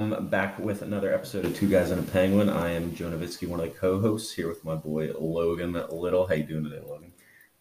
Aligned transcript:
Um, 0.00 0.28
back 0.30 0.58
with 0.58 0.80
another 0.80 1.12
episode 1.12 1.44
of 1.44 1.54
Two 1.54 1.68
Guys 1.68 1.90
and 1.90 2.00
a 2.00 2.10
Penguin. 2.10 2.48
I 2.48 2.70
am 2.70 2.94
Joe 2.94 3.10
Novitsky, 3.10 3.46
one 3.46 3.60
of 3.60 3.66
the 3.70 3.78
co-hosts, 3.78 4.32
here 4.32 4.48
with 4.48 4.64
my 4.64 4.74
boy 4.74 5.12
Logan 5.18 5.74
Little. 5.90 6.26
How 6.26 6.32
you 6.36 6.44
doing 6.44 6.64
today, 6.64 6.80
Logan? 6.82 7.12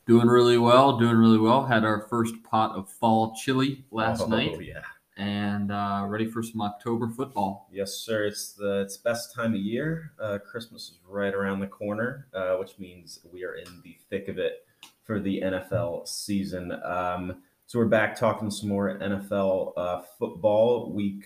Doing 0.07 0.27
really 0.27 0.57
well. 0.57 0.97
Doing 0.97 1.17
really 1.17 1.37
well. 1.37 1.65
Had 1.65 1.83
our 1.83 2.07
first 2.07 2.35
pot 2.43 2.77
of 2.77 2.89
fall 2.89 3.35
chili 3.35 3.83
last 3.91 4.21
Oh, 4.21 4.27
night, 4.27 4.57
yeah. 4.61 4.83
and 5.17 5.69
uh, 5.69 6.05
ready 6.07 6.31
for 6.31 6.41
some 6.41 6.61
October 6.61 7.09
football. 7.09 7.67
Yes, 7.73 7.95
sir. 7.95 8.23
It's 8.23 8.53
the 8.53 8.83
it's 8.83 8.95
best 8.95 9.35
time 9.35 9.53
of 9.53 9.59
year. 9.59 10.13
Uh, 10.17 10.37
Christmas 10.37 10.83
is 10.83 10.99
right 11.05 11.33
around 11.33 11.59
the 11.59 11.67
corner, 11.67 12.27
uh, 12.33 12.55
which 12.55 12.79
means 12.79 13.19
we 13.33 13.43
are 13.43 13.55
in 13.55 13.67
the 13.83 13.97
thick 14.09 14.29
of 14.29 14.37
it 14.37 14.65
for 15.03 15.19
the 15.19 15.41
NFL 15.41 16.07
season. 16.07 16.71
Um, 16.85 17.43
so 17.67 17.79
we're 17.79 17.85
back 17.85 18.15
talking 18.15 18.49
some 18.49 18.69
more 18.69 18.97
NFL 18.97 19.73
uh, 19.75 20.01
football. 20.17 20.93
Week 20.93 21.25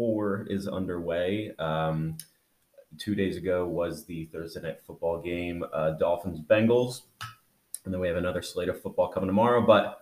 four 0.00 0.46
is 0.48 0.66
underway. 0.66 1.52
Um, 1.58 2.16
two 2.96 3.14
days 3.14 3.36
ago 3.36 3.66
was 3.66 4.06
the 4.06 4.24
Thursday 4.32 4.62
night 4.62 4.80
football 4.86 5.20
game, 5.20 5.62
uh, 5.74 5.90
Dolphins 5.90 6.40
Bengals, 6.40 7.02
and 7.84 7.92
then 7.92 8.00
we 8.00 8.08
have 8.08 8.16
another 8.16 8.40
slate 8.40 8.70
of 8.70 8.80
football 8.80 9.08
coming 9.08 9.26
tomorrow. 9.26 9.60
But 9.60 10.00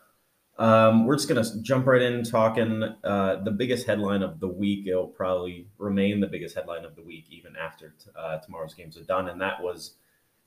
um, 0.56 1.04
we're 1.04 1.16
just 1.16 1.28
gonna 1.28 1.42
jump 1.62 1.88
right 1.88 2.00
in 2.00 2.22
talking 2.22 2.84
uh, 3.02 3.42
the 3.42 3.50
biggest 3.50 3.88
headline 3.88 4.22
of 4.22 4.38
the 4.38 4.46
week. 4.46 4.86
It'll 4.86 5.08
probably 5.08 5.66
remain 5.78 6.20
the 6.20 6.28
biggest 6.28 6.54
headline 6.54 6.84
of 6.84 6.94
the 6.94 7.02
week 7.02 7.24
even 7.28 7.56
after 7.56 7.88
t- 7.88 8.12
uh, 8.16 8.38
tomorrow's 8.38 8.74
games 8.74 8.96
are 8.96 9.02
done, 9.02 9.28
and 9.28 9.40
that 9.40 9.60
was 9.60 9.94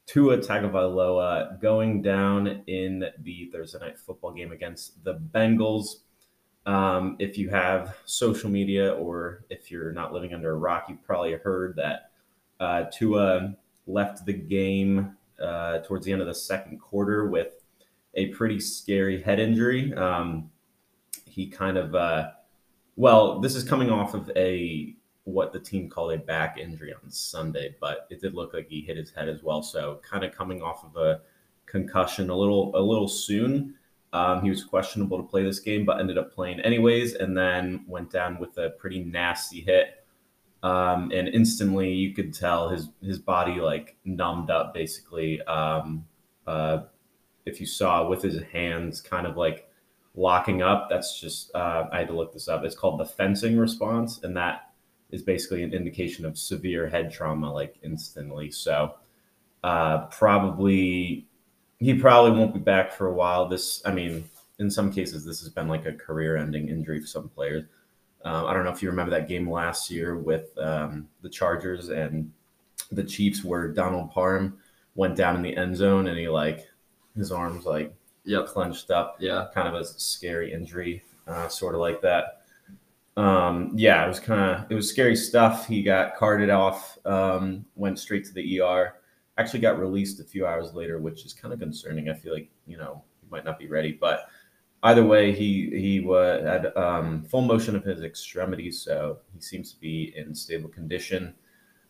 Tua 0.05 0.37
Tagovailoa 0.37 1.59
going 1.61 2.01
down 2.01 2.63
in 2.67 3.03
the 3.19 3.49
Thursday 3.51 3.79
night 3.79 3.99
football 3.99 4.31
game 4.31 4.53
against 4.53 5.03
the 5.03 5.15
Bengals. 5.15 5.87
Um, 6.65 7.15
if 7.19 7.37
you 7.37 7.49
have 7.49 7.97
social 8.05 8.49
media 8.49 8.93
or 8.93 9.45
if 9.49 9.71
you're 9.71 9.91
not 9.91 10.13
living 10.13 10.33
under 10.33 10.51
a 10.51 10.55
rock, 10.55 10.85
you've 10.89 11.03
probably 11.03 11.33
heard 11.33 11.75
that 11.77 12.11
uh, 12.59 12.85
Tua 12.91 13.55
left 13.87 14.25
the 14.25 14.33
game 14.33 15.17
uh, 15.41 15.79
towards 15.79 16.05
the 16.05 16.11
end 16.11 16.21
of 16.21 16.27
the 16.27 16.35
second 16.35 16.79
quarter 16.79 17.27
with 17.27 17.63
a 18.13 18.27
pretty 18.27 18.59
scary 18.59 19.21
head 19.21 19.39
injury. 19.39 19.93
Um, 19.93 20.51
he 21.25 21.47
kind 21.47 21.77
of, 21.77 21.95
uh, 21.95 22.31
well, 22.95 23.39
this 23.39 23.55
is 23.55 23.63
coming 23.63 23.89
off 23.89 24.13
of 24.13 24.29
a 24.35 24.95
what 25.23 25.53
the 25.53 25.59
team 25.59 25.87
called 25.89 26.11
a 26.11 26.17
back 26.17 26.57
injury 26.57 26.93
on 26.93 27.09
Sunday, 27.09 27.75
but 27.79 28.07
it 28.09 28.21
did 28.21 28.33
look 28.33 28.53
like 28.53 28.67
he 28.67 28.81
hit 28.81 28.97
his 28.97 29.11
head 29.11 29.29
as 29.29 29.43
well. 29.43 29.61
So 29.61 29.99
kind 30.03 30.23
of 30.23 30.33
coming 30.33 30.61
off 30.61 30.83
of 30.83 30.97
a 30.97 31.21
concussion 31.65 32.29
a 32.29 32.35
little 32.35 32.75
a 32.75 32.81
little 32.81 33.07
soon. 33.07 33.75
Um, 34.13 34.41
he 34.41 34.49
was 34.49 34.63
questionable 34.63 35.17
to 35.17 35.23
play 35.23 35.43
this 35.43 35.59
game, 35.59 35.85
but 35.85 35.99
ended 35.99 36.17
up 36.17 36.33
playing 36.33 36.59
anyways, 36.61 37.15
and 37.15 37.37
then 37.37 37.85
went 37.87 38.11
down 38.11 38.39
with 38.39 38.57
a 38.57 38.71
pretty 38.71 39.03
nasty 39.03 39.61
hit. 39.61 40.05
Um, 40.63 41.11
and 41.11 41.27
instantly, 41.27 41.91
you 41.91 42.13
could 42.13 42.33
tell 42.33 42.69
his 42.69 42.89
his 43.01 43.19
body 43.19 43.59
like 43.61 43.95
numbed 44.03 44.51
up. 44.51 44.73
Basically, 44.73 45.41
um, 45.43 46.05
uh, 46.45 46.83
if 47.45 47.59
you 47.59 47.65
saw 47.65 48.07
with 48.07 48.21
his 48.21 48.41
hands 48.51 49.01
kind 49.01 49.25
of 49.25 49.37
like 49.37 49.69
locking 50.13 50.61
up, 50.61 50.89
that's 50.89 51.19
just 51.19 51.53
uh, 51.55 51.87
I 51.91 51.99
had 51.99 52.07
to 52.07 52.13
look 52.15 52.33
this 52.33 52.47
up. 52.47 52.63
It's 52.63 52.75
called 52.75 52.99
the 52.99 53.05
fencing 53.05 53.57
response, 53.57 54.21
and 54.23 54.35
that 54.37 54.71
is 55.11 55.21
basically 55.21 55.63
an 55.63 55.73
indication 55.73 56.25
of 56.25 56.37
severe 56.37 56.87
head 56.89 57.11
trauma, 57.11 57.51
like 57.51 57.77
instantly. 57.81 58.51
So, 58.51 58.95
uh, 59.63 60.05
probably 60.07 61.27
he 61.81 61.93
probably 61.95 62.31
won't 62.39 62.53
be 62.53 62.59
back 62.59 62.93
for 62.93 63.07
a 63.07 63.13
while. 63.13 63.47
This, 63.47 63.81
I 63.85 63.91
mean, 63.91 64.23
in 64.59 64.69
some 64.69 64.91
cases, 64.93 65.25
this 65.25 65.39
has 65.41 65.49
been 65.49 65.67
like 65.67 65.85
a 65.85 65.93
career-ending 65.93 66.69
injury 66.69 67.01
for 67.01 67.07
some 67.07 67.27
players. 67.27 67.63
Um, 68.23 68.45
I 68.45 68.53
don't 68.53 68.63
know 68.63 68.71
if 68.71 68.83
you 68.83 68.89
remember 68.89 69.09
that 69.11 69.27
game 69.27 69.49
last 69.49 69.89
year 69.89 70.15
with 70.15 70.55
um, 70.59 71.07
the 71.23 71.29
Chargers 71.29 71.89
and 71.89 72.31
the 72.91 73.03
Chiefs, 73.03 73.43
where 73.43 73.67
Donald 73.67 74.11
Parham 74.11 74.57
went 74.95 75.15
down 75.15 75.35
in 75.35 75.41
the 75.41 75.57
end 75.57 75.75
zone 75.75 76.07
and 76.07 76.17
he 76.17 76.27
like 76.29 76.67
his 77.15 77.31
arms 77.31 77.65
like 77.65 77.93
clenched 78.47 78.91
up, 78.91 79.17
Yeah. 79.19 79.47
kind 79.53 79.67
of 79.67 79.73
a 79.73 79.83
scary 79.83 80.53
injury, 80.53 81.03
uh, 81.27 81.47
sort 81.47 81.73
of 81.73 81.81
like 81.81 81.99
that. 82.01 82.43
Um, 83.17 83.71
yeah, 83.75 84.05
it 84.05 84.07
was 84.07 84.19
kind 84.19 84.39
of 84.39 84.71
it 84.71 84.75
was 84.75 84.87
scary 84.89 85.15
stuff. 85.15 85.67
He 85.67 85.81
got 85.81 86.15
carted 86.15 86.49
off, 86.49 86.97
um, 87.05 87.65
went 87.75 87.97
straight 87.99 88.25
to 88.25 88.33
the 88.33 88.61
ER. 88.61 88.95
Actually, 89.41 89.59
got 89.61 89.79
released 89.79 90.19
a 90.19 90.23
few 90.23 90.45
hours 90.45 90.73
later, 90.73 90.99
which 90.99 91.25
is 91.25 91.33
kind 91.33 91.53
of 91.53 91.59
concerning. 91.59 92.09
I 92.09 92.13
feel 92.13 92.33
like 92.33 92.49
you 92.67 92.77
know 92.77 93.03
he 93.21 93.27
might 93.29 93.43
not 93.45 93.57
be 93.59 93.67
ready, 93.67 93.91
but 93.91 94.29
either 94.83 95.03
way, 95.05 95.31
he 95.31 95.69
he 95.71 95.99
wa 95.99 96.41
had 96.41 96.75
um, 96.77 97.23
full 97.23 97.41
motion 97.41 97.75
of 97.75 97.83
his 97.83 98.01
extremities, 98.03 98.81
so 98.81 99.17
he 99.33 99.41
seems 99.41 99.73
to 99.73 99.79
be 99.79 100.13
in 100.15 100.33
stable 100.35 100.69
condition. 100.69 101.33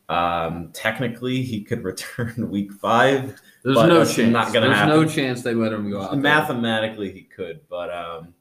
Um, 0.09 0.72
technically, 0.73 1.41
he 1.41 1.62
could 1.62 1.84
return 1.91 2.50
week 2.50 2.72
five. 2.73 3.39
There's 3.63 3.75
But 3.75 3.88
no 3.88 4.03
chance. 4.06 4.31
not 4.33 4.53
gonna 4.53 4.68
There's 4.69 4.88
no 4.88 5.06
chance 5.06 5.41
they 5.41 5.53
let 5.53 5.72
him 5.73 5.89
go 5.89 6.01
out. 6.01 6.12
there. 6.12 6.19
Mathematically, 6.19 7.12
he 7.12 7.22
could, 7.22 7.62
but 7.69 7.89
um, 7.94 8.33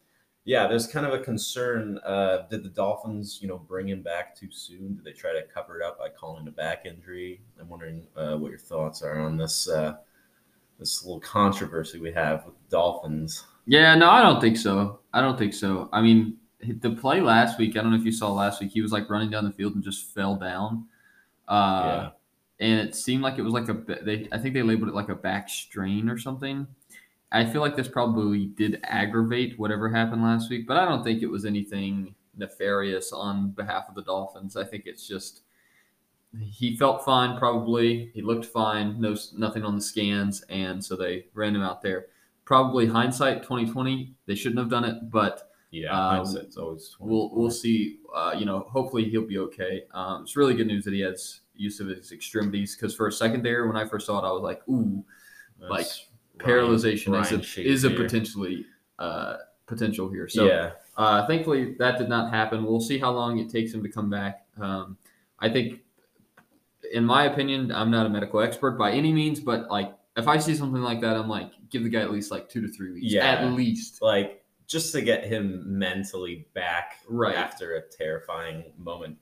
yeah, 0.44 0.66
there's 0.66 0.86
kind 0.86 1.06
of 1.06 1.12
a 1.12 1.18
concern. 1.18 1.98
Uh, 2.04 2.46
did 2.50 2.62
the 2.62 2.70
Dolphins, 2.70 3.38
you 3.42 3.48
know, 3.48 3.58
bring 3.58 3.88
him 3.88 4.02
back 4.02 4.34
too 4.34 4.50
soon? 4.50 4.94
Did 4.96 5.04
they 5.04 5.12
try 5.12 5.32
to 5.32 5.42
cover 5.52 5.78
it 5.78 5.84
up 5.84 5.98
by 5.98 6.08
calling 6.08 6.46
it 6.46 6.48
a 6.48 6.52
back 6.52 6.86
injury? 6.86 7.40
I'm 7.60 7.68
wondering 7.68 8.06
uh, 8.16 8.36
what 8.36 8.50
your 8.50 8.58
thoughts 8.58 9.02
are 9.02 9.20
on 9.20 9.36
this 9.36 9.68
uh, 9.68 9.96
this 10.78 11.04
little 11.04 11.20
controversy 11.20 12.00
we 12.00 12.12
have 12.12 12.46
with 12.46 12.54
the 12.54 12.70
Dolphins. 12.70 13.44
Yeah, 13.66 13.94
no, 13.94 14.08
I 14.08 14.22
don't 14.22 14.40
think 14.40 14.56
so. 14.56 15.00
I 15.12 15.20
don't 15.20 15.38
think 15.38 15.52
so. 15.52 15.90
I 15.92 16.00
mean, 16.00 16.38
the 16.80 16.90
play 16.90 17.20
last 17.20 17.58
week. 17.58 17.76
I 17.76 17.82
don't 17.82 17.90
know 17.90 17.98
if 17.98 18.04
you 18.04 18.12
saw 18.12 18.32
last 18.32 18.60
week. 18.60 18.72
He 18.72 18.80
was 18.80 18.92
like 18.92 19.08
running 19.10 19.30
down 19.30 19.44
the 19.44 19.52
field 19.52 19.74
and 19.74 19.84
just 19.84 20.14
fell 20.14 20.36
down. 20.36 20.86
Uh, 21.48 22.10
yeah, 22.60 22.66
and 22.66 22.88
it 22.88 22.94
seemed 22.94 23.22
like 23.22 23.38
it 23.38 23.42
was 23.42 23.52
like 23.52 23.68
a 23.68 23.74
they 24.02 24.28
I 24.32 24.38
think 24.38 24.54
they 24.54 24.62
labeled 24.62 24.88
it 24.88 24.94
like 24.94 25.10
a 25.10 25.14
back 25.14 25.48
strain 25.48 26.08
or 26.08 26.18
something. 26.18 26.66
I 27.32 27.44
feel 27.44 27.60
like 27.60 27.76
this 27.76 27.88
probably 27.88 28.46
did 28.46 28.80
aggravate 28.84 29.58
whatever 29.58 29.88
happened 29.88 30.22
last 30.22 30.50
week, 30.50 30.66
but 30.66 30.76
I 30.76 30.84
don't 30.84 31.04
think 31.04 31.22
it 31.22 31.30
was 31.30 31.44
anything 31.44 32.14
nefarious 32.36 33.12
on 33.12 33.50
behalf 33.50 33.84
of 33.88 33.94
the 33.94 34.02
Dolphins. 34.02 34.56
I 34.56 34.64
think 34.64 34.84
it's 34.86 35.06
just 35.06 35.42
he 36.38 36.76
felt 36.76 37.04
fine 37.04 37.38
probably. 37.38 38.10
He 38.14 38.22
looked 38.22 38.46
fine, 38.46 39.00
no 39.00 39.16
nothing 39.36 39.64
on 39.64 39.76
the 39.76 39.82
scans 39.82 40.42
and 40.42 40.84
so 40.84 40.96
they 40.96 41.26
ran 41.34 41.54
him 41.54 41.62
out 41.62 41.82
there. 41.82 42.06
Probably 42.44 42.86
hindsight 42.86 43.42
2020, 43.42 44.14
they 44.26 44.34
shouldn't 44.34 44.58
have 44.58 44.70
done 44.70 44.84
it, 44.84 45.10
but 45.10 45.50
yeah. 45.70 45.92
uh, 45.92 46.16
hindsight's 46.16 46.56
always 46.56 46.96
we'll 46.98 47.30
we'll 47.32 47.50
see. 47.50 47.98
Uh, 48.14 48.34
you 48.36 48.44
know, 48.44 48.66
hopefully 48.70 49.08
he'll 49.08 49.26
be 49.26 49.38
okay. 49.38 49.84
Um, 49.92 50.22
it's 50.22 50.36
really 50.36 50.54
good 50.54 50.66
news 50.66 50.84
that 50.84 50.94
he 50.94 51.00
has 51.00 51.40
use 51.54 51.78
of 51.78 51.88
his 51.88 52.10
extremities 52.10 52.74
because 52.74 52.94
for 52.94 53.06
a 53.06 53.12
second 53.12 53.44
there, 53.44 53.66
when 53.66 53.76
I 53.76 53.86
first 53.86 54.06
saw 54.06 54.18
it, 54.18 54.28
I 54.28 54.32
was 54.32 54.42
like, 54.42 54.66
"Ooh, 54.68 55.04
That's 55.60 55.70
like, 55.70 55.86
Paralyzation 56.42 57.12
Ryan 57.12 57.40
is 57.40 57.56
a 57.58 57.62
is 57.62 57.84
a 57.84 57.90
potentially 57.90 58.66
uh, 58.98 59.36
potential 59.66 60.08
here." 60.10 60.28
So 60.28 60.46
yeah, 60.46 60.72
uh, 60.96 61.26
thankfully 61.26 61.74
that 61.78 61.98
did 61.98 62.08
not 62.08 62.32
happen. 62.32 62.64
We'll 62.64 62.80
see 62.80 62.98
how 62.98 63.12
long 63.12 63.38
it 63.38 63.50
takes 63.50 63.72
him 63.72 63.82
to 63.82 63.88
come 63.88 64.10
back. 64.10 64.46
Um, 64.60 64.96
I 65.38 65.48
think, 65.48 65.80
in 66.92 67.04
my 67.04 67.24
opinion, 67.24 67.72
I'm 67.72 67.90
not 67.90 68.06
a 68.06 68.08
medical 68.08 68.40
expert 68.40 68.72
by 68.72 68.92
any 68.92 69.12
means, 69.12 69.40
but 69.40 69.70
like 69.70 69.94
if 70.16 70.28
I 70.28 70.38
see 70.38 70.54
something 70.54 70.82
like 70.82 71.00
that, 71.02 71.16
I'm 71.16 71.28
like, 71.28 71.50
give 71.70 71.82
the 71.82 71.88
guy 71.88 72.00
at 72.00 72.10
least 72.10 72.30
like 72.30 72.48
two 72.48 72.60
to 72.60 72.68
three 72.68 72.92
weeks, 72.92 73.06
Yeah. 73.06 73.24
at 73.26 73.52
least. 73.52 74.02
like 74.02 74.42
just 74.66 74.92
to 74.92 75.02
get 75.02 75.24
him 75.24 75.64
mentally 75.66 76.46
back 76.54 76.98
Right. 77.08 77.34
after 77.34 77.74
a 77.74 77.82
terrifying 77.82 78.64
moment. 78.78 79.16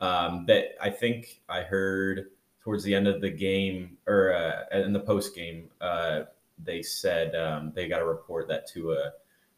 Um, 0.00 0.44
that 0.46 0.74
I 0.80 0.90
think 0.90 1.40
I 1.48 1.62
heard 1.62 2.30
towards 2.62 2.82
the 2.84 2.94
end 2.94 3.06
of 3.08 3.20
the 3.20 3.30
game 3.30 3.96
or 4.06 4.32
uh, 4.34 4.76
in 4.78 4.92
the 4.92 5.00
post 5.00 5.34
game, 5.34 5.70
uh, 5.80 6.22
they 6.64 6.82
said 6.82 7.34
um, 7.34 7.72
they 7.74 7.88
got 7.88 8.02
a 8.02 8.06
report 8.06 8.48
that 8.48 8.66
Tua 8.66 9.12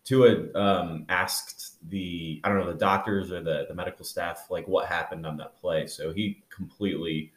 Tua 0.05 0.52
um, 0.55 1.05
asked 1.08 1.76
the 1.91 2.41
I 2.44 2.49
don't 2.49 2.58
know 2.58 2.73
the 2.73 2.79
doctors 2.79 3.31
or 3.32 3.43
the 3.43 3.67
the 3.69 3.75
medical 3.75 4.05
staff 4.05 4.47
like 4.50 4.67
what 4.67 4.87
happened 4.87 5.26
on 5.26 5.37
that 5.38 5.58
play. 5.61 5.87
So 5.87 6.12
he 6.12 6.43
completely 6.49 7.32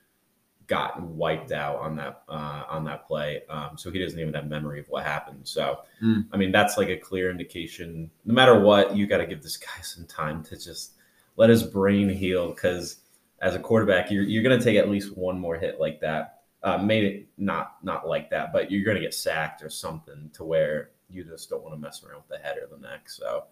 got 0.67 1.01
wiped 1.01 1.51
out 1.51 1.75
on 1.77 1.95
that 1.97 2.23
uh, 2.29 2.63
on 2.69 2.85
that 2.85 3.05
play. 3.05 3.41
Um, 3.49 3.71
so 3.77 3.91
he 3.91 3.99
doesn't 3.99 4.19
even 4.19 4.33
have 4.33 4.47
memory 4.47 4.79
of 4.79 4.87
what 4.87 5.03
happened. 5.03 5.41
So 5.43 5.79
Mm. 6.01 6.25
I 6.31 6.37
mean 6.37 6.51
that's 6.51 6.77
like 6.77 6.89
a 6.89 6.97
clear 6.97 7.29
indication. 7.29 8.09
No 8.25 8.33
matter 8.33 8.59
what, 8.59 8.95
you 8.95 9.07
got 9.07 9.17
to 9.19 9.27
give 9.27 9.41
this 9.43 9.57
guy 9.57 9.67
some 9.81 10.05
time 10.05 10.43
to 10.45 10.57
just 10.57 10.93
let 11.37 11.49
his 11.49 11.63
brain 11.63 12.09
heal. 12.09 12.49
Because 12.49 12.97
as 13.41 13.55
a 13.55 13.59
quarterback, 13.59 14.09
you're 14.09 14.23
you're 14.23 14.43
gonna 14.43 14.61
take 14.61 14.77
at 14.77 14.89
least 14.89 15.17
one 15.17 15.37
more 15.37 15.57
hit 15.57 15.79
like 15.79 15.99
that. 16.01 16.32
Uh, 16.63 16.85
it 16.89 17.27
not 17.37 17.77
not 17.83 18.07
like 18.07 18.29
that, 18.29 18.53
but 18.53 18.71
you're 18.71 18.85
gonna 18.85 18.99
get 18.99 19.13
sacked 19.13 19.61
or 19.63 19.69
something 19.69 20.29
to 20.33 20.43
where 20.45 20.91
you 21.09 21.23
just 21.23 21.49
don't 21.49 21.61
want 21.61 21.75
to 21.75 21.79
mess 21.79 22.03
around 22.03 22.17
with 22.27 22.29
the 22.29 22.37
head 22.37 22.57
or 22.57 22.67
the 22.73 22.81
neck. 22.81 23.09
So 23.09 23.43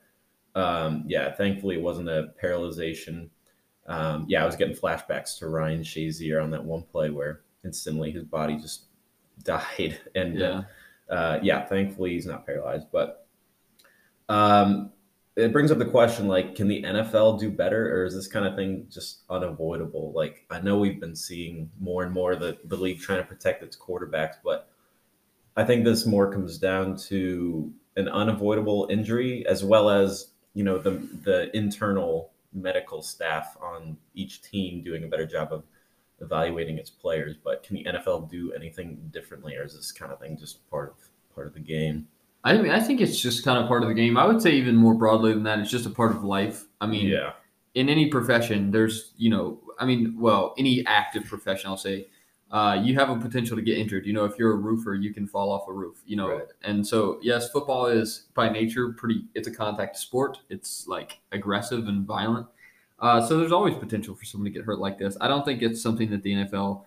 um, 0.55 1.03
yeah, 1.07 1.31
thankfully 1.33 1.75
it 1.75 1.81
wasn't 1.81 2.09
a 2.09 2.33
paralyzation. 2.41 3.29
Um, 3.87 4.25
yeah, 4.27 4.43
I 4.43 4.45
was 4.45 4.55
getting 4.55 4.75
flashbacks 4.75 5.37
to 5.39 5.49
Ryan 5.49 5.81
Shazier 5.81 6.41
on 6.41 6.51
that 6.51 6.63
one 6.63 6.83
play 6.83 7.09
where 7.09 7.41
instantly 7.65 8.11
his 8.11 8.23
body 8.23 8.57
just 8.57 8.85
died, 9.43 9.99
and 10.15 10.39
Yeah. 10.39 10.63
uh, 11.09 11.39
yeah, 11.41 11.65
thankfully 11.65 12.11
he's 12.11 12.25
not 12.25 12.45
paralyzed. 12.45 12.87
But 12.91 13.27
um, 14.29 14.91
it 15.36 15.54
brings 15.54 15.72
up 15.72 15.78
the 15.78 15.86
question: 15.86 16.28
like, 16.28 16.56
can 16.56 16.68
the 16.68 16.83
NFL 16.83 17.39
do 17.39 17.50
better, 17.50 17.95
or 17.95 18.06
is 18.06 18.13
this 18.13 18.28
kind 18.28 18.45
of 18.45 18.56
thing 18.56 18.88
just 18.89 19.22
unavoidable? 19.30 20.12
Like, 20.13 20.45
I 20.50 20.60
know 20.60 20.78
we've 20.78 21.00
been 21.00 21.16
seeing 21.16 21.69
more 21.80 22.04
and 22.04 22.13
more 22.13 22.36
the 22.36 22.57
the 22.66 22.78
league 22.78 23.00
trying 23.00 23.22
to 23.22 23.28
protect 23.28 23.63
its 23.63 23.78
quarterbacks, 23.78 24.36
but 24.44 24.69
I 25.56 25.63
think 25.63 25.86
this 25.86 26.06
more 26.06 26.31
comes 26.31 26.57
down 26.57 26.98
to 27.10 27.72
an 27.98 28.07
unavoidable 28.07 28.88
injury 28.89 29.45
as 29.48 29.63
well 29.63 29.89
as 29.89 30.31
you 30.54 30.63
know 30.63 30.78
the 30.78 30.92
the 31.24 31.56
internal 31.56 32.31
medical 32.54 33.01
staff 33.01 33.57
on 33.62 33.98
each 34.13 34.42
team 34.42 34.83
doing 34.83 35.04
a 35.04 35.07
better 35.07 35.25
job 35.25 35.54
of 35.54 35.63
evaluating 36.19 36.78
its 36.78 36.89
players. 36.89 37.36
But 37.42 37.63
can 37.63 37.78
the 37.78 37.86
NFL 37.86 38.30
do 38.30 38.54
anything 38.54 39.10
differently, 39.12 39.56
or 39.56 39.63
is 39.63 39.75
this 39.75 39.92
kind 39.92 40.12
of 40.12 40.19
thing 40.19 40.38
just 40.38 40.69
part 40.69 40.89
of 40.89 41.36
part 41.36 41.48
of 41.48 41.54
the 41.54 41.60
game? 41.60 42.07
I 42.43 42.57
mean, 42.57 42.71
I 42.71 42.79
think 42.79 43.01
it's 43.01 43.19
just 43.19 43.43
kind 43.45 43.59
of 43.59 43.67
part 43.67 43.83
of 43.83 43.89
the 43.89 43.95
game. 43.95 44.17
I 44.17 44.25
would 44.25 44.41
say 44.41 44.51
even 44.53 44.75
more 44.75 44.93
broadly 44.95 45.33
than 45.33 45.43
that, 45.43 45.59
it's 45.59 45.69
just 45.69 45.85
a 45.85 45.89
part 45.91 46.11
of 46.11 46.23
life. 46.23 46.65
I 46.79 46.88
mean, 46.88 47.07
yeah, 47.07 47.33
in 47.75 47.88
any 47.89 48.07
profession, 48.07 48.71
there's 48.71 49.13
you 49.17 49.29
know, 49.29 49.59
I 49.79 49.85
mean, 49.85 50.15
well, 50.19 50.53
any 50.57 50.85
active 50.85 51.25
profession, 51.25 51.69
I'll 51.69 51.77
say, 51.77 52.07
uh, 52.51 52.79
you 52.83 52.95
have 52.95 53.09
a 53.09 53.15
potential 53.15 53.55
to 53.57 53.61
get 53.61 53.77
injured. 53.77 54.05
You 54.07 54.13
know, 54.13 54.25
if 54.25 54.39
you're 54.39 54.51
a 54.53 54.55
roofer, 54.57 54.95
you 54.95 55.13
can 55.13 55.27
fall 55.27 55.51
off 55.51 55.67
a 55.69 55.71
roof. 55.73 56.01
You 56.05 56.15
know, 56.17 56.29
Right. 56.29 56.47
and 56.63 56.85
so 56.85 57.19
yes, 57.21 57.49
football 57.51 57.85
is 57.85 58.25
by 58.33 58.49
nature 58.49 58.89
pretty. 58.94 59.25
It's 59.35 59.47
a 59.47 59.51
contact 59.53 59.97
sport. 59.97 60.39
It's 60.49 60.87
like 60.87 61.19
aggressive 61.31 61.87
and 61.87 62.05
violent. 62.07 62.47
Uh, 62.99 63.19
so 63.19 63.37
there's 63.37 63.51
always 63.51 63.73
potential 63.75 64.13
for 64.15 64.25
someone 64.25 64.45
to 64.45 64.51
get 64.51 64.63
hurt 64.65 64.79
like 64.79 64.97
this. 64.99 65.15
I 65.21 65.27
don't 65.27 65.44
think 65.45 65.61
it's 65.63 65.81
something 65.81 66.09
that 66.11 66.21
the 66.23 66.33
NFL 66.33 66.83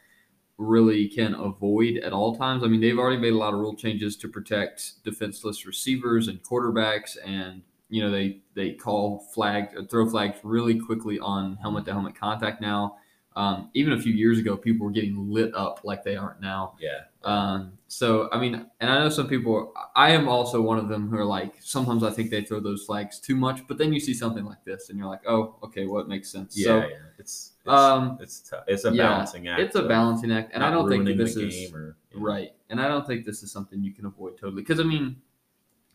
really 0.56 1.08
can 1.08 1.34
avoid 1.34 1.98
at 1.98 2.12
all 2.12 2.36
times. 2.36 2.62
I 2.62 2.66
mean, 2.68 2.80
they've 2.80 2.98
already 2.98 3.20
made 3.20 3.32
a 3.32 3.38
lot 3.38 3.54
of 3.54 3.60
rule 3.60 3.74
changes 3.74 4.16
to 4.18 4.28
protect 4.28 5.02
defenseless 5.04 5.66
receivers 5.66 6.28
and 6.28 6.42
quarterbacks, 6.42 7.16
and 7.24 7.62
you 7.88 8.02
know 8.02 8.10
they 8.10 8.40
they 8.54 8.72
call 8.72 9.18
flag 9.34 9.68
uh, 9.76 9.82
throw 9.90 10.08
flags 10.08 10.38
really 10.42 10.78
quickly 10.78 11.18
on 11.18 11.56
helmet 11.56 11.84
to 11.86 11.92
helmet 11.92 12.14
contact 12.14 12.60
now. 12.60 12.96
Um, 13.36 13.70
even 13.74 13.92
a 13.94 14.00
few 14.00 14.12
years 14.12 14.38
ago, 14.38 14.56
people 14.56 14.86
were 14.86 14.92
getting 14.92 15.28
lit 15.28 15.52
up 15.56 15.80
like 15.82 16.04
they 16.04 16.14
aren't 16.14 16.40
now. 16.40 16.76
yeah, 16.78 17.00
Um, 17.24 17.72
so 17.88 18.28
I 18.30 18.38
mean, 18.38 18.54
and 18.80 18.90
I 18.90 19.00
know 19.00 19.08
some 19.08 19.26
people. 19.28 19.72
I 19.96 20.10
am 20.12 20.28
also 20.28 20.60
one 20.60 20.78
of 20.78 20.88
them 20.88 21.08
who 21.08 21.16
are 21.16 21.24
like, 21.24 21.54
sometimes 21.60 22.04
I 22.04 22.10
think 22.10 22.30
they 22.30 22.42
throw 22.42 22.60
those 22.60 22.84
flags 22.84 23.18
too 23.18 23.34
much, 23.34 23.66
but 23.66 23.76
then 23.76 23.92
you 23.92 23.98
see 23.98 24.14
something 24.14 24.44
like 24.44 24.64
this, 24.64 24.88
and 24.88 24.96
you're 24.96 25.08
like, 25.08 25.22
oh, 25.26 25.56
okay, 25.64 25.84
well, 25.86 26.00
it 26.00 26.06
makes 26.06 26.30
sense. 26.30 26.56
yeah, 26.56 26.64
so 26.64 26.78
yeah. 26.78 26.96
It's 27.18 27.53
it's, 27.64 27.72
um, 27.72 28.18
it's 28.20 28.40
tough. 28.40 28.64
It's 28.66 28.84
a 28.84 28.90
yeah, 28.92 29.08
balancing 29.08 29.48
act. 29.48 29.60
it's 29.60 29.74
a 29.76 29.82
balancing 29.82 30.32
act, 30.32 30.50
and 30.54 30.62
I 30.64 30.70
don't 30.70 30.88
think 30.88 31.04
this 31.16 31.36
is 31.36 31.72
or 31.72 31.96
know. 32.14 32.20
right, 32.20 32.52
and 32.70 32.80
I 32.80 32.88
don't 32.88 33.06
think 33.06 33.24
this 33.24 33.42
is 33.42 33.50
something 33.52 33.82
you 33.82 33.92
can 33.92 34.06
avoid 34.06 34.36
totally. 34.38 34.62
Because 34.62 34.80
I 34.80 34.84
mean, 34.84 35.16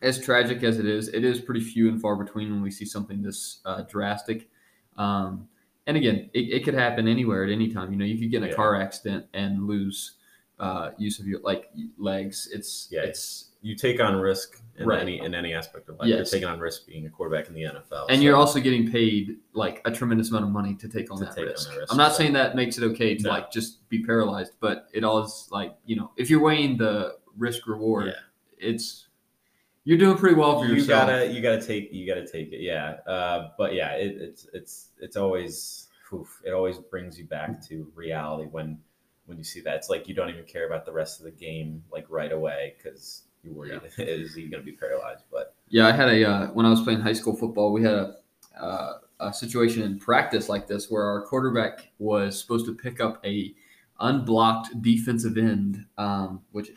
as 0.02 0.20
tragic 0.20 0.62
as 0.62 0.78
it 0.78 0.86
is, 0.86 1.08
it 1.08 1.24
is 1.24 1.40
pretty 1.40 1.60
few 1.60 1.88
and 1.88 2.00
far 2.00 2.16
between 2.16 2.50
when 2.50 2.62
we 2.62 2.70
see 2.70 2.84
something 2.84 3.22
this 3.22 3.60
uh, 3.64 3.82
drastic. 3.82 4.48
Um, 4.96 5.48
and 5.86 5.96
again, 5.96 6.30
it, 6.34 6.40
it 6.52 6.64
could 6.64 6.74
happen 6.74 7.06
anywhere 7.08 7.44
at 7.44 7.50
any 7.50 7.72
time. 7.72 7.92
You 7.92 7.98
know, 7.98 8.04
you 8.04 8.18
could 8.18 8.30
get 8.30 8.38
in 8.38 8.44
a 8.44 8.48
Yeah. 8.48 8.54
car 8.54 8.80
accident 8.80 9.26
and 9.34 9.66
lose 9.66 10.12
uh, 10.58 10.90
use 10.98 11.18
of 11.20 11.26
your 11.26 11.40
like 11.40 11.70
legs. 11.98 12.48
It's 12.52 12.88
Yeah. 12.90 13.02
it's 13.02 13.49
You 13.62 13.76
take 13.76 14.00
on 14.00 14.16
risk 14.16 14.62
in 14.78 14.86
Right. 14.86 15.00
any 15.02 15.18
in 15.20 15.34
any 15.34 15.52
aspect 15.52 15.88
of 15.90 15.98
life. 15.98 16.08
Yes. 16.08 16.16
You're 16.16 16.40
taking 16.40 16.48
on 16.48 16.58
risk 16.60 16.86
being 16.86 17.04
a 17.06 17.10
quarterback 17.10 17.48
in 17.48 17.54
the 17.54 17.64
NFL, 17.64 18.06
and 18.08 18.16
so- 18.18 18.22
you're 18.22 18.36
also 18.36 18.58
getting 18.60 18.90
paid 18.90 19.36
like 19.52 19.82
a 19.84 19.90
tremendous 19.90 20.30
amount 20.30 20.44
of 20.46 20.50
money 20.50 20.74
to 20.76 20.88
take 20.88 21.10
on, 21.10 21.18
To 21.18 21.24
that, 21.26 21.34
take 21.34 21.44
on 21.44 21.50
risk. 21.50 21.68
that 21.70 21.76
risk, 21.78 21.92
I'm 21.92 21.98
not 21.98 22.14
saying 22.14 22.32
that 22.34 22.56
makes 22.56 22.78
it 22.78 22.84
okay 22.84 23.14
to 23.16 23.24
No. 23.24 23.30
like 23.30 23.50
just 23.50 23.86
be 23.90 24.02
paralyzed, 24.02 24.54
but 24.60 24.88
it 24.94 25.04
all 25.04 25.22
is 25.22 25.48
like 25.50 25.76
you 25.84 25.96
know 25.96 26.10
if 26.16 26.30
you're 26.30 26.40
weighing 26.42 26.78
the 26.78 27.16
risk 27.36 27.66
reward, 27.66 28.06
Yeah. 28.06 28.12
it's 28.58 29.06
you're 29.84 29.98
doing 29.98 30.16
pretty 30.16 30.36
well 30.36 30.58
for 30.60 30.66
you 30.66 30.74
yourself. 30.76 31.08
gotta 31.08 31.26
you 31.30 31.40
gotta 31.42 31.60
take 31.60 31.92
you 31.92 32.06
gotta 32.06 32.26
take 32.26 32.52
it 32.52 32.60
yeah 32.60 32.98
uh, 33.06 33.50
but 33.58 33.74
yeah 33.74 33.92
it, 33.92 34.16
it's 34.20 34.46
it's 34.54 34.90
it's 35.00 35.16
always 35.16 35.88
oof, 36.12 36.40
it 36.44 36.52
always 36.52 36.78
brings 36.78 37.18
you 37.18 37.24
back 37.26 37.62
to 37.68 37.90
reality 37.94 38.48
when 38.50 38.78
when 39.26 39.38
you 39.38 39.44
see 39.44 39.60
that 39.60 39.76
it's 39.76 39.88
like 39.90 40.08
you 40.08 40.14
don't 40.14 40.28
even 40.30 40.44
care 40.44 40.66
about 40.66 40.84
the 40.84 40.92
rest 40.92 41.18
of 41.20 41.24
the 41.24 41.30
game 41.30 41.82
like 41.92 42.04
right 42.10 42.32
away 42.32 42.74
because 42.76 43.24
you're 43.42 43.54
worried 43.54 43.80
is 43.98 44.34
he 44.34 44.46
gonna 44.46 44.62
be 44.62 44.72
paralyzed 44.72 45.24
but 45.30 45.54
Yeah, 45.68 45.88
I 45.88 45.92
had 45.92 46.08
a 46.08 46.24
uh, 46.24 46.46
when 46.48 46.66
I 46.66 46.70
was 46.70 46.82
playing 46.82 47.00
high 47.00 47.12
school 47.12 47.36
football, 47.36 47.72
we 47.72 47.82
had 47.82 47.94
a, 47.94 48.16
uh, 48.58 48.98
a 49.20 49.32
situation 49.32 49.82
in 49.82 49.98
practice 49.98 50.48
like 50.48 50.66
this 50.66 50.90
where 50.90 51.04
our 51.04 51.22
quarterback 51.22 51.90
was 51.98 52.40
supposed 52.40 52.66
to 52.66 52.74
pick 52.74 53.00
up 53.00 53.24
a 53.24 53.54
unblocked 54.00 54.80
defensive 54.82 55.36
end, 55.36 55.84
um, 55.98 56.42
which 56.52 56.70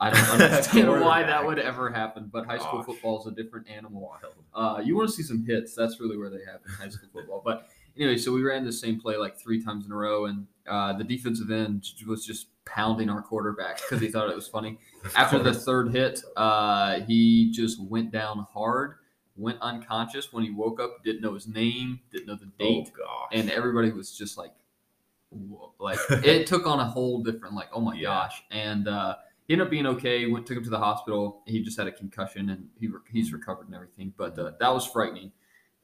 I 0.00 0.10
don't 0.10 0.28
understand 0.40 0.88
why 0.88 1.22
that 1.22 1.44
would 1.44 1.58
ever 1.58 1.90
happen. 1.90 2.28
But 2.32 2.46
high 2.46 2.58
school 2.58 2.78
Gosh. 2.78 2.86
football 2.86 3.20
is 3.20 3.26
a 3.26 3.30
different 3.30 3.68
animal. 3.68 4.14
Uh, 4.54 4.80
you 4.84 4.96
want 4.96 5.08
to 5.08 5.14
see 5.14 5.22
some 5.22 5.44
hits? 5.46 5.74
That's 5.74 6.00
really 6.00 6.16
where 6.16 6.30
they 6.30 6.44
happen 6.44 6.70
in 6.70 6.74
high 6.74 6.88
school 6.88 7.08
football. 7.12 7.42
But 7.44 7.68
anyway, 7.96 8.16
so 8.16 8.32
we 8.32 8.42
ran 8.42 8.64
the 8.64 8.72
same 8.72 9.00
play 9.00 9.16
like 9.16 9.38
three 9.38 9.62
times 9.62 9.86
in 9.86 9.92
a 9.92 9.96
row, 9.96 10.26
and 10.26 10.46
uh, 10.68 10.92
the 10.94 11.04
defensive 11.04 11.50
end 11.50 11.84
was 12.06 12.24
just 12.26 12.46
pounding 12.64 13.10
our 13.10 13.20
quarterback 13.22 13.76
because 13.76 14.00
he 14.00 14.08
thought 14.08 14.30
it 14.30 14.34
was 14.36 14.48
funny. 14.48 14.78
After 15.16 15.38
the 15.38 15.52
third 15.52 15.92
hit, 15.92 16.22
uh, 16.36 17.00
he 17.00 17.50
just 17.52 17.80
went 17.82 18.10
down 18.10 18.46
hard, 18.52 18.94
went 19.36 19.58
unconscious. 19.60 20.32
When 20.32 20.44
he 20.44 20.50
woke 20.50 20.80
up, 20.80 21.04
didn't 21.04 21.20
know 21.20 21.34
his 21.34 21.46
name, 21.46 22.00
didn't 22.12 22.26
know 22.26 22.36
the 22.36 22.46
date, 22.58 22.90
oh 22.96 22.96
gosh 22.96 23.28
and 23.32 23.50
everybody 23.50 23.90
was 23.90 24.16
just 24.16 24.38
like, 24.38 24.52
whoa, 25.30 25.72
like 25.78 25.98
it 26.10 26.46
took 26.46 26.66
on 26.66 26.80
a 26.80 26.84
whole 26.84 27.22
different 27.22 27.54
like, 27.54 27.68
oh 27.72 27.80
my 27.80 27.94
Yeah. 27.94 28.02
gosh. 28.04 28.42
And 28.50 28.88
uh, 28.88 29.16
he 29.46 29.52
ended 29.54 29.66
up 29.66 29.70
being 29.70 29.86
okay. 29.86 30.26
Went 30.26 30.46
took 30.46 30.56
him 30.56 30.64
to 30.64 30.70
the 30.70 30.78
hospital. 30.78 31.42
He 31.46 31.62
just 31.62 31.76
had 31.76 31.86
a 31.86 31.92
concussion, 31.92 32.48
and 32.50 32.68
he 32.80 32.86
re- 32.88 33.00
he's 33.12 33.32
recovered 33.32 33.66
and 33.66 33.74
everything. 33.74 34.14
But 34.16 34.38
uh, 34.38 34.52
that 34.58 34.72
was 34.72 34.86
frightening. 34.86 35.32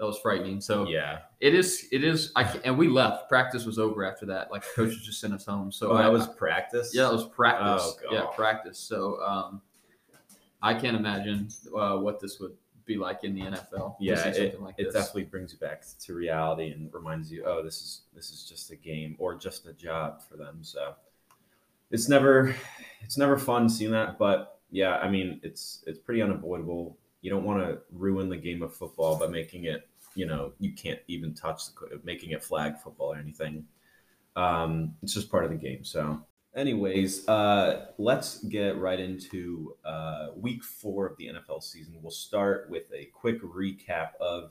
That 0.00 0.06
was 0.06 0.18
frightening. 0.18 0.60
So 0.60 0.88
yeah 0.88 1.18
it 1.40 1.54
is. 1.54 1.86
It 1.92 2.02
is. 2.02 2.32
I 2.34 2.42
and 2.64 2.76
we 2.76 2.88
left. 2.88 3.28
Practice 3.28 3.66
was 3.66 3.78
over 3.78 4.04
after 4.04 4.26
that. 4.26 4.50
Like 4.50 4.64
coaches 4.74 5.02
just 5.02 5.20
sent 5.20 5.34
us 5.34 5.44
home. 5.44 5.70
So 5.70 5.88
so 5.88 5.94
I 5.94 6.02
that 6.02 6.12
was 6.12 6.26
practice 6.26 6.92
yeah, 6.94 7.08
it 7.08 7.12
was 7.12 7.26
practice. 7.26 7.96
Oh, 8.08 8.12
yeah, 8.12 8.26
practice. 8.34 8.78
So 8.78 9.22
um, 9.22 9.60
I 10.62 10.74
can't 10.74 10.96
imagine 10.96 11.48
uh, 11.76 11.98
what 11.98 12.18
this 12.18 12.40
would 12.40 12.56
be 12.86 12.96
like 12.96 13.24
in 13.24 13.34
the 13.34 13.42
NFL. 13.42 13.96
yeah 14.00 14.26
it, 14.26 14.60
like 14.60 14.74
it 14.78 14.92
definitely 14.92 15.24
brings 15.24 15.52
you 15.52 15.58
back 15.58 15.84
to 16.00 16.14
reality 16.14 16.72
and 16.72 16.92
reminds 16.92 17.30
you 17.30 17.44
oh 17.46 17.62
this 17.62 17.76
is 17.76 18.00
this 18.14 18.30
is 18.30 18.42
just 18.42 18.72
a 18.72 18.76
game 18.76 19.14
or 19.18 19.36
just 19.36 19.66
a 19.66 19.72
job 19.72 20.20
for 20.28 20.36
them 20.36 20.58
so 20.62 20.94
it's 21.92 22.08
never 22.08 22.52
it's 23.00 23.16
never 23.16 23.38
fun 23.38 23.68
seeing 23.68 23.92
that 23.92 24.18
but 24.18 24.58
yeah 24.72 24.96
i 24.96 25.08
mean 25.08 25.38
it's 25.44 25.84
it's 25.86 26.00
pretty 26.00 26.20
unavoidable 26.20 26.98
you 27.20 27.30
don't 27.30 27.44
want 27.44 27.62
to 27.62 27.78
ruin 27.92 28.28
the 28.28 28.36
game 28.36 28.60
of 28.60 28.74
football 28.74 29.16
by 29.16 29.28
making 29.28 29.66
it 29.66 29.88
you 30.14 30.26
know 30.26 30.52
you 30.58 30.72
can't 30.72 31.00
even 31.08 31.34
touch 31.34 31.66
the 31.66 32.00
making 32.04 32.30
it 32.30 32.42
flag 32.42 32.78
football 32.78 33.12
or 33.12 33.16
anything. 33.16 33.64
Um 34.36 34.94
it's 35.02 35.14
just 35.14 35.30
part 35.30 35.44
of 35.44 35.50
the 35.50 35.56
game. 35.56 35.84
So 35.84 36.20
anyways 36.54 37.28
uh 37.28 37.86
let's 37.98 38.42
get 38.44 38.78
right 38.78 38.98
into 39.00 39.76
uh 39.84 40.28
week 40.36 40.64
four 40.64 41.06
of 41.06 41.16
the 41.16 41.28
nfl 41.28 41.62
season. 41.62 41.96
We'll 42.02 42.10
start 42.10 42.68
with 42.70 42.92
a 42.92 43.06
quick 43.06 43.42
recap 43.42 44.10
of 44.20 44.50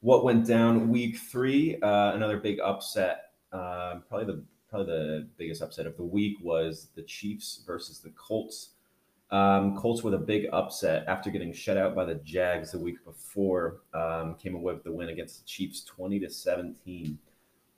what 0.00 0.24
went 0.24 0.46
down 0.46 0.88
week 0.88 1.18
three. 1.18 1.78
Uh 1.80 2.12
another 2.14 2.38
big 2.38 2.60
upset 2.60 3.32
um 3.52 4.02
probably 4.08 4.26
the 4.26 4.42
probably 4.68 4.86
the 4.86 5.28
biggest 5.38 5.62
upset 5.62 5.86
of 5.86 5.96
the 5.96 6.04
week 6.04 6.36
was 6.42 6.88
the 6.94 7.02
chiefs 7.02 7.62
versus 7.66 8.00
the 8.00 8.10
colts 8.10 8.70
um, 9.30 9.76
Colts 9.76 10.02
with 10.02 10.14
a 10.14 10.18
big 10.18 10.48
upset 10.52 11.04
after 11.06 11.30
getting 11.30 11.52
shut 11.52 11.76
out 11.76 11.94
by 11.94 12.04
the 12.04 12.16
Jags 12.16 12.72
the 12.72 12.78
week 12.78 13.04
before. 13.04 13.80
Um, 13.94 14.34
came 14.36 14.54
away 14.54 14.74
with 14.74 14.84
the 14.84 14.92
win 14.92 15.10
against 15.10 15.40
the 15.40 15.46
Chiefs, 15.46 15.82
twenty 15.84 16.18
to 16.20 16.30
seventeen. 16.30 17.18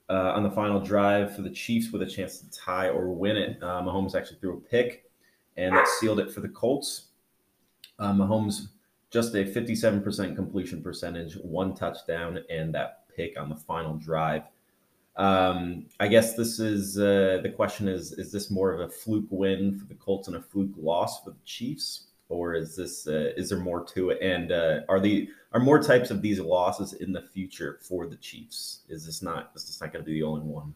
Uh, 0.09 0.33
on 0.35 0.43
the 0.43 0.51
final 0.51 0.79
drive 0.79 1.35
for 1.35 1.41
the 1.41 1.49
Chiefs, 1.49 1.91
with 1.91 2.01
a 2.01 2.05
chance 2.05 2.39
to 2.39 2.51
tie 2.51 2.89
or 2.89 3.09
win 3.13 3.37
it, 3.37 3.61
uh, 3.63 3.81
Mahomes 3.81 4.13
actually 4.13 4.37
threw 4.39 4.57
a 4.57 4.59
pick, 4.59 5.09
and 5.57 5.75
that 5.75 5.87
sealed 5.87 6.19
it 6.19 6.31
for 6.31 6.41
the 6.41 6.49
Colts. 6.49 7.07
Uh, 7.97 8.11
Mahomes 8.11 8.69
just 9.09 9.35
a 9.35 9.45
fifty-seven 9.45 10.01
percent 10.01 10.35
completion 10.35 10.81
percentage, 10.81 11.35
one 11.35 11.75
touchdown, 11.75 12.39
and 12.49 12.73
that 12.73 13.03
pick 13.15 13.39
on 13.39 13.49
the 13.49 13.55
final 13.55 13.95
drive. 13.95 14.43
Um, 15.17 15.87
I 15.99 16.07
guess 16.07 16.35
this 16.35 16.59
is 16.59 16.97
uh, 16.97 17.39
the 17.43 17.51
question 17.53 17.87
is 17.87 18.13
is 18.13 18.31
this 18.31 18.49
more 18.49 18.71
of 18.71 18.79
a 18.79 18.89
fluke 18.89 19.27
win 19.29 19.77
for 19.77 19.85
the 19.85 19.95
Colts 19.95 20.27
and 20.27 20.37
a 20.37 20.41
fluke 20.41 20.73
loss 20.77 21.23
for 21.23 21.31
the 21.31 21.43
Chiefs, 21.45 22.07
or 22.29 22.55
is 22.55 22.75
this 22.75 23.07
uh, 23.07 23.33
is 23.35 23.49
there 23.49 23.59
more 23.59 23.83
to 23.85 24.11
it? 24.11 24.21
And 24.21 24.51
uh, 24.51 24.81
are 24.87 24.99
the 24.99 25.29
are 25.51 25.59
more 25.59 25.81
types 25.81 26.11
of 26.11 26.21
these 26.21 26.39
losses 26.39 26.93
in 26.93 27.11
the 27.11 27.23
future 27.33 27.79
for 27.81 28.07
the 28.07 28.15
Chiefs? 28.15 28.81
Is 28.87 29.05
this 29.05 29.21
not 29.21 29.51
is 29.55 29.65
this 29.65 29.81
not 29.81 29.91
going 29.91 30.05
to 30.05 30.09
be 30.09 30.19
the 30.19 30.23
only 30.23 30.45
one? 30.45 30.73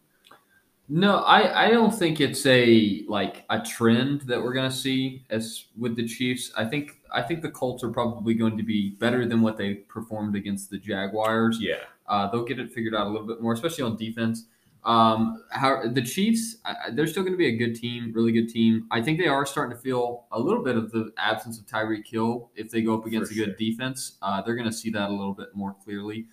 No, 0.88 1.18
I, 1.18 1.66
I 1.66 1.70
don't 1.70 1.90
think 1.90 2.20
it's 2.20 2.46
a 2.46 3.04
like 3.08 3.44
a 3.50 3.60
trend 3.60 4.22
that 4.22 4.40
we're 4.40 4.52
gonna 4.52 4.70
see 4.70 5.24
as 5.30 5.64
with 5.76 5.96
the 5.96 6.06
Chiefs. 6.06 6.52
I 6.56 6.64
think 6.64 7.00
I 7.12 7.22
think 7.22 7.42
the 7.42 7.50
Colts 7.50 7.82
are 7.82 7.90
probably 7.90 8.34
going 8.34 8.56
to 8.56 8.62
be 8.62 8.90
better 8.90 9.26
than 9.26 9.42
what 9.42 9.56
they 9.56 9.74
performed 9.74 10.36
against 10.36 10.70
the 10.70 10.78
Jaguars. 10.78 11.58
Yeah, 11.60 11.76
Uh, 12.08 12.30
they'll 12.30 12.44
get 12.44 12.60
it 12.60 12.70
figured 12.72 12.94
out 12.94 13.08
a 13.08 13.10
little 13.10 13.26
bit 13.26 13.42
more, 13.42 13.52
especially 13.52 13.82
on 13.84 13.96
defense. 13.96 14.44
Um, 14.84 15.42
how 15.50 15.82
the 15.88 16.02
Chiefs? 16.02 16.58
I, 16.64 16.90
they're 16.92 17.08
still 17.08 17.24
going 17.24 17.32
to 17.32 17.38
be 17.38 17.48
a 17.48 17.56
good 17.56 17.74
team, 17.74 18.12
really 18.14 18.30
good 18.30 18.48
team. 18.48 18.86
I 18.92 19.02
think 19.02 19.18
they 19.18 19.26
are 19.26 19.44
starting 19.44 19.76
to 19.76 19.82
feel 19.82 20.26
a 20.30 20.38
little 20.38 20.62
bit 20.62 20.76
of 20.76 20.92
the 20.92 21.10
absence 21.18 21.58
of 21.58 21.66
Tyreek 21.66 22.06
Hill 22.06 22.50
if 22.54 22.70
they 22.70 22.82
go 22.82 22.94
up 22.94 23.04
against 23.04 23.32
For 23.32 23.42
a 23.42 23.46
good 23.46 23.56
defense. 23.56 24.18
Uh, 24.22 24.42
they're 24.42 24.54
going 24.54 24.70
to 24.70 24.76
see 24.76 24.90
that 24.90 25.10
a 25.10 25.12
little 25.12 25.34
bit 25.34 25.48
more 25.54 25.74
clearly. 25.82 26.26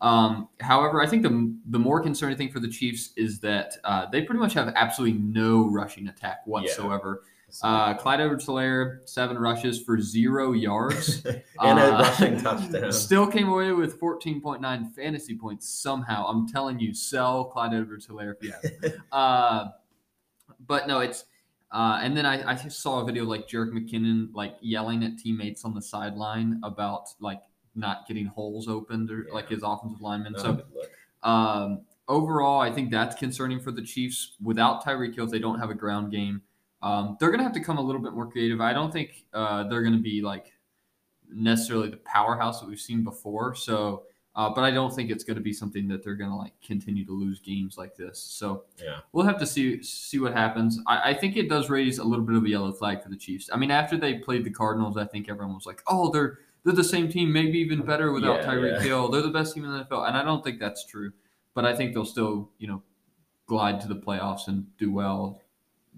Um, 0.00 0.48
however, 0.60 1.02
I 1.02 1.06
think 1.06 1.22
the 1.22 1.54
the 1.68 1.78
more 1.78 2.00
concerning 2.00 2.36
thing 2.38 2.50
for 2.50 2.60
the 2.60 2.68
Chiefs 2.68 3.10
is 3.16 3.38
that 3.40 3.74
uh, 3.84 4.06
they 4.10 4.22
pretty 4.22 4.40
much 4.40 4.54
have 4.54 4.72
absolutely 4.74 5.18
no 5.18 5.68
rushing 5.68 6.08
attack 6.08 6.40
whatsoever. 6.46 7.22
Uh, 7.62 7.94
Clyde 7.94 8.20
Edwards-Helaire, 8.20 9.08
seven 9.08 9.36
rushes 9.38 9.82
for 9.82 10.00
zero 10.00 10.52
yards. 10.52 11.24
and 11.60 11.78
a 11.78 11.94
uh, 11.94 12.02
rushing 12.02 12.40
touchdown. 12.42 12.92
Still 12.92 13.26
came 13.26 13.48
away 13.48 13.72
with 13.72 14.00
14.9 14.00 14.94
fantasy 14.94 15.36
points 15.36 15.68
somehow. 15.68 16.26
I'm 16.26 16.48
telling 16.48 16.78
you, 16.78 16.94
sell 16.94 17.44
Clyde 17.44 17.74
Edwards-Helaire 17.74 18.34
if 18.40 18.42
you 18.82 18.92
uh, 19.12 19.68
but 20.66 20.86
no, 20.86 21.00
it's 21.00 21.24
uh, 21.72 22.00
and 22.02 22.16
then 22.16 22.26
I, 22.26 22.52
I 22.52 22.56
saw 22.56 23.00
a 23.00 23.04
video 23.04 23.24
like 23.24 23.48
Jerick 23.48 23.72
McKinnon 23.72 24.28
like 24.32 24.56
yelling 24.60 25.04
at 25.04 25.18
teammates 25.18 25.64
on 25.64 25.74
the 25.74 25.82
sideline 25.82 26.60
about 26.64 27.10
like 27.20 27.40
not 27.80 28.06
getting 28.06 28.26
holes 28.26 28.68
opened 28.68 29.10
or 29.10 29.26
like 29.32 29.48
his 29.48 29.62
offensive 29.64 30.00
lineman. 30.00 30.34
Not 30.34 30.42
So 30.42 31.28
um, 31.28 31.82
overall, 32.08 32.60
I 32.60 32.70
think 32.70 32.90
that's 32.90 33.14
concerning 33.16 33.60
for 33.60 33.72
the 33.72 33.82
Chiefs. 33.82 34.36
Without 34.42 34.84
Tyreek 34.84 35.14
Hill, 35.14 35.24
if 35.24 35.30
they 35.30 35.38
don't 35.38 35.58
have 35.58 35.70
a 35.70 35.74
ground 35.74 36.12
game. 36.12 36.42
Um, 36.82 37.16
they're 37.20 37.28
going 37.28 37.40
to 37.40 37.44
have 37.44 37.52
to 37.52 37.60
come 37.60 37.76
a 37.76 37.82
little 37.82 38.00
bit 38.00 38.14
more 38.14 38.26
creative. 38.30 38.60
I 38.60 38.72
don't 38.72 38.90
think 38.90 39.24
uh, 39.34 39.64
they're 39.68 39.82
going 39.82 39.96
to 39.96 40.02
be 40.02 40.22
like 40.22 40.52
necessarily 41.30 41.90
the 41.90 41.98
powerhouse 41.98 42.60
that 42.60 42.68
we've 42.68 42.80
seen 42.80 43.04
before. 43.04 43.54
So, 43.54 44.04
uh, 44.34 44.48
but 44.48 44.62
I 44.62 44.70
don't 44.70 44.94
think 44.94 45.10
it's 45.10 45.22
going 45.22 45.36
to 45.36 45.42
be 45.42 45.52
something 45.52 45.86
that 45.88 46.02
they're 46.02 46.14
going 46.14 46.30
to 46.30 46.36
like 46.36 46.54
continue 46.64 47.04
to 47.04 47.12
lose 47.12 47.38
games 47.40 47.76
like 47.76 47.96
this. 47.96 48.18
So 48.18 48.64
Yeah. 48.82 49.00
we'll 49.12 49.26
have 49.26 49.38
to 49.40 49.46
see 49.46 49.82
see 49.82 50.18
what 50.18 50.32
happens. 50.32 50.80
I, 50.86 51.10
I 51.10 51.14
think 51.14 51.36
it 51.36 51.50
does 51.50 51.68
raise 51.68 51.98
a 51.98 52.04
little 52.04 52.24
bit 52.24 52.36
of 52.36 52.44
a 52.44 52.48
yellow 52.48 52.72
flag 52.72 53.02
for 53.02 53.10
the 53.10 53.16
Chiefs. 53.16 53.50
I 53.52 53.58
mean, 53.58 53.70
after 53.70 53.98
they 53.98 54.14
played 54.14 54.44
the 54.44 54.50
Cardinals, 54.50 54.96
I 54.96 55.04
think 55.04 55.28
everyone 55.28 55.54
was 55.56 55.66
like, 55.66 55.82
"Oh, 55.86 56.10
they're 56.10 56.38
they're 56.64 56.74
the 56.74 56.84
same 56.84 57.08
team, 57.08 57.32
maybe 57.32 57.58
even 57.58 57.82
better 57.82 58.12
without 58.12 58.42
Yeah, 58.42 58.46
Tyreek 58.48 58.78
yeah. 58.78 58.82
Hill. 58.82 59.08
They're 59.08 59.22
the 59.22 59.30
best 59.30 59.54
team 59.54 59.64
in 59.64 59.72
the 59.72 59.84
NFL." 59.84 60.06
And 60.08 60.16
I 60.16 60.22
don't 60.24 60.42
think 60.44 60.58
that's 60.60 60.84
true. 60.86 61.12
But 61.54 61.64
I 61.64 61.74
think 61.74 61.94
they'll 61.94 62.04
still, 62.04 62.50
you 62.58 62.68
know, 62.68 62.82
glide 63.46 63.80
to 63.80 63.88
the 63.88 63.96
playoffs 63.96 64.46
and 64.48 64.66
do 64.78 64.92
well. 64.92 65.40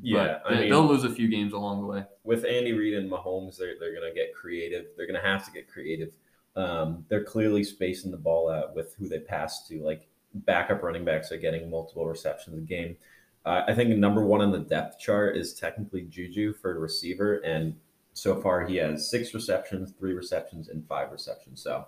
Yeah, 0.00 0.38
but 0.45 0.57
they, 0.57 0.69
they'll 0.71 0.87
lose 0.87 1.04
a 1.04 1.11
few 1.11 1.28
games 1.28 1.52
along 1.52 1.83
the 1.83 1.87
way. 1.87 2.04
with 2.25 2.45
Andy 2.47 2.73
Reid 2.73 2.95
and 2.95 3.11
Mahomes, 3.11 3.59
they're 3.59 3.75
they're 3.78 3.95
gonna 3.95 4.14
get 4.14 4.35
creative. 4.35 4.87
They're 4.97 5.07
gonna 5.07 5.21
have 5.21 5.45
to 5.47 5.52
get 5.52 5.69
creative. 5.69 6.14
Um, 6.57 7.04
they're 7.09 7.25
clearly 7.25 7.62
spacing 7.64 8.11
the 8.11 8.16
ball 8.16 8.50
out 8.50 8.75
with 8.75 8.95
who 8.99 9.09
they 9.09 9.19
pass 9.21 9.66
to. 9.69 9.83
Like 9.83 10.09
backup 10.35 10.83
running 10.83 11.04
backs 11.04 11.31
are 11.31 11.37
getting 11.37 11.69
multiple 11.71 12.07
receptions 12.07 12.57
a 12.57 12.61
game. 12.62 12.97
Uh, 13.45 13.62
I 13.66 13.75
think 13.75 13.90
number 13.90 14.25
one 14.25 14.40
on 14.40 14.50
the 14.52 14.61
depth 14.61 14.99
chart 14.99 15.37
is 15.37 15.52
technically 15.52 16.02
Juju 16.02 16.54
for 16.54 16.75
a 16.76 16.78
receiver, 16.78 17.37
and 17.38 17.76
so 18.14 18.40
far 18.40 18.66
he 18.66 18.76
has 18.76 19.11
six 19.11 19.35
receptions, 19.35 19.92
three 19.99 20.12
receptions, 20.12 20.69
and 20.69 20.87
five 20.87 21.11
receptions. 21.11 21.62
So 21.62 21.87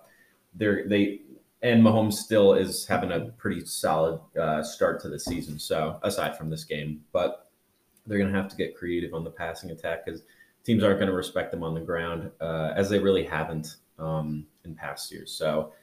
they're 0.53 0.87
they 0.87 1.21
and 1.61 1.81
Mahomes 1.81 2.13
still 2.13 2.53
is 2.53 2.85
having 2.85 3.11
a 3.11 3.31
pretty 3.37 3.65
solid 3.65 4.19
uh, 4.39 4.61
start 4.61 5.01
to 5.01 5.09
the 5.09 5.19
season. 5.19 5.57
So 5.57 5.99
aside 6.03 6.37
from 6.37 6.49
this 6.49 6.63
game, 6.63 7.03
but 7.11 7.49
they're 8.05 8.19
going 8.19 8.31
to 8.31 8.37
have 8.37 8.49
to 8.49 8.55
get 8.55 8.77
creative 8.77 9.13
on 9.13 9.23
the 9.23 9.31
passing 9.31 9.71
attack 9.71 10.05
because 10.05 10.21
teams 10.63 10.83
aren't 10.83 10.99
going 10.99 11.09
to 11.09 11.15
respect 11.15 11.51
them 11.51 11.63
on 11.63 11.73
the 11.73 11.79
ground 11.79 12.29
uh, 12.39 12.73
as 12.75 12.89
they 12.89 12.99
really 12.99 13.23
haven't 13.23 13.77
um, 13.97 14.45
in 14.63 14.75
past 14.75 15.11
years. 15.11 15.31
So 15.31 15.73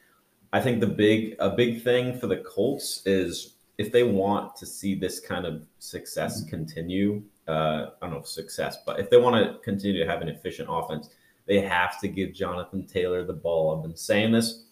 I 0.53 0.61
think 0.61 0.79
the 0.79 0.87
big 0.87 1.35
a 1.39 1.49
big 1.49 1.83
thing 1.83 2.17
for 2.17 2.27
the 2.27 2.37
Colts 2.37 3.01
is 3.05 3.55
if 3.77 3.91
they 3.91 4.03
want 4.03 4.55
to 4.57 4.65
see 4.65 4.95
this 4.95 5.19
kind 5.19 5.45
of 5.45 5.65
success 5.79 6.43
continue. 6.45 7.23
Uh, 7.47 7.87
I 8.01 8.05
don't 8.05 8.11
know 8.11 8.19
if 8.19 8.27
success, 8.27 8.77
but 8.85 8.99
if 8.99 9.09
they 9.09 9.17
want 9.17 9.35
to 9.35 9.59
continue 9.59 10.03
to 10.03 10.09
have 10.09 10.21
an 10.21 10.29
efficient 10.29 10.69
offense, 10.71 11.09
they 11.45 11.59
have 11.59 11.99
to 11.99 12.07
give 12.07 12.33
Jonathan 12.33 12.85
Taylor 12.85 13.25
the 13.25 13.33
ball. 13.33 13.75
I've 13.75 13.83
been 13.83 13.97
saying 13.97 14.31
this 14.31 14.63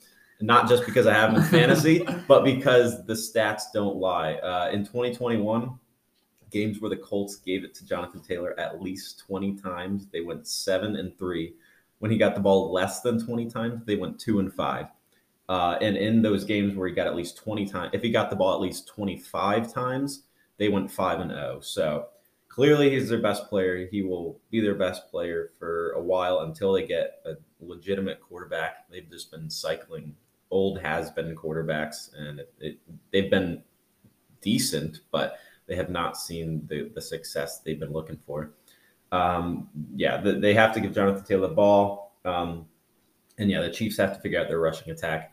not 0.41 0.67
just 0.67 0.85
because 0.85 1.07
I 1.07 1.13
have 1.13 1.31
him 1.31 1.37
in 1.37 1.43
fantasy, 1.49 2.05
but 2.27 2.43
because 2.43 3.05
the 3.05 3.13
stats 3.13 3.63
don't 3.73 3.97
lie. 3.97 4.33
Uh, 4.35 4.69
in 4.71 4.81
2021, 4.81 5.77
games 6.49 6.81
where 6.81 6.89
the 6.89 6.97
Colts 6.97 7.37
gave 7.37 7.63
it 7.63 7.73
to 7.75 7.85
Jonathan 7.85 8.21
Taylor 8.21 8.59
at 8.59 8.81
least 8.81 9.23
20 9.25 9.55
times, 9.57 10.07
they 10.11 10.21
went 10.21 10.47
seven 10.47 10.95
and 10.97 11.17
three. 11.17 11.53
When 11.99 12.11
he 12.11 12.17
got 12.17 12.35
the 12.35 12.41
ball 12.41 12.71
less 12.71 13.01
than 13.01 13.23
20 13.23 13.49
times, 13.49 13.85
they 13.85 13.95
went 13.95 14.19
two 14.19 14.39
and 14.39 14.53
five. 14.53 14.87
Uh, 15.47 15.77
and 15.81 15.97
in 15.97 16.21
those 16.21 16.43
games 16.43 16.75
where 16.75 16.87
he 16.87 16.93
got 16.93 17.07
at 17.07 17.15
least 17.15 17.37
20 17.37 17.65
times, 17.67 17.91
if 17.93 18.01
he 18.01 18.09
got 18.09 18.29
the 18.29 18.35
ball 18.35 18.53
at 18.53 18.61
least 18.61 18.87
25 18.87 19.71
times, 19.71 20.23
they 20.57 20.69
went 20.69 20.89
five 20.89 21.19
and 21.19 21.31
zero. 21.31 21.59
So 21.61 22.07
clearly, 22.51 22.89
he's 22.89 23.09
their 23.09 23.21
best 23.21 23.47
player. 23.49 23.87
He 23.87 24.01
will 24.01 24.39
be 24.51 24.59
their 24.59 24.75
best 24.75 25.09
player 25.09 25.51
for 25.57 25.91
a 25.91 26.01
while 26.01 26.39
until 26.39 26.73
they 26.73 26.85
get 26.85 27.21
a 27.25 27.35
legitimate 27.59 28.19
quarterback. 28.19 28.89
They've 28.89 29.09
just 29.09 29.31
been 29.31 29.49
cycling 29.49 30.15
old 30.51 30.79
has 30.81 31.09
been 31.09 31.33
quarterbacks, 31.35 32.13
and 32.15 32.41
it, 32.41 32.53
it, 32.59 32.77
they've 33.11 33.31
been 33.31 33.63
decent, 34.41 34.99
but 35.11 35.37
they 35.67 35.75
have 35.75 35.89
not 35.89 36.17
seen 36.17 36.67
the, 36.67 36.91
the 36.93 37.01
success 37.01 37.59
they've 37.59 37.79
been 37.79 37.93
looking 37.93 38.19
for. 38.25 38.51
Um, 39.11 39.69
yeah, 39.95 40.17
the, 40.17 40.33
they 40.33 40.53
have 40.53 40.73
to 40.73 40.81
give 40.81 40.93
Jonathan 40.93 41.23
Taylor 41.23 41.47
the 41.47 41.53
ball. 41.53 42.17
Um, 42.25 42.65
and 43.37 43.49
yeah, 43.49 43.61
the 43.61 43.71
Chiefs 43.71 43.97
have 43.97 44.13
to 44.13 44.19
figure 44.19 44.39
out 44.39 44.49
their 44.49 44.59
rushing 44.59 44.91
attack. 44.91 45.31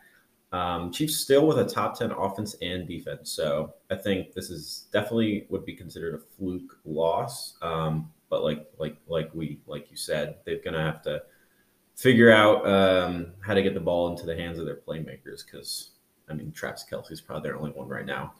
Um, 0.51 0.91
Chiefs 0.91 1.17
still 1.17 1.45
with 1.45 1.59
a 1.59 1.65
top 1.65 1.97
10 1.97 2.11
offense 2.11 2.55
and 2.61 2.87
defense. 2.87 3.31
So 3.31 3.73
I 3.91 3.95
think 3.95 4.33
this 4.33 4.49
is 4.49 4.87
definitely 4.91 5.45
would 5.49 5.65
be 5.65 5.75
considered 5.75 6.15
a 6.15 6.17
fluke 6.17 6.79
loss. 6.85 7.55
Um, 7.61 8.11
but 8.29 8.43
like, 8.43 8.67
like, 8.77 8.95
like 9.07 9.29
we, 9.33 9.59
like 9.67 9.91
you 9.91 9.97
said, 9.97 10.37
they're 10.45 10.57
going 10.57 10.73
to 10.73 10.81
have 10.81 11.01
to 11.03 11.21
figure 11.95 12.31
out 12.31 12.65
um, 12.67 13.27
how 13.41 13.53
to 13.53 13.61
get 13.61 13.73
the 13.73 13.79
ball 13.79 14.09
into 14.09 14.25
the 14.25 14.35
hands 14.35 14.57
of 14.57 14.65
their 14.65 14.77
playmakers. 14.77 15.49
Cause 15.49 15.91
I 16.29 16.33
mean, 16.33 16.51
Travis 16.51 16.85
Kelce's 16.89 17.21
probably 17.21 17.49
their 17.49 17.57
only 17.57 17.71
one 17.71 17.87
right 17.87 18.05
now. 18.05 18.33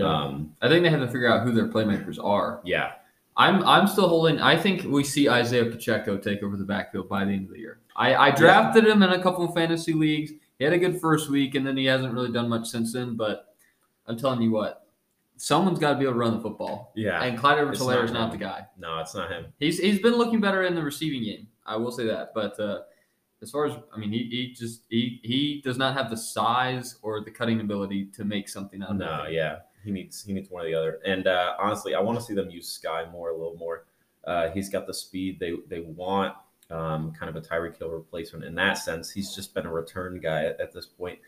Um, 0.00 0.54
I 0.62 0.68
think 0.68 0.84
they 0.84 0.90
have 0.90 1.00
to 1.00 1.06
figure 1.06 1.30
out 1.30 1.44
who 1.44 1.52
their 1.52 1.68
playmakers 1.68 2.22
are. 2.22 2.60
yeah, 2.64 2.92
I'm 3.36 3.62
I'm 3.64 3.86
still 3.86 4.08
holding. 4.08 4.40
I 4.40 4.56
think 4.56 4.84
we 4.84 5.04
see 5.04 5.28
Isaiah 5.28 5.66
Pacheco 5.66 6.16
take 6.16 6.42
over 6.42 6.56
the 6.56 6.64
backfield 6.64 7.08
by 7.08 7.24
the 7.24 7.32
end 7.32 7.46
of 7.46 7.54
the 7.54 7.58
year. 7.58 7.78
I, 7.96 8.14
I 8.14 8.30
drafted 8.30 8.86
him 8.86 9.02
in 9.02 9.10
a 9.10 9.22
couple 9.22 9.44
of 9.44 9.54
fantasy 9.54 9.92
leagues. 9.92 10.32
He 10.62 10.64
had 10.64 10.74
a 10.74 10.78
good 10.78 11.00
first 11.00 11.28
week, 11.28 11.56
and 11.56 11.66
then 11.66 11.76
he 11.76 11.86
hasn't 11.86 12.14
really 12.14 12.30
done 12.30 12.48
much 12.48 12.68
since 12.68 12.92
then. 12.92 13.16
But 13.16 13.56
I'm 14.06 14.16
telling 14.16 14.40
you 14.40 14.52
what, 14.52 14.86
someone's 15.36 15.80
got 15.80 15.94
to 15.94 15.98
be 15.98 16.04
able 16.04 16.12
to 16.12 16.18
run 16.20 16.36
the 16.36 16.40
football. 16.40 16.92
yeah. 16.94 17.20
And 17.20 17.36
Clyde 17.36 17.58
It's 17.58 17.80
Edwards-Helaire 17.80 18.04
is 18.04 18.12
not 18.12 18.30
the 18.30 18.38
guy. 18.38 18.66
no, 18.78 19.00
it's 19.00 19.12
not 19.12 19.28
him. 19.28 19.46
He's 19.58 19.78
he's 19.80 19.98
been 19.98 20.14
looking 20.14 20.40
better 20.40 20.62
in 20.62 20.76
the 20.76 20.82
receiving 20.84 21.24
game. 21.24 21.48
I 21.66 21.74
will 21.76 21.90
say 21.90 22.06
that. 22.06 22.32
But 22.32 22.60
uh, 22.60 22.82
as 23.42 23.50
far 23.50 23.66
as 23.66 23.74
I 23.92 23.98
mean, 23.98 24.12
he, 24.12 24.18
he 24.30 24.52
just 24.56 24.82
he 24.88 25.18
he 25.24 25.60
does 25.64 25.78
not 25.78 25.96
have 25.96 26.10
the 26.10 26.16
size 26.16 26.96
or 27.02 27.20
the 27.24 27.30
cutting 27.32 27.60
ability 27.60 28.04
to 28.16 28.24
make 28.24 28.48
something 28.48 28.84
out 28.84 28.90
of 28.90 28.96
No, 28.98 29.24
it. 29.24 29.32
yeah, 29.32 29.56
he 29.84 29.90
needs 29.90 30.22
he 30.22 30.32
needs 30.32 30.48
one 30.48 30.62
or 30.64 30.68
the 30.68 30.74
other. 30.74 31.00
And 31.04 31.26
uh, 31.26 31.54
honestly, 31.58 31.96
I 31.96 32.00
want 32.00 32.20
to 32.20 32.24
see 32.24 32.34
them 32.34 32.50
use 32.50 32.68
Sky 32.68 33.04
more, 33.10 33.30
a 33.30 33.36
little 33.36 33.56
more. 33.56 33.86
Uh, 34.24 34.50
he's 34.50 34.68
got 34.68 34.86
the 34.86 34.94
speed 34.94 35.40
they 35.40 35.54
they 35.68 35.80
want. 35.80 36.34
Um, 36.72 37.12
kind 37.12 37.28
of 37.28 37.36
a 37.36 37.46
Tyreek 37.46 37.76
Hill 37.78 37.90
replacement 37.90 38.44
in 38.44 38.54
that 38.54 38.78
sense. 38.78 39.10
He's 39.10 39.34
just 39.34 39.52
been 39.54 39.66
a 39.66 39.72
return 39.72 40.18
guy 40.20 40.44
at, 40.46 40.60
at 40.60 40.72
this 40.72 40.86
point. 40.86 41.18